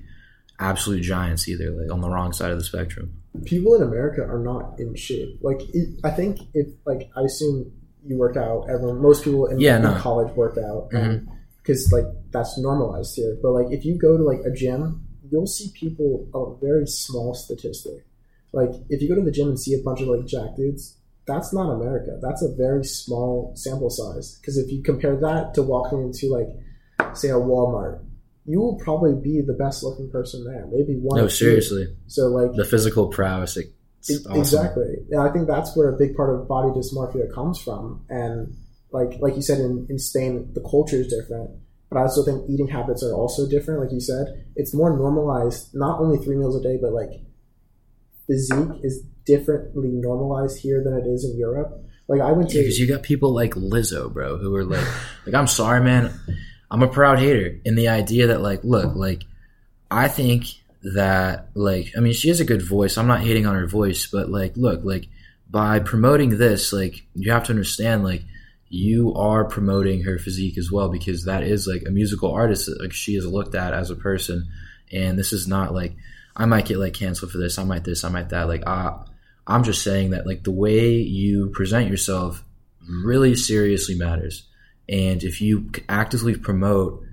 absolute 0.59 1.01
giants 1.01 1.47
either, 1.47 1.71
like 1.71 1.91
on 1.91 2.01
the 2.01 2.09
wrong 2.09 2.33
side 2.33 2.51
of 2.51 2.57
the 2.57 2.63
spectrum. 2.63 3.13
people 3.45 3.75
in 3.75 3.81
America 3.83 4.21
are 4.21 4.39
not 4.39 4.79
in 4.79 4.95
shape. 4.95 5.39
Like 5.41 5.61
I 6.03 6.09
think 6.11 6.39
if 6.53 6.67
like 6.85 7.09
I 7.15 7.21
assume 7.21 7.71
you 8.05 8.17
work 8.17 8.37
out, 8.37 8.67
everyone 8.69 9.01
most 9.01 9.23
people 9.23 9.45
in, 9.47 9.59
Yeah, 9.59 9.77
in 9.77 9.83
no. 9.83 9.95
college 9.99 10.33
work 10.35 10.57
out 10.57 10.89
because 10.89 11.87
mm-hmm. 11.87 11.95
like 11.95 12.05
that's 12.31 12.57
normalized 12.57 13.15
here. 13.15 13.37
But 13.41 13.51
like 13.51 13.71
if 13.71 13.85
you 13.85 13.97
go 13.97 14.17
to 14.17 14.23
like 14.23 14.41
a 14.45 14.51
gym, 14.51 15.05
you'll 15.29 15.47
see 15.47 15.71
people 15.73 16.27
a 16.33 16.65
very 16.65 16.87
small 16.87 17.33
statistic. 17.33 18.05
Like 18.51 18.71
if 18.89 19.01
you 19.01 19.07
go 19.09 19.15
to 19.15 19.21
the 19.21 19.31
gym 19.31 19.49
and 19.49 19.59
see 19.59 19.73
a 19.73 19.83
bunch 19.83 20.01
of 20.01 20.07
like 20.07 20.25
jack 20.25 20.55
dudes, 20.55 20.97
that's 21.25 21.53
not 21.53 21.71
America. 21.71 22.17
That's 22.21 22.41
a 22.41 22.53
very 22.55 22.83
small 22.83 23.53
sample 23.55 23.89
size. 23.89 24.37
Because 24.39 24.57
if 24.57 24.71
you 24.71 24.81
compare 24.81 25.15
that 25.17 25.53
to 25.55 25.61
walking 25.63 26.01
into 26.01 26.27
like 26.27 26.47
say 27.15 27.29
a 27.29 27.33
Walmart, 27.33 28.03
you 28.45 28.59
will 28.59 28.77
probably 28.77 29.13
be 29.13 29.41
the 29.41 29.53
best 29.53 29.83
looking 29.83 30.09
person 30.09 30.43
there. 30.43 30.65
Maybe 30.71 30.95
one. 30.95 31.17
No, 31.19 31.25
or 31.25 31.29
two. 31.29 31.35
seriously, 31.35 31.95
So 32.07 32.27
like 32.27 32.55
the 32.55 32.65
physical 32.65 33.07
prowess. 33.07 33.57
E- 33.57 33.65
awesome. 34.25 34.39
Exactly. 34.39 34.95
And 35.11 35.21
I 35.21 35.31
think 35.31 35.47
that's 35.47 35.75
where 35.75 35.89
a 35.89 35.97
big 35.97 36.15
part 36.15 36.33
of 36.33 36.47
body 36.47 36.69
dysmorphia 36.69 37.31
comes 37.33 37.59
from. 37.61 38.05
And 38.09 38.55
like 38.91 39.19
like 39.19 39.35
you 39.35 39.41
said 39.41 39.59
in, 39.59 39.85
in 39.89 39.99
Spain, 39.99 40.51
the 40.53 40.61
culture 40.61 40.97
is 40.97 41.07
different. 41.07 41.51
But 41.89 41.99
I 41.99 42.01
also 42.03 42.23
think 42.23 42.49
eating 42.49 42.67
habits 42.67 43.03
are 43.03 43.13
also 43.13 43.47
different. 43.47 43.81
Like 43.81 43.91
you 43.91 43.99
said, 43.99 44.45
it's 44.55 44.73
more 44.73 44.95
normalized, 44.95 45.69
not 45.73 45.99
only 45.99 46.17
three 46.17 46.35
meals 46.37 46.55
a 46.55 46.61
day, 46.61 46.77
but 46.81 46.93
like 46.93 47.09
physique 48.29 48.79
is 48.83 49.01
differently 49.25 49.89
normalized 49.89 50.61
here 50.61 50.83
than 50.83 50.93
it 50.93 51.07
is 51.07 51.25
in 51.25 51.37
Europe. 51.37 51.83
Like 52.07 52.21
I 52.21 52.31
went 52.31 52.49
to 52.51 52.59
because 52.59 52.79
you 52.79 52.87
got 52.87 53.03
people 53.03 53.33
like 53.33 53.55
Lizzo, 53.55 54.11
bro, 54.11 54.37
who 54.37 54.55
are 54.55 54.63
like, 54.63 54.87
like 55.25 55.35
I'm 55.35 55.47
sorry, 55.47 55.81
man, 55.81 56.13
I'm 56.71 56.83
a 56.83 56.87
proud 56.87 57.19
hater 57.19 57.59
in 57.65 57.75
the 57.75 57.89
idea 57.89 58.27
that 58.27 58.41
like, 58.41 58.63
look, 58.63 58.95
like, 58.95 59.23
I 59.91 60.07
think 60.07 60.45
that 60.93 61.49
like, 61.55 61.91
I 61.97 61.99
mean, 61.99 62.13
she 62.13 62.29
has 62.29 62.39
a 62.39 62.45
good 62.45 62.61
voice. 62.61 62.97
I'm 62.97 63.07
not 63.07 63.21
hating 63.21 63.45
on 63.45 63.55
her 63.55 63.67
voice, 63.67 64.07
but 64.07 64.29
like, 64.29 64.55
look, 64.55 64.81
like, 64.83 65.07
by 65.49 65.79
promoting 65.79 66.37
this, 66.37 66.71
like, 66.71 67.03
you 67.15 67.31
have 67.31 67.45
to 67.45 67.51
understand, 67.51 68.03
like, 68.03 68.23
you 68.69 69.15
are 69.15 69.45
promoting 69.45 70.03
her 70.03 70.19
physique 70.19 70.59
as 70.59 70.71
well 70.71 70.89
because 70.89 71.25
that 71.25 71.41
is 71.41 71.65
like 71.65 71.81
a 71.87 71.89
musical 71.89 72.31
artist 72.31 72.69
like 72.79 72.93
she 72.93 73.15
is 73.15 73.25
looked 73.25 73.55
at 73.55 73.73
as 73.73 73.89
a 73.89 73.95
person, 73.95 74.47
and 74.91 75.17
this 75.17 75.33
is 75.33 75.47
not 75.47 75.73
like 75.73 75.95
I 76.35 76.45
might 76.45 76.65
get 76.65 76.77
like 76.77 76.93
canceled 76.93 77.31
for 77.31 77.37
this, 77.37 77.57
I 77.57 77.63
might 77.63 77.83
this, 77.83 78.03
I 78.03 78.09
might 78.09 78.29
that, 78.29 78.47
like, 78.47 78.63
ah. 78.65 79.05
I'm 79.47 79.63
just 79.63 79.81
saying 79.81 80.11
that 80.11 80.27
like 80.27 80.43
the 80.43 80.51
way 80.51 80.97
you 80.97 81.49
present 81.55 81.89
yourself 81.89 82.45
really 82.87 83.35
seriously 83.35 83.95
matters. 83.95 84.47
And 84.87 85.23
if 85.23 85.41
you 85.41 85.71
actively 85.89 86.35
promote 86.35 87.03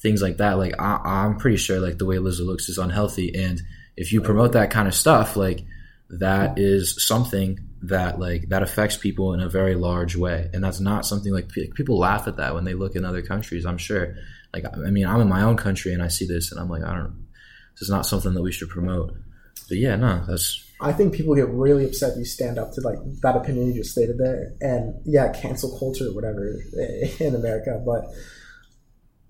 things 0.00 0.22
like 0.22 0.38
that, 0.38 0.58
like 0.58 0.74
I, 0.80 1.00
I'm 1.04 1.36
pretty 1.36 1.58
sure 1.58 1.80
like 1.80 1.98
the 1.98 2.06
way 2.06 2.16
Lizzo 2.16 2.46
looks 2.46 2.70
is 2.70 2.78
unhealthy. 2.78 3.34
And 3.34 3.60
if 3.96 4.10
you 4.10 4.22
promote 4.22 4.52
that 4.52 4.70
kind 4.70 4.88
of 4.88 4.94
stuff, 4.94 5.36
like 5.36 5.64
that 6.08 6.58
is 6.58 7.06
something 7.06 7.58
that 7.82 8.18
like 8.18 8.48
that 8.48 8.62
affects 8.62 8.96
people 8.96 9.34
in 9.34 9.40
a 9.40 9.48
very 9.48 9.74
large 9.74 10.16
way, 10.16 10.48
and 10.52 10.62
that's 10.62 10.80
not 10.80 11.04
something 11.04 11.32
like 11.32 11.50
people 11.50 11.98
laugh 11.98 12.26
at 12.26 12.36
that 12.36 12.54
when 12.54 12.64
they 12.64 12.74
look 12.74 12.96
in 12.96 13.04
other 13.04 13.22
countries. 13.22 13.66
I'm 13.66 13.78
sure. 13.78 14.14
Like 14.54 14.64
I 14.66 14.90
mean, 14.90 15.06
I'm 15.06 15.20
in 15.20 15.28
my 15.28 15.42
own 15.42 15.56
country 15.56 15.92
and 15.92 16.02
I 16.02 16.08
see 16.08 16.26
this, 16.26 16.52
and 16.52 16.60
I'm 16.60 16.68
like, 16.68 16.84
I 16.84 16.94
don't. 16.94 17.26
This 17.74 17.82
is 17.82 17.90
not 17.90 18.06
something 18.06 18.34
that 18.34 18.42
we 18.42 18.52
should 18.52 18.68
promote. 18.68 19.14
But 19.68 19.78
yeah, 19.78 19.96
no, 19.96 20.24
that's 20.26 20.64
I 20.82 20.92
think 20.92 21.14
people 21.14 21.34
get 21.36 21.48
really 21.48 21.86
upset 21.86 22.12
if 22.12 22.18
you 22.18 22.24
stand 22.24 22.58
up 22.58 22.72
to 22.72 22.80
like 22.80 22.98
that 23.22 23.36
opinion 23.36 23.68
you 23.68 23.74
just 23.74 23.92
stated 23.92 24.18
there, 24.18 24.52
and 24.60 25.00
yeah, 25.04 25.32
cancel 25.32 25.78
culture 25.78 26.08
or 26.08 26.14
whatever 26.14 26.60
in 27.20 27.34
America. 27.34 27.80
But 27.84 28.06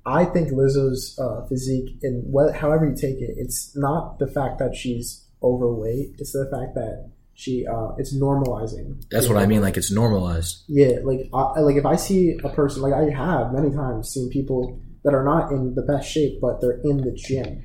I 0.06 0.24
think 0.24 0.48
Lizzo's 0.48 1.18
uh, 1.18 1.46
physique, 1.46 1.98
and 2.02 2.34
however 2.54 2.86
you 2.88 2.96
take 2.96 3.16
it, 3.16 3.34
it's 3.36 3.76
not 3.76 4.18
the 4.18 4.26
fact 4.26 4.58
that 4.60 4.74
she's 4.74 5.24
overweight; 5.42 6.16
it's 6.18 6.32
the 6.32 6.48
fact 6.50 6.74
that 6.74 7.10
she 7.34 7.66
uh, 7.66 7.90
it's 7.98 8.16
normalizing. 8.16 9.04
That's 9.10 9.28
what 9.28 9.36
I 9.36 9.44
mean. 9.44 9.60
Like 9.60 9.76
it's 9.76 9.90
normalized. 9.90 10.64
Yeah, 10.68 11.00
like 11.04 11.28
I, 11.34 11.60
like 11.60 11.76
if 11.76 11.84
I 11.84 11.96
see 11.96 12.38
a 12.42 12.48
person, 12.48 12.80
like 12.80 12.94
I 12.94 13.10
have 13.10 13.52
many 13.52 13.70
times 13.70 14.08
seen 14.08 14.30
people 14.30 14.80
that 15.04 15.12
are 15.12 15.24
not 15.24 15.52
in 15.52 15.74
the 15.74 15.82
best 15.82 16.10
shape, 16.10 16.40
but 16.40 16.62
they're 16.62 16.80
in 16.82 16.98
the 16.98 17.12
gym 17.12 17.62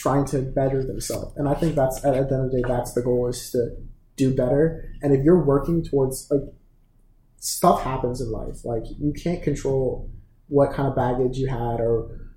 trying 0.00 0.24
to 0.24 0.40
better 0.40 0.82
themselves. 0.82 1.36
And 1.36 1.46
I 1.46 1.54
think 1.54 1.74
that's 1.74 2.02
at 2.04 2.12
the 2.12 2.34
end 2.34 2.46
of 2.46 2.50
the 2.50 2.62
day, 2.62 2.64
that's 2.66 2.94
the 2.94 3.02
goal 3.02 3.28
is 3.28 3.50
to 3.50 3.76
do 4.16 4.34
better. 4.34 4.90
And 5.02 5.14
if 5.14 5.22
you're 5.22 5.44
working 5.44 5.84
towards 5.84 6.26
like 6.30 6.40
stuff 7.38 7.82
happens 7.82 8.20
in 8.20 8.30
life, 8.32 8.64
like 8.64 8.84
you 8.98 9.12
can't 9.12 9.42
control 9.42 10.10
what 10.48 10.72
kind 10.72 10.88
of 10.88 10.96
baggage 10.96 11.36
you 11.36 11.48
had 11.48 11.80
or 11.80 12.32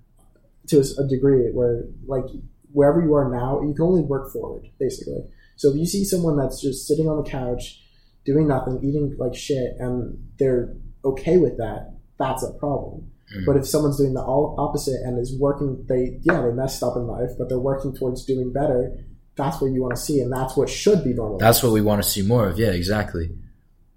to 0.67 0.79
a 0.79 1.07
degree 1.07 1.51
where 1.53 1.85
like 2.05 2.25
wherever 2.71 3.01
you 3.01 3.13
are 3.13 3.29
now, 3.29 3.61
you 3.61 3.73
can 3.73 3.83
only 3.83 4.01
work 4.01 4.31
forward 4.33 4.65
basically. 4.77 5.23
So 5.55 5.69
if 5.69 5.77
you 5.77 5.85
see 5.85 6.03
someone 6.03 6.35
that's 6.37 6.61
just 6.61 6.85
sitting 6.85 7.07
on 7.07 7.23
the 7.23 7.29
couch 7.29 7.81
doing 8.25 8.47
nothing, 8.47 8.79
eating 8.83 9.15
like 9.17 9.35
shit, 9.35 9.75
and 9.79 10.17
they're 10.37 10.75
okay 11.05 11.37
with 11.37 11.57
that, 11.57 11.93
that's 12.19 12.43
a 12.43 12.51
problem. 12.53 13.09
Mm. 13.35 13.45
But 13.45 13.57
if 13.57 13.67
someone's 13.67 13.97
doing 13.97 14.13
the 14.13 14.21
all 14.21 14.55
opposite 14.57 15.01
and 15.03 15.19
is 15.19 15.37
working, 15.39 15.85
they 15.87 16.19
yeah 16.21 16.41
they 16.41 16.51
messed 16.51 16.83
up 16.83 16.95
in 16.95 17.07
life, 17.07 17.31
but 17.37 17.49
they're 17.49 17.59
working 17.59 17.95
towards 17.95 18.25
doing 18.25 18.53
better. 18.53 18.95
That's 19.35 19.59
what 19.59 19.71
you 19.71 19.81
want 19.81 19.95
to 19.95 20.01
see, 20.01 20.19
and 20.19 20.31
that's 20.31 20.55
what 20.55 20.69
should 20.69 21.03
be 21.03 21.13
normal. 21.13 21.39
That's 21.39 21.63
what 21.63 21.71
we 21.71 21.81
want 21.81 22.03
to 22.03 22.09
see 22.09 22.21
more 22.21 22.49
of. 22.49 22.59
Yeah, 22.59 22.69
exactly. 22.69 23.31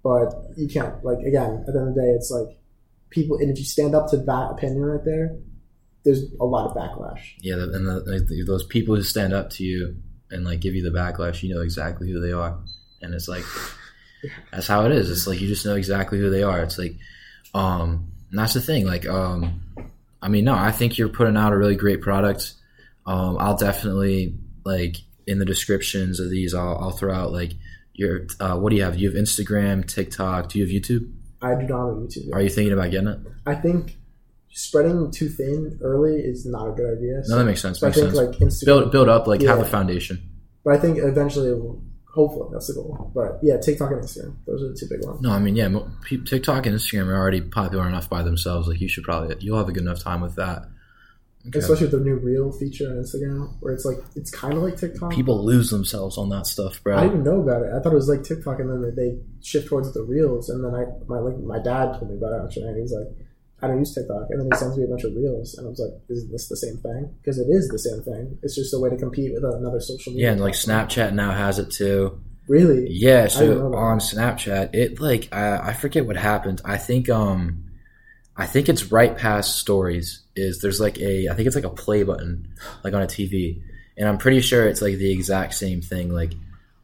But 0.03 0.33
you 0.55 0.67
can't 0.67 1.03
like 1.03 1.19
again 1.19 1.63
at 1.67 1.73
the 1.73 1.79
end 1.79 1.89
of 1.89 1.95
the 1.95 2.01
day, 2.01 2.09
it's 2.09 2.31
like 2.31 2.57
people, 3.09 3.37
and 3.37 3.51
if 3.51 3.59
you 3.59 3.65
stand 3.65 3.93
up 3.93 4.09
to 4.09 4.17
that 4.17 4.51
opinion 4.51 4.81
right 4.81 5.05
there, 5.05 5.37
there's 6.03 6.23
a 6.39 6.45
lot 6.45 6.69
of 6.69 6.75
backlash. 6.75 7.21
Yeah, 7.39 7.55
and 7.55 7.85
the, 7.85 8.43
those 8.45 8.65
people 8.65 8.95
who 8.95 9.03
stand 9.03 9.33
up 9.33 9.49
to 9.51 9.63
you 9.63 9.97
and 10.31 10.45
like 10.45 10.59
give 10.59 10.73
you 10.73 10.83
the 10.83 10.97
backlash, 10.97 11.43
you 11.43 11.53
know 11.53 11.61
exactly 11.61 12.11
who 12.11 12.19
they 12.19 12.31
are, 12.31 12.57
and 13.01 13.13
it's 13.13 13.27
like 13.27 13.43
that's 14.51 14.67
how 14.67 14.85
it 14.85 14.91
is. 14.91 15.11
It's 15.11 15.27
like 15.27 15.39
you 15.39 15.47
just 15.47 15.65
know 15.65 15.75
exactly 15.75 16.17
who 16.17 16.29
they 16.29 16.43
are. 16.43 16.61
It's 16.61 16.77
like 16.77 16.95
um 17.53 18.11
and 18.29 18.39
that's 18.39 18.53
the 18.53 18.61
thing. 18.61 18.85
Like, 18.85 19.07
um, 19.07 19.61
I 20.21 20.27
mean, 20.29 20.45
no, 20.45 20.53
I 20.53 20.71
think 20.71 20.97
you're 20.97 21.09
putting 21.09 21.37
out 21.37 21.53
a 21.53 21.57
really 21.57 21.75
great 21.75 22.01
product. 22.01 22.53
Um, 23.05 23.37
I'll 23.39 23.57
definitely 23.57 24.35
like 24.65 24.97
in 25.25 25.39
the 25.39 25.45
descriptions 25.45 26.19
of 26.19 26.29
these. 26.29 26.53
I'll, 26.53 26.77
I'll 26.77 26.91
throw 26.91 27.13
out 27.13 27.31
like 27.31 27.53
your 27.93 28.27
uh, 28.39 28.57
what 28.57 28.69
do 28.69 28.75
you 28.75 28.83
have? 28.83 28.97
You 28.97 29.09
have 29.09 29.17
Instagram, 29.17 29.87
TikTok. 29.87 30.49
Do 30.49 30.59
you 30.59 30.65
have 30.65 30.73
YouTube? 30.73 31.11
I 31.41 31.55
do 31.55 31.67
not 31.67 31.87
have 31.87 31.97
YouTube. 31.97 32.33
Are 32.33 32.41
you 32.41 32.49
thinking 32.49 32.73
about 32.73 32.91
getting 32.91 33.07
it? 33.07 33.19
I 33.45 33.55
think 33.55 33.97
spreading 34.51 35.11
too 35.11 35.29
thin 35.29 35.79
early 35.81 36.15
is 36.15 36.45
not 36.45 36.69
a 36.69 36.71
good 36.71 36.97
idea. 36.97 37.23
So 37.23 37.33
no, 37.33 37.39
that 37.39 37.45
makes 37.45 37.61
sense. 37.61 37.81
Makes 37.81 37.97
I 37.97 38.01
think 38.01 38.15
sense. 38.15 38.27
like 38.27 38.39
Instagram, 38.39 38.65
build 38.65 38.91
build 38.91 39.09
up, 39.09 39.27
like 39.27 39.41
yeah. 39.41 39.49
have 39.49 39.59
a 39.59 39.65
foundation. 39.65 40.21
But 40.63 40.75
I 40.75 40.79
think 40.79 40.97
eventually 40.97 41.49
it 41.49 41.57
will 41.57 41.81
Hopefully, 42.17 42.49
that's 42.51 42.65
the 42.65 42.73
goal. 42.73 43.11
But 43.13 43.37
yeah, 43.43 43.57
TikTok 43.57 43.91
and 43.91 44.01
Instagram, 44.01 44.35
those 44.47 44.63
are 44.63 44.69
the 44.69 44.75
two 44.75 44.87
big 44.89 45.05
ones. 45.05 45.21
No, 45.21 45.29
I 45.29 45.37
mean, 45.37 45.55
yeah, 45.55 45.69
TikTok 46.25 46.65
and 46.65 46.75
Instagram 46.75 47.05
are 47.09 47.15
already 47.15 47.41
popular 47.41 47.87
enough 47.87 48.09
by 48.09 48.23
themselves. 48.23 48.67
Like, 48.67 48.81
you 48.81 48.87
should 48.87 49.03
probably, 49.03 49.35
you'll 49.39 49.59
have 49.59 49.69
a 49.69 49.71
good 49.71 49.83
enough 49.83 49.99
time 49.99 50.21
with 50.21 50.35
that. 50.37 50.63
Okay. 51.47 51.59
Especially 51.59 51.85
with 51.85 51.91
the 51.91 51.99
new 51.99 52.15
Reel 52.15 52.51
feature 52.51 52.89
on 52.89 52.97
Instagram, 52.97 53.53
where 53.59 53.71
it's 53.71 53.85
like 53.85 53.99
it's 54.15 54.31
kind 54.31 54.55
of 54.55 54.63
like 54.63 54.77
TikTok. 54.77 55.13
People 55.13 55.45
lose 55.45 55.69
themselves 55.69 56.17
on 56.17 56.29
that 56.29 56.47
stuff, 56.47 56.83
bro. 56.83 56.97
I 56.97 57.01
didn't 57.01 57.21
even 57.21 57.23
know 57.23 57.41
about 57.41 57.61
it. 57.61 57.71
I 57.71 57.79
thought 57.79 57.93
it 57.93 57.95
was 57.95 58.09
like 58.09 58.23
TikTok, 58.23 58.59
and 58.59 58.69
then 58.71 58.95
they 58.95 59.19
shift 59.43 59.67
towards 59.67 59.93
the 59.93 60.01
Reels. 60.01 60.49
And 60.49 60.65
then 60.65 60.73
I, 60.73 60.85
my 61.05 61.19
like 61.19 61.37
my 61.37 61.59
dad 61.59 61.93
told 61.93 62.09
me 62.09 62.17
about 62.17 62.33
it 62.33 62.45
actually, 62.45 62.67
and 62.67 62.81
he's 62.81 62.91
like, 62.91 63.07
I 63.61 63.67
don't 63.67 63.79
use 63.79 63.93
TikTok. 63.93 64.27
And 64.29 64.39
then 64.39 64.49
he 64.51 64.57
sends 64.57 64.77
me 64.77 64.83
a 64.83 64.87
bunch 64.87 65.03
of 65.03 65.15
reels, 65.15 65.55
and 65.55 65.65
I 65.65 65.69
was 65.69 65.79
like, 65.79 65.99
is 66.09 66.29
this 66.29 66.47
the 66.47 66.57
same 66.57 66.77
thing? 66.77 67.11
Because 67.21 67.39
it 67.39 67.47
is 67.49 67.67
the 67.69 67.79
same 67.79 68.01
thing. 68.03 68.37
It's 68.43 68.55
just 68.55 68.73
a 68.73 68.79
way 68.79 68.89
to 68.89 68.97
compete 68.97 69.33
with 69.33 69.43
another 69.43 69.79
social 69.79 70.13
media. 70.13 70.27
Yeah, 70.27 70.31
and 70.33 70.41
like 70.41 70.53
Snapchat 70.53 71.13
now 71.13 71.31
has 71.31 71.57
it 71.57 71.71
too. 71.71 72.21
Really? 72.47 72.87
Yeah. 72.89 73.27
So 73.27 73.73
on 73.73 73.99
Snapchat, 73.99 74.73
it 74.73 74.99
like 75.01 75.33
I, 75.33 75.69
I 75.69 75.73
forget 75.73 76.05
what 76.05 76.15
happened. 76.15 76.61
I 76.63 76.77
think 76.77 77.09
um, 77.09 77.65
I 78.37 78.45
think 78.45 78.69
it's 78.69 78.91
right 78.91 79.17
past 79.17 79.57
stories. 79.57 80.21
Is 80.35 80.61
there's 80.61 80.79
like 80.79 80.99
a 80.99 81.27
I 81.29 81.33
think 81.33 81.47
it's 81.47 81.55
like 81.55 81.65
a 81.65 81.69
play 81.69 82.03
button 82.03 82.53
like 82.83 82.93
on 82.93 83.01
a 83.01 83.07
TV, 83.07 83.61
and 83.97 84.07
I'm 84.07 84.17
pretty 84.17 84.41
sure 84.41 84.65
it's 84.65 84.81
like 84.81 84.95
the 84.95 85.11
exact 85.11 85.55
same 85.55 85.81
thing. 85.81 86.13
Like, 86.13 86.33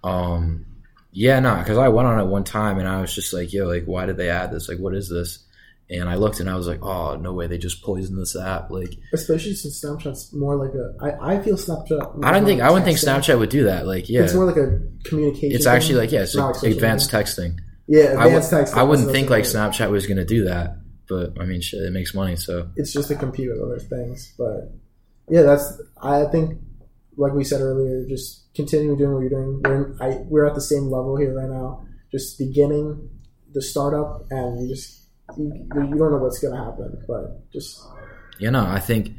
um, 0.04 0.66
yeah, 1.12 1.40
no, 1.40 1.56
because 1.56 1.78
I 1.78 1.88
went 1.90 2.08
on 2.08 2.20
it 2.20 2.26
one 2.26 2.44
time 2.44 2.80
and 2.80 2.88
I 2.88 3.00
was 3.00 3.14
just 3.14 3.32
like, 3.32 3.54
yo, 3.54 3.68
like, 3.68 3.86
why 3.86 4.06
did 4.06 4.18
they 4.18 4.30
add 4.30 4.52
this? 4.52 4.68
Like, 4.68 4.80
what 4.80 4.96
is 4.96 5.08
this? 5.08 5.40
And 5.90 6.10
I 6.10 6.16
looked 6.16 6.40
and 6.40 6.50
I 6.50 6.56
was 6.56 6.68
like, 6.68 6.82
oh 6.82 7.16
no 7.16 7.34
way, 7.34 7.48
they 7.48 7.58
just 7.58 7.84
poisoned 7.84 8.20
this 8.20 8.36
app. 8.36 8.70
Like, 8.72 8.94
especially 9.14 9.54
since 9.56 9.84
Snapchat's 9.84 10.34
more 10.34 10.56
like 10.56 10.74
a. 10.74 10.96
I, 11.02 11.36
I 11.36 11.42
feel 11.42 11.56
Snapchat. 11.56 12.24
I 12.24 12.32
don't 12.32 12.46
think 12.46 12.62
I 12.62 12.70
wouldn't 12.70 12.86
think 12.86 12.98
Snapchat 12.98 13.38
would 13.38 13.50
do 13.50 13.66
that. 13.66 13.86
Like, 13.86 14.10
yeah, 14.10 14.22
it's 14.22 14.34
more 14.34 14.46
like 14.46 14.58
a 14.58 14.80
communication. 15.04 15.56
It's 15.56 15.66
actually 15.66 15.96
like 15.96 16.12
yeah, 16.12 16.22
it's 16.22 16.36
like 16.36 16.64
advanced 16.64 17.12
texting. 17.12 17.58
Yeah, 17.88 18.24
advanced 18.24 18.54
I 18.54 18.64
texting. 18.64 18.78
I 18.78 18.84
wouldn't 18.84 19.12
think 19.12 19.30
like 19.30 19.44
Snapchat 19.44 19.90
was 19.90 20.08
going 20.08 20.18
to 20.18 20.26
do 20.26 20.46
that, 20.46 20.78
but 21.10 21.40
I 21.40 21.46
mean, 21.46 21.62
shit, 21.62 21.82
it 21.82 21.92
makes 21.92 22.14
money, 22.14 22.36
so 22.38 22.70
it's 22.76 22.94
just 22.94 23.10
to 23.10 23.16
compete 23.16 23.50
with 23.50 23.60
other 23.60 23.80
things. 23.80 24.34
But 24.38 24.72
yeah, 25.30 25.42
that's 25.42 25.82
I 26.02 26.26
think, 26.26 26.60
like 27.18 27.34
we 27.34 27.44
said 27.44 27.62
earlier, 27.62 28.08
just 28.08 28.54
continuing 28.56 28.98
doing 28.98 29.14
what 29.14 29.20
you're 29.20 29.30
doing. 29.30 29.62
We're 29.64 29.76
in, 29.76 29.98
I, 30.02 30.24
we're 30.28 30.46
at 30.46 30.56
the 30.56 30.62
same 30.62 30.84
level 30.84 31.18
here 31.18 31.36
right 31.36 31.50
now, 31.50 31.86
just 32.12 32.40
beginning 32.40 33.10
the 33.52 33.62
startup, 33.62 34.26
and 34.32 34.62
you 34.62 34.74
just 34.74 35.03
you, 35.38 35.68
you 35.76 35.98
don't 35.98 36.12
know 36.12 36.18
what's 36.18 36.40
going 36.40 36.56
to 36.56 36.64
happen, 36.64 37.04
but 37.08 37.52
just 37.52 37.82
yeah, 38.40 38.50
no, 38.50 38.66
I 38.66 38.80
think 38.80 39.14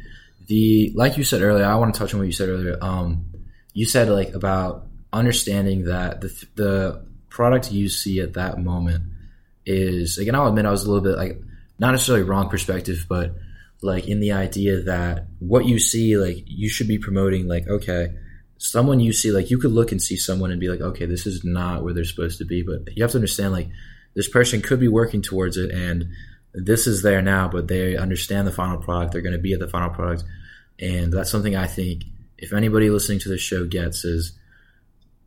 the 0.46 0.92
like 0.94 1.16
you 1.16 1.24
said 1.24 1.42
earlier. 1.42 1.64
I 1.64 1.76
want 1.76 1.94
to 1.94 1.98
touch 1.98 2.14
on 2.14 2.20
what 2.20 2.26
you 2.26 2.32
said 2.32 2.48
earlier. 2.48 2.76
Um, 2.80 3.26
you 3.72 3.86
said 3.86 4.08
like 4.08 4.34
about 4.34 4.86
understanding 5.12 5.84
that 5.84 6.20
the 6.20 6.46
the 6.54 7.06
product 7.28 7.72
you 7.72 7.88
see 7.88 8.20
at 8.20 8.34
that 8.34 8.58
moment 8.58 9.04
is 9.66 10.18
again. 10.18 10.34
I'll 10.34 10.48
admit 10.48 10.66
I 10.66 10.70
was 10.70 10.84
a 10.84 10.90
little 10.90 11.02
bit 11.02 11.16
like 11.16 11.40
not 11.78 11.92
necessarily 11.92 12.24
wrong 12.24 12.48
perspective, 12.48 13.06
but 13.08 13.34
like 13.82 14.08
in 14.08 14.20
the 14.20 14.32
idea 14.32 14.82
that 14.82 15.26
what 15.38 15.66
you 15.66 15.78
see, 15.78 16.16
like 16.16 16.44
you 16.46 16.68
should 16.68 16.88
be 16.88 16.98
promoting, 16.98 17.46
like 17.46 17.66
okay, 17.68 18.08
someone 18.58 19.00
you 19.00 19.12
see, 19.12 19.30
like 19.30 19.50
you 19.50 19.58
could 19.58 19.72
look 19.72 19.92
and 19.92 20.00
see 20.00 20.16
someone 20.16 20.50
and 20.50 20.60
be 20.60 20.68
like, 20.68 20.80
okay, 20.80 21.06
this 21.06 21.26
is 21.26 21.44
not 21.44 21.82
where 21.82 21.92
they're 21.92 22.04
supposed 22.04 22.38
to 22.38 22.44
be, 22.44 22.62
but 22.62 22.94
you 22.96 23.02
have 23.02 23.10
to 23.12 23.18
understand 23.18 23.52
like 23.52 23.68
this 24.14 24.28
person 24.28 24.62
could 24.62 24.80
be 24.80 24.88
working 24.88 25.22
towards 25.22 25.56
it 25.56 25.70
and 25.70 26.06
this 26.54 26.86
is 26.86 27.02
there 27.02 27.20
now, 27.20 27.48
but 27.48 27.66
they 27.66 27.96
understand 27.96 28.46
the 28.46 28.52
final 28.52 28.78
product. 28.78 29.12
They're 29.12 29.22
going 29.22 29.32
to 29.32 29.40
be 29.40 29.52
at 29.52 29.58
the 29.58 29.68
final 29.68 29.90
product. 29.90 30.22
And 30.78 31.12
that's 31.12 31.30
something 31.30 31.56
I 31.56 31.66
think 31.66 32.04
if 32.38 32.52
anybody 32.52 32.90
listening 32.90 33.18
to 33.20 33.28
this 33.28 33.40
show 33.40 33.64
gets 33.66 34.04
is 34.04 34.38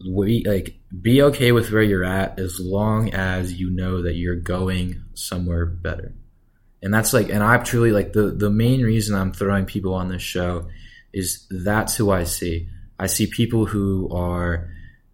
we 0.08 0.44
like 0.46 0.78
be 1.02 1.22
okay 1.24 1.52
with 1.52 1.72
where 1.72 1.82
you're 1.82 2.04
at 2.04 2.40
as 2.40 2.60
long 2.60 3.14
as 3.14 3.54
you 3.54 3.70
know 3.70 4.04
that 4.04 4.16
you're 4.16 4.36
going 4.36 5.04
somewhere 5.16 5.66
better. 5.66 6.14
And 6.82 6.94
that's 6.94 7.14
like 7.14 7.30
and 7.30 7.44
I 7.44 7.58
truly 7.58 7.92
like 7.92 8.14
the 8.14 8.30
the 8.30 8.52
main 8.52 8.84
reason 8.84 9.16
I'm 9.16 9.34
throwing 9.34 9.66
people 9.66 9.96
on 9.96 10.10
this 10.10 10.22
show 10.22 10.70
is 11.12 11.48
that's 11.50 11.96
who 11.96 12.12
I 12.12 12.24
see. 12.26 12.70
I 13.00 13.08
see 13.08 13.28
people 13.28 13.66
who 13.66 14.10
are 14.16 14.70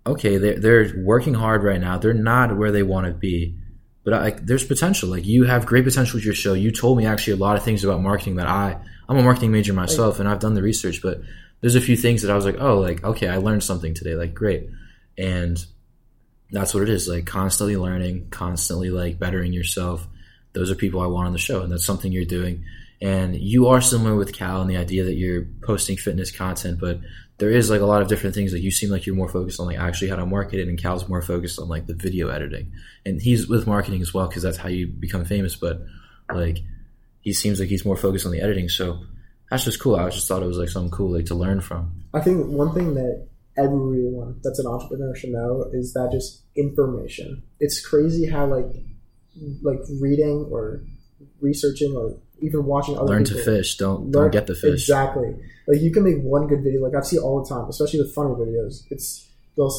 okay, 0.06 0.38
they're, 0.38 0.60
they're 0.60 0.94
working 0.98 1.34
hard 1.34 1.64
right 1.64 1.80
now. 1.80 1.98
They're 1.98 2.14
not 2.14 2.58
where 2.58 2.72
they 2.72 2.84
want 2.84 3.08
to 3.08 3.14
be 3.14 3.56
but 4.04 4.14
I, 4.14 4.30
there's 4.32 4.66
potential. 4.66 5.10
Like 5.10 5.26
you 5.26 5.44
have 5.46 5.66
great 5.66 5.86
potential 5.86 6.18
with 6.18 6.26
your 6.26 6.34
show. 6.34 6.54
You 6.54 6.72
told 6.72 6.98
me 6.98 7.06
actually 7.06 7.34
a 7.34 7.38
lot 7.38 7.56
of 7.56 7.64
things 7.64 7.84
about 7.84 8.02
marketing 8.02 8.36
that 8.36 8.48
I 8.48 8.78
I'm 9.08 9.18
a 9.18 9.24
marketing 9.24 9.52
major 9.52 9.74
myself 9.74 10.20
and 10.20 10.28
I've 10.28 10.40
done 10.40 10.54
the 10.54 10.62
research, 10.62 11.02
but 11.02 11.22
there's 11.62 11.76
a 11.76 11.82
few 11.82 11.96
things 11.96 12.22
that 12.22 12.32
I 12.32 12.36
was 12.36 12.46
like, 12.46 12.60
oh, 12.60 12.80
like 12.80 13.04
okay, 13.04 13.28
I 13.28 13.38
learned 13.38 13.64
something 13.64 13.94
today. 13.94 14.16
Like 14.16 14.34
great, 14.34 14.70
and 15.18 15.64
that's 16.52 16.74
what 16.74 16.84
it 16.84 16.90
is. 16.90 17.08
Like 17.08 17.26
constantly 17.26 17.78
learning, 17.78 18.30
constantly 18.30 18.90
like 18.90 19.20
bettering 19.20 19.54
yourself. 19.54 20.06
Those 20.52 20.70
are 20.70 20.76
people 20.76 21.02
I 21.02 21.08
want 21.08 21.28
on 21.28 21.34
the 21.34 21.40
show, 21.40 21.62
and 21.62 21.72
that's 21.72 21.86
something 21.86 22.12
you're 22.12 22.26
doing. 22.26 22.66
And 23.02 23.36
you 23.36 23.68
are 23.68 23.82
similar 23.82 24.16
with 24.16 24.34
Cal 24.34 24.62
in 24.62 24.68
the 24.68 24.78
idea 24.78 25.04
that 25.04 25.16
you're 25.16 25.46
posting 25.62 25.98
fitness 25.98 26.32
content, 26.32 26.80
but 26.80 27.00
there 27.44 27.52
is 27.52 27.70
like 27.70 27.82
a 27.82 27.86
lot 27.86 28.02
of 28.02 28.08
different 28.08 28.34
things. 28.34 28.54
Like 28.54 28.62
you 28.62 28.72
seem 28.72 28.90
like 28.90 29.06
you're 29.06 29.18
more 29.18 29.28
focused 29.28 29.60
on 29.60 29.66
like 29.66 29.78
actually 29.78 30.08
how 30.08 30.16
to 30.16 30.26
market 30.26 30.62
it, 30.62 30.70
and 30.70 30.82
Cal's 30.82 31.10
more 31.10 31.22
focused 31.22 31.60
on 31.60 31.68
like 31.68 31.88
the 31.88 31.94
video 31.94 32.30
editing. 32.30 32.72
And 33.06 33.22
he's 33.22 33.50
with 33.50 33.68
marketing 33.68 34.02
as 34.02 34.14
well 34.14 34.30
because 34.30 34.44
that's 34.44 34.56
how 34.56 34.70
you 34.70 34.88
become 34.88 35.26
famous. 35.26 35.58
But 35.58 35.82
like 36.34 36.60
he 37.20 37.34
seems 37.34 37.60
like 37.60 37.68
he's 37.68 37.84
more 37.84 37.98
focused 37.98 38.26
on 38.26 38.32
the 38.32 38.40
editing. 38.40 38.70
So 38.70 39.04
that's 39.52 39.66
just 39.66 39.82
cool. 39.82 39.98
I 39.98 40.10
just 40.10 40.26
thought 40.26 40.42
it 40.42 40.46
was 40.46 40.58
like 40.58 40.70
something 40.70 40.90
cool 40.90 41.12
like 41.12 41.26
to 41.26 41.36
learn 41.36 41.60
from. 41.60 42.06
I 42.14 42.22
think 42.22 42.48
one 42.48 42.74
thing 42.74 42.94
that 42.94 43.28
everyone 43.58 44.40
that's 44.42 44.60
an 44.60 44.68
entrepreneur 44.68 45.14
should 45.14 45.32
know 45.32 45.70
is 45.74 45.92
that 45.96 46.14
just 46.14 46.44
information. 46.56 47.44
It's 47.60 47.86
crazy 47.86 48.26
how 48.26 48.46
like 48.46 48.72
like 49.62 49.82
reading 50.00 50.48
or 50.50 50.86
researching 51.42 51.94
or 51.94 52.16
even 52.40 52.66
watching 52.66 52.98
other 52.98 53.08
Learn 53.08 53.24
to 53.26 53.36
fish. 53.36 53.78
Don't 53.78 54.12
Learn- 54.12 54.12
don't 54.12 54.32
get 54.32 54.48
the 54.48 54.56
fish. 54.56 54.82
Exactly. 54.90 55.36
Like 55.68 55.82
you 55.82 55.92
can 55.92 56.04
make 56.04 56.22
one 56.22 56.48
good 56.48 56.64
video. 56.64 56.82
Like 56.82 56.96
I 56.96 57.02
see 57.02 57.18
all 57.18 57.42
the 57.42 57.50
time, 57.50 57.70
especially 57.70 58.00
with 58.02 58.14
funny 58.14 58.34
videos. 58.36 58.84
It's 58.90 59.30
they'll 59.56 59.74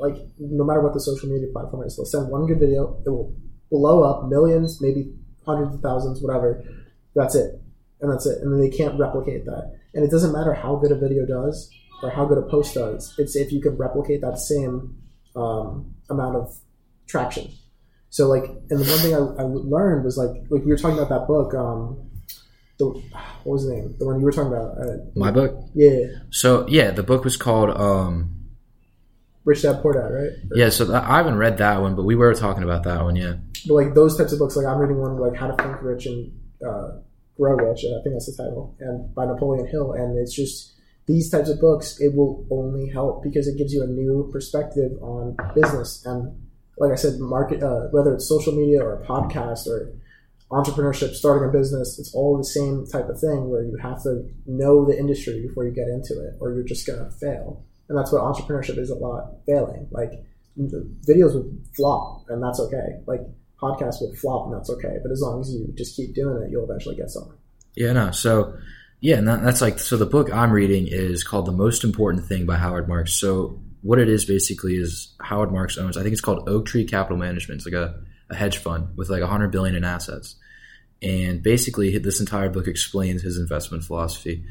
like 0.00 0.16
no 0.38 0.64
matter 0.64 0.80
what 0.80 0.94
the 0.94 1.00
social 1.00 1.28
media 1.28 1.48
platform 1.52 1.86
is, 1.86 1.96
they'll 1.96 2.04
send 2.04 2.28
one 2.28 2.46
good 2.46 2.58
video. 2.58 3.00
It 3.06 3.10
will 3.10 3.34
blow 3.70 4.02
up 4.02 4.28
millions, 4.28 4.80
maybe 4.80 5.14
hundreds 5.46 5.74
of 5.74 5.80
thousands, 5.80 6.20
whatever. 6.20 6.62
That's 7.14 7.34
it, 7.34 7.60
and 8.00 8.12
that's 8.12 8.26
it. 8.26 8.42
And 8.42 8.52
then 8.52 8.60
they 8.60 8.70
can't 8.70 8.98
replicate 8.98 9.44
that. 9.46 9.78
And 9.94 10.04
it 10.04 10.10
doesn't 10.10 10.32
matter 10.32 10.54
how 10.54 10.76
good 10.76 10.92
a 10.92 10.96
video 10.96 11.26
does 11.26 11.70
or 12.02 12.10
how 12.10 12.24
good 12.26 12.38
a 12.38 12.42
post 12.42 12.74
does. 12.74 13.14
It's 13.18 13.36
if 13.36 13.52
you 13.52 13.60
can 13.60 13.76
replicate 13.76 14.20
that 14.22 14.38
same 14.38 14.96
um, 15.36 15.94
amount 16.10 16.36
of 16.36 16.54
traction. 17.06 17.50
So 18.12 18.28
like, 18.28 18.44
and 18.68 18.78
the 18.78 18.84
one 18.92 18.98
thing 19.00 19.14
I, 19.14 19.42
I 19.42 19.44
learned 19.46 20.04
was 20.04 20.18
like, 20.18 20.30
like 20.50 20.62
we 20.64 20.70
were 20.70 20.76
talking 20.76 20.98
about 20.98 21.08
that 21.08 21.26
book. 21.26 21.54
Um, 21.54 22.10
the 22.78 22.86
what 23.44 23.52
was 23.54 23.64
the 23.66 23.72
name? 23.74 23.94
The 23.98 24.04
one 24.06 24.18
you 24.20 24.24
were 24.26 24.32
talking 24.32 24.52
about? 24.52 24.76
Uh, 24.78 24.96
My 25.16 25.30
book. 25.30 25.56
yeah, 25.74 26.06
So 26.30 26.66
yeah, 26.68 26.90
the 26.90 27.02
book 27.02 27.24
was 27.24 27.36
called. 27.36 27.70
um 27.70 28.28
Rich 29.44 29.62
Dad 29.62 29.82
Poor 29.82 29.92
Dad, 29.94 30.12
right? 30.12 30.30
Yeah, 30.54 30.68
so 30.68 30.84
th- 30.84 30.94
I 30.94 31.16
haven't 31.16 31.36
read 31.36 31.58
that 31.58 31.80
one, 31.80 31.96
but 31.96 32.04
we 32.04 32.14
were 32.14 32.32
talking 32.34 32.62
about 32.62 32.84
that 32.84 33.02
one. 33.02 33.16
Yeah. 33.16 33.34
But 33.66 33.74
like 33.74 33.94
those 33.94 34.16
types 34.16 34.32
of 34.32 34.38
books, 34.38 34.54
like 34.56 34.66
I'm 34.66 34.78
reading 34.78 34.98
one 35.00 35.16
like 35.18 35.34
How 35.34 35.48
to 35.50 35.56
Think 35.62 35.82
Rich 35.82 36.06
and 36.06 36.30
uh, 36.64 36.88
Grow 37.36 37.56
Rich, 37.56 37.82
and 37.84 37.98
I 37.98 38.02
think 38.04 38.14
that's 38.14 38.26
the 38.30 38.36
title, 38.40 38.76
and 38.78 39.12
by 39.16 39.24
Napoleon 39.26 39.66
Hill, 39.66 39.94
and 39.94 40.16
it's 40.18 40.34
just 40.34 40.74
these 41.06 41.28
types 41.30 41.48
of 41.48 41.58
books. 41.60 41.98
It 41.98 42.14
will 42.14 42.46
only 42.52 42.88
help 42.88 43.24
because 43.24 43.48
it 43.48 43.56
gives 43.58 43.72
you 43.72 43.82
a 43.82 43.86
new 43.88 44.28
perspective 44.30 44.92
on 45.02 45.34
business 45.56 46.04
and, 46.06 46.38
like 46.78 46.92
I 46.92 46.96
said, 46.96 47.18
market. 47.18 47.62
Uh, 47.62 47.88
whether 47.90 48.14
it's 48.14 48.28
social 48.28 48.52
media 48.54 48.82
or 48.82 49.02
a 49.02 49.06
podcast 49.06 49.66
or 49.66 49.92
entrepreneurship, 50.50 51.14
starting 51.14 51.48
a 51.48 51.52
business, 51.52 51.98
it's 51.98 52.14
all 52.14 52.36
the 52.36 52.44
same 52.44 52.86
type 52.86 53.08
of 53.08 53.18
thing 53.18 53.48
where 53.48 53.64
you 53.64 53.76
have 53.82 54.02
to 54.02 54.28
know 54.46 54.84
the 54.84 54.98
industry 54.98 55.46
before 55.46 55.64
you 55.64 55.70
get 55.70 55.88
into 55.88 56.14
it, 56.20 56.34
or 56.40 56.52
you're 56.52 56.64
just 56.64 56.86
gonna 56.86 57.10
fail. 57.10 57.64
And 57.88 57.98
that's 57.98 58.12
what 58.12 58.22
entrepreneurship 58.22 58.78
is 58.78 58.90
a 58.90 58.94
lot 58.94 59.34
failing. 59.46 59.88
Like 59.90 60.12
videos 60.58 61.34
will 61.34 61.50
flop, 61.74 62.24
and 62.28 62.42
that's 62.42 62.60
okay. 62.60 63.00
Like 63.06 63.20
podcasts 63.60 64.00
will 64.00 64.14
flop, 64.14 64.46
and 64.46 64.54
that's 64.54 64.70
okay. 64.70 64.98
But 65.02 65.12
as 65.12 65.20
long 65.20 65.40
as 65.40 65.52
you 65.52 65.72
just 65.76 65.96
keep 65.96 66.14
doing 66.14 66.42
it, 66.42 66.50
you'll 66.50 66.64
eventually 66.64 66.96
get 66.96 67.10
somewhere. 67.10 67.36
Yeah, 67.74 67.92
no. 67.92 68.10
So, 68.10 68.54
yeah, 69.00 69.16
and 69.16 69.28
that, 69.28 69.42
that's 69.42 69.60
like 69.60 69.78
so. 69.78 69.96
The 69.96 70.06
book 70.06 70.32
I'm 70.32 70.52
reading 70.52 70.86
is 70.86 71.24
called 71.24 71.46
"The 71.46 71.52
Most 71.52 71.84
Important 71.84 72.26
Thing" 72.26 72.44
by 72.44 72.56
Howard 72.56 72.88
Marks. 72.88 73.12
So, 73.12 73.60
what 73.82 73.98
it 73.98 74.08
is 74.08 74.24
basically 74.24 74.74
is 74.74 75.14
Howard 75.20 75.52
Marks 75.52 75.76
owns. 75.76 75.96
I 75.96 76.02
think 76.02 76.12
it's 76.12 76.20
called 76.20 76.48
Oaktree 76.48 76.84
Capital 76.84 77.18
Management. 77.18 77.58
It's 77.58 77.66
like 77.66 77.74
a, 77.74 78.00
a 78.30 78.34
hedge 78.34 78.58
fund 78.58 78.96
with 78.96 79.10
like 79.10 79.22
a 79.22 79.26
hundred 79.26 79.50
billion 79.50 79.74
in 79.74 79.84
assets, 79.84 80.36
and 81.02 81.42
basically 81.42 81.96
this 81.98 82.20
entire 82.20 82.48
book 82.48 82.68
explains 82.68 83.22
his 83.22 83.38
investment 83.38 83.84
philosophy. 83.84 84.44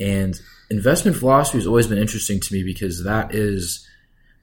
And 0.00 0.40
investment 0.68 1.16
philosophy 1.16 1.58
has 1.58 1.66
always 1.66 1.86
been 1.86 1.98
interesting 1.98 2.40
to 2.40 2.54
me 2.54 2.64
because 2.64 3.04
that 3.04 3.34
is 3.34 3.86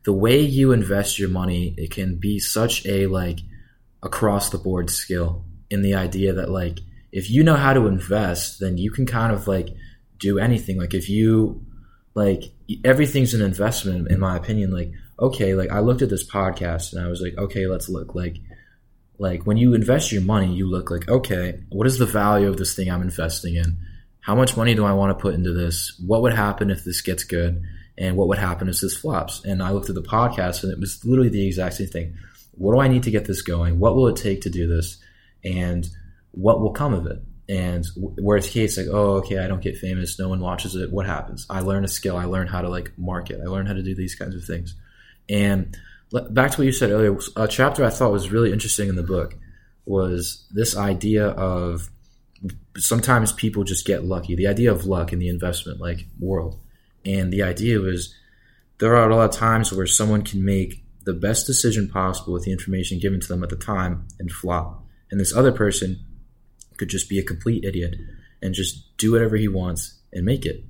the 0.05 0.13
way 0.13 0.39
you 0.39 0.71
invest 0.71 1.19
your 1.19 1.29
money. 1.29 1.73
It 1.77 1.91
can 1.91 2.15
be 2.15 2.39
such 2.39 2.85
a 2.85 3.07
like 3.07 3.39
across 4.01 4.49
the 4.49 4.57
board 4.57 4.89
skill 4.89 5.43
in 5.69 5.81
the 5.81 5.95
idea 5.95 6.33
that 6.33 6.49
like 6.49 6.79
if 7.11 7.29
you 7.29 7.43
know 7.43 7.55
how 7.55 7.73
to 7.73 7.87
invest, 7.87 8.59
then 8.59 8.77
you 8.77 8.91
can 8.91 9.05
kind 9.05 9.33
of 9.33 9.47
like 9.47 9.69
do 10.17 10.39
anything. 10.39 10.77
Like 10.77 10.93
if 10.93 11.09
you 11.09 11.65
like 12.13 12.43
everything's 12.83 13.33
an 13.33 13.41
investment 13.41 14.09
in 14.09 14.19
my 14.19 14.35
opinion. 14.35 14.71
Like 14.71 14.91
okay, 15.19 15.53
like 15.53 15.71
I 15.71 15.79
looked 15.79 16.01
at 16.01 16.09
this 16.09 16.27
podcast 16.27 16.93
and 16.93 17.03
I 17.03 17.07
was 17.07 17.21
like, 17.21 17.37
okay, 17.37 17.67
let's 17.67 17.89
look 17.89 18.15
like 18.15 18.37
like 19.17 19.45
when 19.45 19.57
you 19.57 19.73
invest 19.73 20.11
your 20.11 20.21
money, 20.21 20.53
you 20.53 20.67
look 20.69 20.89
like 20.91 21.07
okay, 21.07 21.59
what 21.69 21.87
is 21.87 21.97
the 21.97 22.05
value 22.05 22.49
of 22.49 22.57
this 22.57 22.75
thing 22.75 22.89
I'm 22.89 23.01
investing 23.01 23.55
in? 23.55 23.77
How 24.21 24.35
much 24.35 24.57
money 24.57 24.75
do 24.75 24.85
I 24.85 24.93
want 24.93 25.17
to 25.17 25.21
put 25.21 25.33
into 25.33 25.53
this? 25.53 25.99
What 26.05 26.21
would 26.21 26.33
happen 26.33 26.69
if 26.69 26.83
this 26.83 27.01
gets 27.01 27.23
good? 27.23 27.63
And 27.97 28.15
what 28.15 28.29
would 28.29 28.37
happen 28.37 28.69
if 28.69 28.79
this 28.79 28.95
flops? 28.95 29.43
And 29.43 29.61
I 29.61 29.71
looked 29.71 29.89
at 29.89 29.95
the 29.95 30.01
podcast 30.01 30.63
and 30.63 30.71
it 30.71 30.79
was 30.79 31.03
literally 31.03 31.29
the 31.29 31.47
exact 31.47 31.75
same 31.75 31.87
thing. 31.87 32.17
What 32.51 32.73
do 32.73 32.79
I 32.79 32.87
need 32.87 33.03
to 33.03 33.11
get 33.11 33.25
this 33.25 33.41
going? 33.41 33.79
What 33.79 33.95
will 33.95 34.07
it 34.07 34.15
take 34.15 34.41
to 34.41 34.49
do 34.49 34.67
this? 34.67 34.97
And 35.43 35.87
what 36.31 36.61
will 36.61 36.71
come 36.71 36.93
of 36.93 37.07
it? 37.07 37.21
And 37.49 37.83
worst 37.97 38.51
case, 38.51 38.77
like, 38.77 38.85
oh, 38.91 39.13
okay, 39.15 39.39
I 39.39 39.47
don't 39.47 39.63
get 39.63 39.77
famous. 39.77 40.19
No 40.19 40.29
one 40.29 40.39
watches 40.39 40.75
it. 40.75 40.91
What 40.91 41.07
happens? 41.07 41.47
I 41.49 41.61
learn 41.61 41.83
a 41.83 41.87
skill. 41.87 42.15
I 42.15 42.25
learn 42.25 42.45
how 42.45 42.61
to 42.61 42.69
like 42.69 42.91
market. 42.95 43.41
I 43.43 43.49
learn 43.49 43.65
how 43.65 43.73
to 43.73 43.81
do 43.81 43.95
these 43.95 44.13
kinds 44.13 44.35
of 44.35 44.43
things. 44.43 44.75
And 45.27 45.75
back 46.29 46.51
to 46.51 46.57
what 46.59 46.65
you 46.65 46.71
said 46.71 46.91
earlier, 46.91 47.17
a 47.35 47.47
chapter 47.47 47.83
I 47.83 47.89
thought 47.89 48.11
was 48.11 48.31
really 48.31 48.53
interesting 48.53 48.87
in 48.87 48.95
the 48.95 49.03
book 49.03 49.35
was 49.85 50.45
this 50.51 50.77
idea 50.77 51.25
of 51.25 51.89
sometimes 52.77 53.31
people 53.31 53.63
just 53.63 53.85
get 53.85 54.05
lucky. 54.05 54.35
The 54.35 54.47
idea 54.47 54.71
of 54.71 54.85
luck 54.85 55.11
in 55.11 55.17
the 55.17 55.29
investment 55.29 55.79
like 55.79 56.05
world, 56.19 56.59
and 57.03 57.33
the 57.33 57.41
idea 57.41 57.79
was 57.79 58.13
there 58.77 58.95
are 58.95 59.09
a 59.09 59.15
lot 59.15 59.29
of 59.29 59.35
times 59.35 59.73
where 59.73 59.87
someone 59.87 60.21
can 60.21 60.45
make 60.45 60.83
the 61.03 61.13
best 61.13 61.47
decision 61.47 61.89
possible 61.89 62.33
with 62.33 62.43
the 62.43 62.51
information 62.51 62.99
given 62.99 63.19
to 63.19 63.27
them 63.27 63.41
at 63.41 63.49
the 63.49 63.55
time 63.55 64.07
and 64.19 64.31
flop, 64.31 64.83
and 65.09 65.19
this 65.19 65.35
other 65.35 65.51
person 65.51 66.05
could 66.79 66.89
just 66.89 67.09
be 67.09 67.19
a 67.19 67.23
complete 67.23 67.63
idiot 67.63 67.95
and 68.41 68.55
just 68.55 68.97
do 68.97 69.11
whatever 69.11 69.35
he 69.35 69.47
wants 69.47 69.99
and 70.11 70.25
make 70.25 70.45
it. 70.45 70.63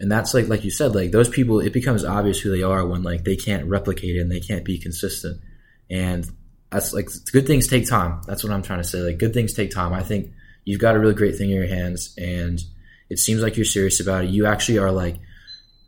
And 0.00 0.10
that's 0.10 0.34
like 0.34 0.48
like 0.48 0.64
you 0.64 0.70
said, 0.70 0.94
like 0.94 1.12
those 1.12 1.28
people, 1.28 1.60
it 1.60 1.72
becomes 1.72 2.04
obvious 2.04 2.40
who 2.40 2.54
they 2.54 2.62
are 2.62 2.84
when 2.84 3.02
like 3.02 3.24
they 3.24 3.36
can't 3.36 3.68
replicate 3.68 4.16
it 4.16 4.20
and 4.20 4.30
they 4.30 4.40
can't 4.40 4.64
be 4.64 4.78
consistent. 4.78 5.40
And 5.88 6.28
that's 6.70 6.92
like 6.92 7.08
good 7.32 7.46
things 7.46 7.68
take 7.68 7.88
time. 7.88 8.20
That's 8.26 8.42
what 8.42 8.52
I'm 8.52 8.62
trying 8.62 8.80
to 8.80 8.84
say. 8.84 8.98
Like 8.98 9.18
good 9.18 9.32
things 9.32 9.54
take 9.54 9.70
time. 9.70 9.92
I 9.92 10.02
think 10.02 10.32
you've 10.64 10.80
got 10.80 10.96
a 10.96 10.98
really 10.98 11.14
great 11.14 11.36
thing 11.36 11.50
in 11.50 11.56
your 11.56 11.68
hands 11.68 12.14
and 12.18 12.60
it 13.08 13.18
seems 13.18 13.42
like 13.42 13.56
you're 13.56 13.64
serious 13.64 14.00
about 14.00 14.24
it. 14.24 14.30
You 14.30 14.46
actually 14.46 14.78
are 14.78 14.90
like 14.90 15.20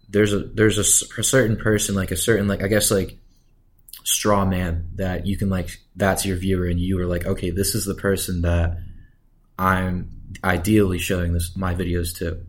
there's 0.09 0.33
a 0.33 0.39
there's 0.39 0.79
a, 0.79 1.21
a 1.21 1.25
certain 1.25 1.57
person 1.57 1.97
like 1.97 2.13
a 2.13 2.17
certain 2.17 2.47
like 2.47 2.63
I 2.63 2.69
guess 2.69 2.93
like 2.93 3.19
straw 4.05 4.45
man 4.45 4.89
that 4.95 5.27
you 5.27 5.37
can 5.37 5.51
like 5.51 5.81
that's 5.97 6.25
your 6.25 6.37
viewer 6.37 6.67
and 6.67 6.79
you 6.79 7.01
are 7.01 7.07
like 7.07 7.27
okay 7.27 7.51
this 7.51 7.75
is 7.75 7.85
the 7.85 7.95
person 7.95 8.43
that 8.43 8.79
I'm 9.59 10.11
ideally 10.45 10.99
showing 10.99 11.33
this 11.33 11.57
my 11.57 11.75
videos 11.75 12.19
to 12.19 12.45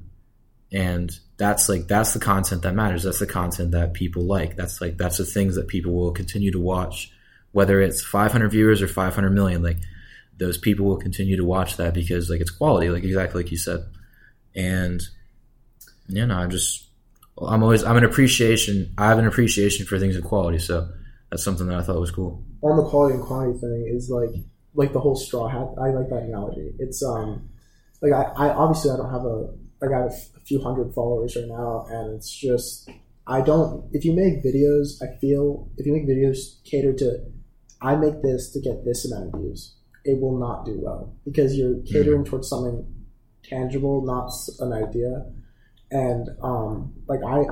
and 0.72 1.18
that's 1.38 1.70
like 1.70 1.88
that's 1.88 2.14
the 2.14 2.20
content 2.20 2.64
that 2.64 2.74
matters. 2.74 3.04
That's 3.04 3.20
the 3.20 3.28
content 3.28 3.72
that 3.72 3.94
people 3.94 4.24
like. 4.24 4.56
That's 4.56 4.82
like 4.82 4.98
that's 4.98 5.18
the 5.18 5.26
things 5.26 5.56
that 5.56 5.68
people 5.68 5.94
will 5.94 6.12
continue 6.12 6.52
to 6.52 6.60
watch. 6.60 7.12
Whether 7.52 7.82
it's 7.82 8.04
500 8.04 8.50
viewers 8.50 8.82
or 8.82 8.88
500 8.88 9.30
million 9.30 9.64
like 9.64 9.78
those 10.38 10.58
people 10.58 10.86
will 10.86 10.98
continue 10.98 11.38
to 11.38 11.46
watch 11.46 11.78
that 11.78 11.94
because 11.94 12.30
like 12.30 12.42
it's 12.42 12.52
quality 12.52 12.90
like 12.90 13.04
exactly 13.04 13.44
like 13.44 13.52
you 13.52 13.58
said. 13.58 13.86
And 14.56 15.02
you 16.08 16.26
know 16.26 16.36
i'm 16.36 16.50
just 16.50 16.88
i'm 17.42 17.62
always 17.62 17.84
i'm 17.84 17.98
an 17.98 18.04
appreciation 18.06 18.94
i 18.98 19.08
have 19.08 19.20
an 19.20 19.28
appreciation 19.28 19.86
for 19.86 20.00
things 20.00 20.16
of 20.16 20.24
quality. 20.24 20.60
So 20.60 20.90
that's 21.30 21.44
something 21.44 21.68
that 21.68 21.78
i 21.78 21.84
thought 21.84 22.00
was 22.00 22.12
cool. 22.12 22.44
On 22.62 22.76
the 22.76 22.84
quality 22.84 23.16
and 23.16 23.24
quantity 23.24 23.60
thing 23.60 23.88
is 23.88 24.10
like 24.10 24.32
like 24.78 24.94
the 24.94 25.00
whole 25.00 25.16
straw 25.16 25.48
hat. 25.50 25.68
I 25.82 25.90
like 25.90 26.08
that 26.10 26.24
analogy. 26.24 26.72
It's 26.80 27.04
um 27.04 27.50
like 28.02 28.14
I, 28.14 28.48
I 28.48 28.50
obviously 28.54 28.92
I 28.92 28.98
don't 28.98 29.12
have 29.12 29.26
a 29.26 29.50
I 29.82 29.88
got 29.88 30.04
a, 30.04 30.14
f- 30.14 30.30
a 30.38 30.40
few 30.42 30.62
hundred 30.62 30.94
followers 30.94 31.36
right 31.36 31.48
now, 31.48 31.86
and 31.90 32.16
it's 32.16 32.32
just 32.32 32.90
I 33.26 33.42
don't. 33.42 33.90
If 33.92 34.06
you 34.06 34.14
make 34.14 34.44
videos, 34.44 35.02
I 35.02 35.18
feel 35.20 35.70
if 35.78 35.86
you 35.86 35.94
make 35.94 36.08
videos 36.08 36.64
catered 36.64 37.00
to, 37.00 37.24
I 37.82 37.96
make 37.96 38.22
this 38.22 38.52
to 38.54 38.62
get 38.62 38.86
this 38.86 39.12
amount 39.12 39.34
of 39.34 39.42
views, 39.42 39.76
it 40.06 40.22
will 40.22 40.38
not 40.38 40.66
do 40.66 40.80
well 40.80 41.14
because 41.26 41.58
you're 41.58 41.82
catering 41.82 42.24
towards 42.24 42.48
something 42.48 42.86
tangible, 43.44 44.06
not 44.06 44.32
an 44.60 44.74
idea. 44.74 45.26
And 45.90 46.30
um, 46.44 46.94
like 47.08 47.22
I, 47.26 47.46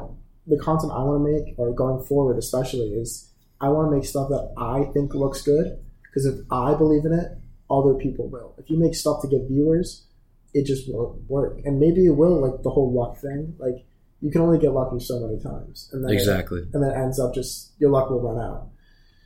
the 0.45 0.59
content 0.59 0.91
I 0.93 1.01
want 1.03 1.26
to 1.26 1.32
make, 1.32 1.55
or 1.57 1.73
going 1.73 2.05
forward 2.05 2.38
especially, 2.38 2.89
is 2.89 3.32
I 3.61 3.69
want 3.69 3.89
to 3.89 3.95
make 3.95 4.05
stuff 4.05 4.30
that 4.30 4.53
I 4.57 4.91
think 4.93 5.15
looks 5.15 5.41
good 5.41 5.80
because 6.16 6.26
if 6.26 6.45
I 6.49 6.74
believe 6.74 7.03
in 7.05 7.11
it, 7.11 7.38
other 7.70 7.93
people 7.95 8.30
will. 8.30 8.55
If 8.57 8.70
you 8.70 8.80
make 8.80 8.95
stuff 8.95 9.22
to 9.22 9.28
get 9.28 9.47
viewers, 9.49 10.07
it 10.53 10.66
just 10.66 10.86
won't 10.88 11.30
work. 11.30 11.59
And 11.66 11.80
maybe 11.80 12.05
it 12.05 12.16
will, 12.16 12.41
like 12.41 12.63
the 12.63 12.70
whole 12.70 12.93
luck 12.93 13.20
thing. 13.20 13.55
Like 13.59 13.86
you 14.22 14.32
can 14.32 14.41
only 14.41 14.57
get 14.57 14.72
lucky 14.72 15.03
so 15.03 15.20
many 15.20 15.41
times, 15.41 15.89
and 15.91 16.03
then 16.03 16.11
exactly 16.11 16.61
and 16.74 16.82
then 16.82 16.91
it 16.91 16.97
ends 16.97 17.20
up 17.20 17.36
just 17.36 17.74
your 17.80 17.89
luck 17.89 18.09
will 18.09 18.22
run 18.22 18.41
out. 18.41 18.70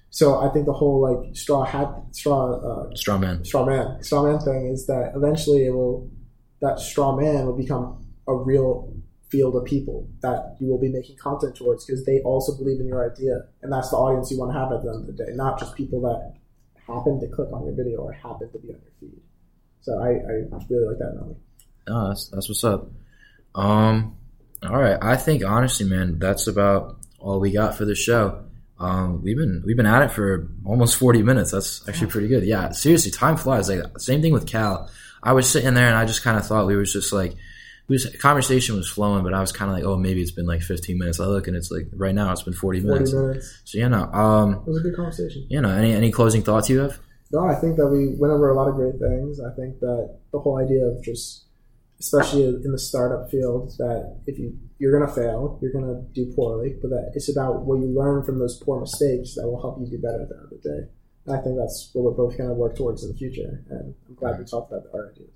So 0.10 0.40
I 0.40 0.50
think 0.50 0.66
the 0.66 0.74
whole 0.74 1.02
like 1.02 1.36
straw 1.36 1.64
hat, 1.64 1.90
straw, 2.12 2.54
uh, 2.54 2.96
straw 2.96 3.20
man 3.20 3.46
straw 3.46 3.64
man, 3.64 4.02
straw 4.02 4.24
man 4.24 4.40
thing 4.40 4.68
is 4.68 4.88
that 4.88 5.12
eventually 5.16 5.66
it 5.66 5.70
will, 5.70 6.10
that 6.62 6.80
straw 6.80 7.16
man 7.16 7.46
will 7.46 7.56
become 7.56 8.04
a 8.28 8.34
real 8.34 8.92
field 9.30 9.56
of 9.56 9.66
people 9.66 10.10
that 10.22 10.56
you 10.60 10.68
will 10.68 10.80
be 10.80 10.90
making 10.90 11.16
content 11.18 11.56
towards 11.56 11.86
because 11.86 12.04
they 12.06 12.20
also 12.22 12.58
believe 12.58 12.80
in 12.80 12.88
your 12.88 13.12
idea, 13.12 13.42
and 13.62 13.72
that's 13.72 13.92
the 13.92 13.98
audience 13.98 14.32
you 14.32 14.40
want 14.40 14.52
to 14.52 14.58
have 14.58 14.72
at 14.72 14.82
the 14.82 14.90
end 14.90 15.08
of 15.08 15.16
the 15.16 15.24
day, 15.24 15.32
not 15.36 15.60
just 15.60 15.76
people 15.76 16.02
that 16.02 16.34
happen 16.94 17.20
to 17.20 17.28
click 17.28 17.52
on 17.54 17.66
your 17.66 17.76
video 17.76 18.00
or 18.00 18.12
happen 18.12 18.52
to 18.52 18.60
be 18.60 18.70
on 18.70 18.80
your 18.82 18.92
feed. 19.00 19.22
So 19.82 19.98
I, 20.00 20.10
I 20.10 20.66
really 20.70 20.88
like 20.88 20.98
that 21.00 21.12
analogy. 21.14 21.40
Oh, 21.88 22.10
that's 22.10 22.30
that's 22.30 22.50
what's 22.50 22.64
up. 22.64 22.90
Um, 23.56 24.18
all 24.64 24.78
right. 24.78 24.98
I 25.02 25.16
think 25.16 25.44
honestly, 25.44 25.86
man, 25.86 26.20
that's 26.20 26.48
about 26.48 26.98
all 27.20 27.40
we 27.40 27.52
got 27.52 27.76
for 27.76 27.86
the 27.86 27.96
show. 27.96 28.44
Um, 28.80 29.22
we've 29.24 29.38
been 29.38 29.64
we've 29.66 29.78
been 29.78 29.86
at 29.86 30.04
it 30.04 30.12
for 30.12 30.50
almost 30.66 30.96
forty 30.98 31.22
minutes. 31.22 31.52
That's 31.52 31.88
actually 31.88 32.12
pretty 32.12 32.28
good. 32.28 32.44
Yeah, 32.44 32.72
seriously, 32.72 33.12
time 33.12 33.38
flies. 33.38 33.70
Like 33.70 34.00
same 34.00 34.22
thing 34.22 34.34
with 34.34 34.48
Cal. 34.48 34.90
I 35.22 35.34
was 35.34 35.50
sitting 35.50 35.74
there 35.74 35.88
and 35.88 35.98
I 35.98 36.06
just 36.06 36.24
kind 36.24 36.38
of 36.38 36.46
thought 36.46 36.68
we 36.68 36.78
was 36.78 36.94
just 36.94 37.12
like, 37.12 37.36
we 37.90 37.96
was, 37.96 38.06
conversation 38.22 38.76
was 38.78 38.88
flowing, 38.88 39.24
but 39.24 39.34
I 39.34 39.42
was 39.42 39.52
kind 39.52 39.70
of 39.70 39.76
like, 39.76 39.84
oh, 39.84 39.98
maybe 39.98 40.22
it's 40.22 40.32
been 40.32 40.46
like 40.46 40.62
fifteen 40.62 40.98
minutes. 40.98 41.20
I 41.20 41.26
look 41.26 41.48
and 41.48 41.58
it's 41.58 41.72
like 41.72 41.88
right 41.94 42.16
now 42.16 42.32
it's 42.32 42.44
been 42.44 42.54
forty 42.54 42.80
40 42.80 42.94
minutes. 42.94 43.14
minutes. 43.14 43.62
So 43.66 43.78
you 43.80 43.90
know, 43.90 44.04
um, 44.14 44.54
It 44.54 44.68
was 44.68 44.78
a 44.78 44.82
good 44.82 44.96
conversation. 44.96 45.46
you 45.50 45.60
know, 45.60 45.70
any 45.72 45.92
any 45.94 46.12
closing 46.12 46.42
thoughts 46.44 46.70
you 46.70 46.80
have? 46.80 47.00
No, 47.32 47.46
I 47.46 47.56
think 47.56 47.78
that 47.78 47.88
we 47.88 48.16
went 48.18 48.32
over 48.34 48.50
a 48.50 48.56
lot 48.56 48.68
of 48.70 48.76
great 48.76 48.98
things. 49.00 49.40
I 49.40 49.54
think 49.56 49.80
that 49.82 50.18
the 50.32 50.40
whole 50.40 50.58
idea 50.58 50.84
of 50.86 51.04
just, 51.04 51.46
especially 52.00 52.46
in 52.46 52.72
the 52.72 52.80
startup 52.80 53.30
field, 53.30 53.74
that 53.78 54.22
if 54.26 54.40
you 54.40 54.58
you're 54.80 54.98
gonna 54.98 55.12
fail, 55.12 55.60
you're 55.62 55.72
gonna 55.74 56.02
do 56.14 56.32
poorly, 56.36 56.76
but 56.82 56.90
that 56.90 57.12
it's 57.16 57.30
about 57.30 57.66
what 57.66 57.80
you 57.80 57.88
learn 57.88 58.24
from 58.24 58.40
those 58.40 58.58
poor 58.64 58.80
mistakes 58.80 59.36
that 59.36 59.48
will 59.48 59.62
help 59.62 59.80
you 59.80 59.88
do 59.88 60.02
better 60.02 60.22
at 60.24 60.30
the 60.30 60.36
end 60.36 60.44
of 60.46 60.50
the 60.52 60.70
day. 60.70 60.88
And 61.26 61.36
I 61.36 61.42
think 61.42 61.58
that's 61.58 61.92
what 61.94 62.06
we're 62.06 62.12
both 62.12 62.38
gonna 62.38 62.54
work 62.54 62.76
towards 62.78 63.04
in 63.04 63.12
the 63.12 63.18
future. 63.18 63.64
And 63.70 63.94
I'm 64.08 64.16
glad 64.16 64.40
we 64.40 64.46
talked 64.46 64.72
about 64.72 64.86
our 64.94 65.12
ideas. 65.12 65.30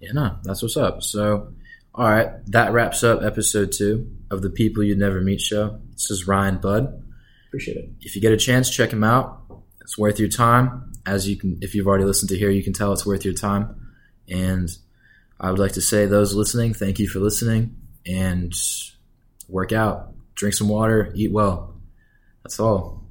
Yeah, 0.00 0.12
no, 0.12 0.36
that's 0.44 0.62
what's 0.62 0.76
up. 0.76 1.02
So, 1.02 1.52
all 1.98 2.08
right, 2.08 2.30
that 2.52 2.72
wraps 2.72 3.02
up 3.02 3.24
episode 3.24 3.72
two 3.72 4.08
of 4.30 4.40
the 4.40 4.50
People 4.50 4.84
You'd 4.84 4.98
Never 4.98 5.20
Meet 5.20 5.40
show. 5.40 5.80
This 5.90 6.12
is 6.12 6.28
Ryan 6.28 6.58
Bud. 6.58 7.02
Appreciate 7.48 7.76
it. 7.76 7.90
If 8.00 8.14
you 8.14 8.22
get 8.22 8.30
a 8.30 8.36
chance, 8.36 8.70
check 8.70 8.92
him 8.92 9.02
out. 9.02 9.42
It's 9.80 9.98
worth 9.98 10.20
your 10.20 10.28
time. 10.28 10.92
As 11.04 11.28
you 11.28 11.36
can, 11.36 11.58
if 11.60 11.74
you've 11.74 11.88
already 11.88 12.04
listened 12.04 12.28
to 12.28 12.38
here, 12.38 12.50
you 12.50 12.62
can 12.62 12.72
tell 12.72 12.92
it's 12.92 13.04
worth 13.04 13.24
your 13.24 13.34
time. 13.34 13.90
And 14.28 14.70
I 15.40 15.50
would 15.50 15.58
like 15.58 15.72
to 15.72 15.80
say, 15.80 16.06
those 16.06 16.34
listening, 16.34 16.72
thank 16.72 17.00
you 17.00 17.08
for 17.08 17.18
listening, 17.18 17.74
and 18.06 18.54
work 19.48 19.72
out, 19.72 20.12
drink 20.36 20.54
some 20.54 20.68
water, 20.68 21.10
eat 21.16 21.32
well. 21.32 21.80
That's 22.44 22.60
all. 22.60 23.07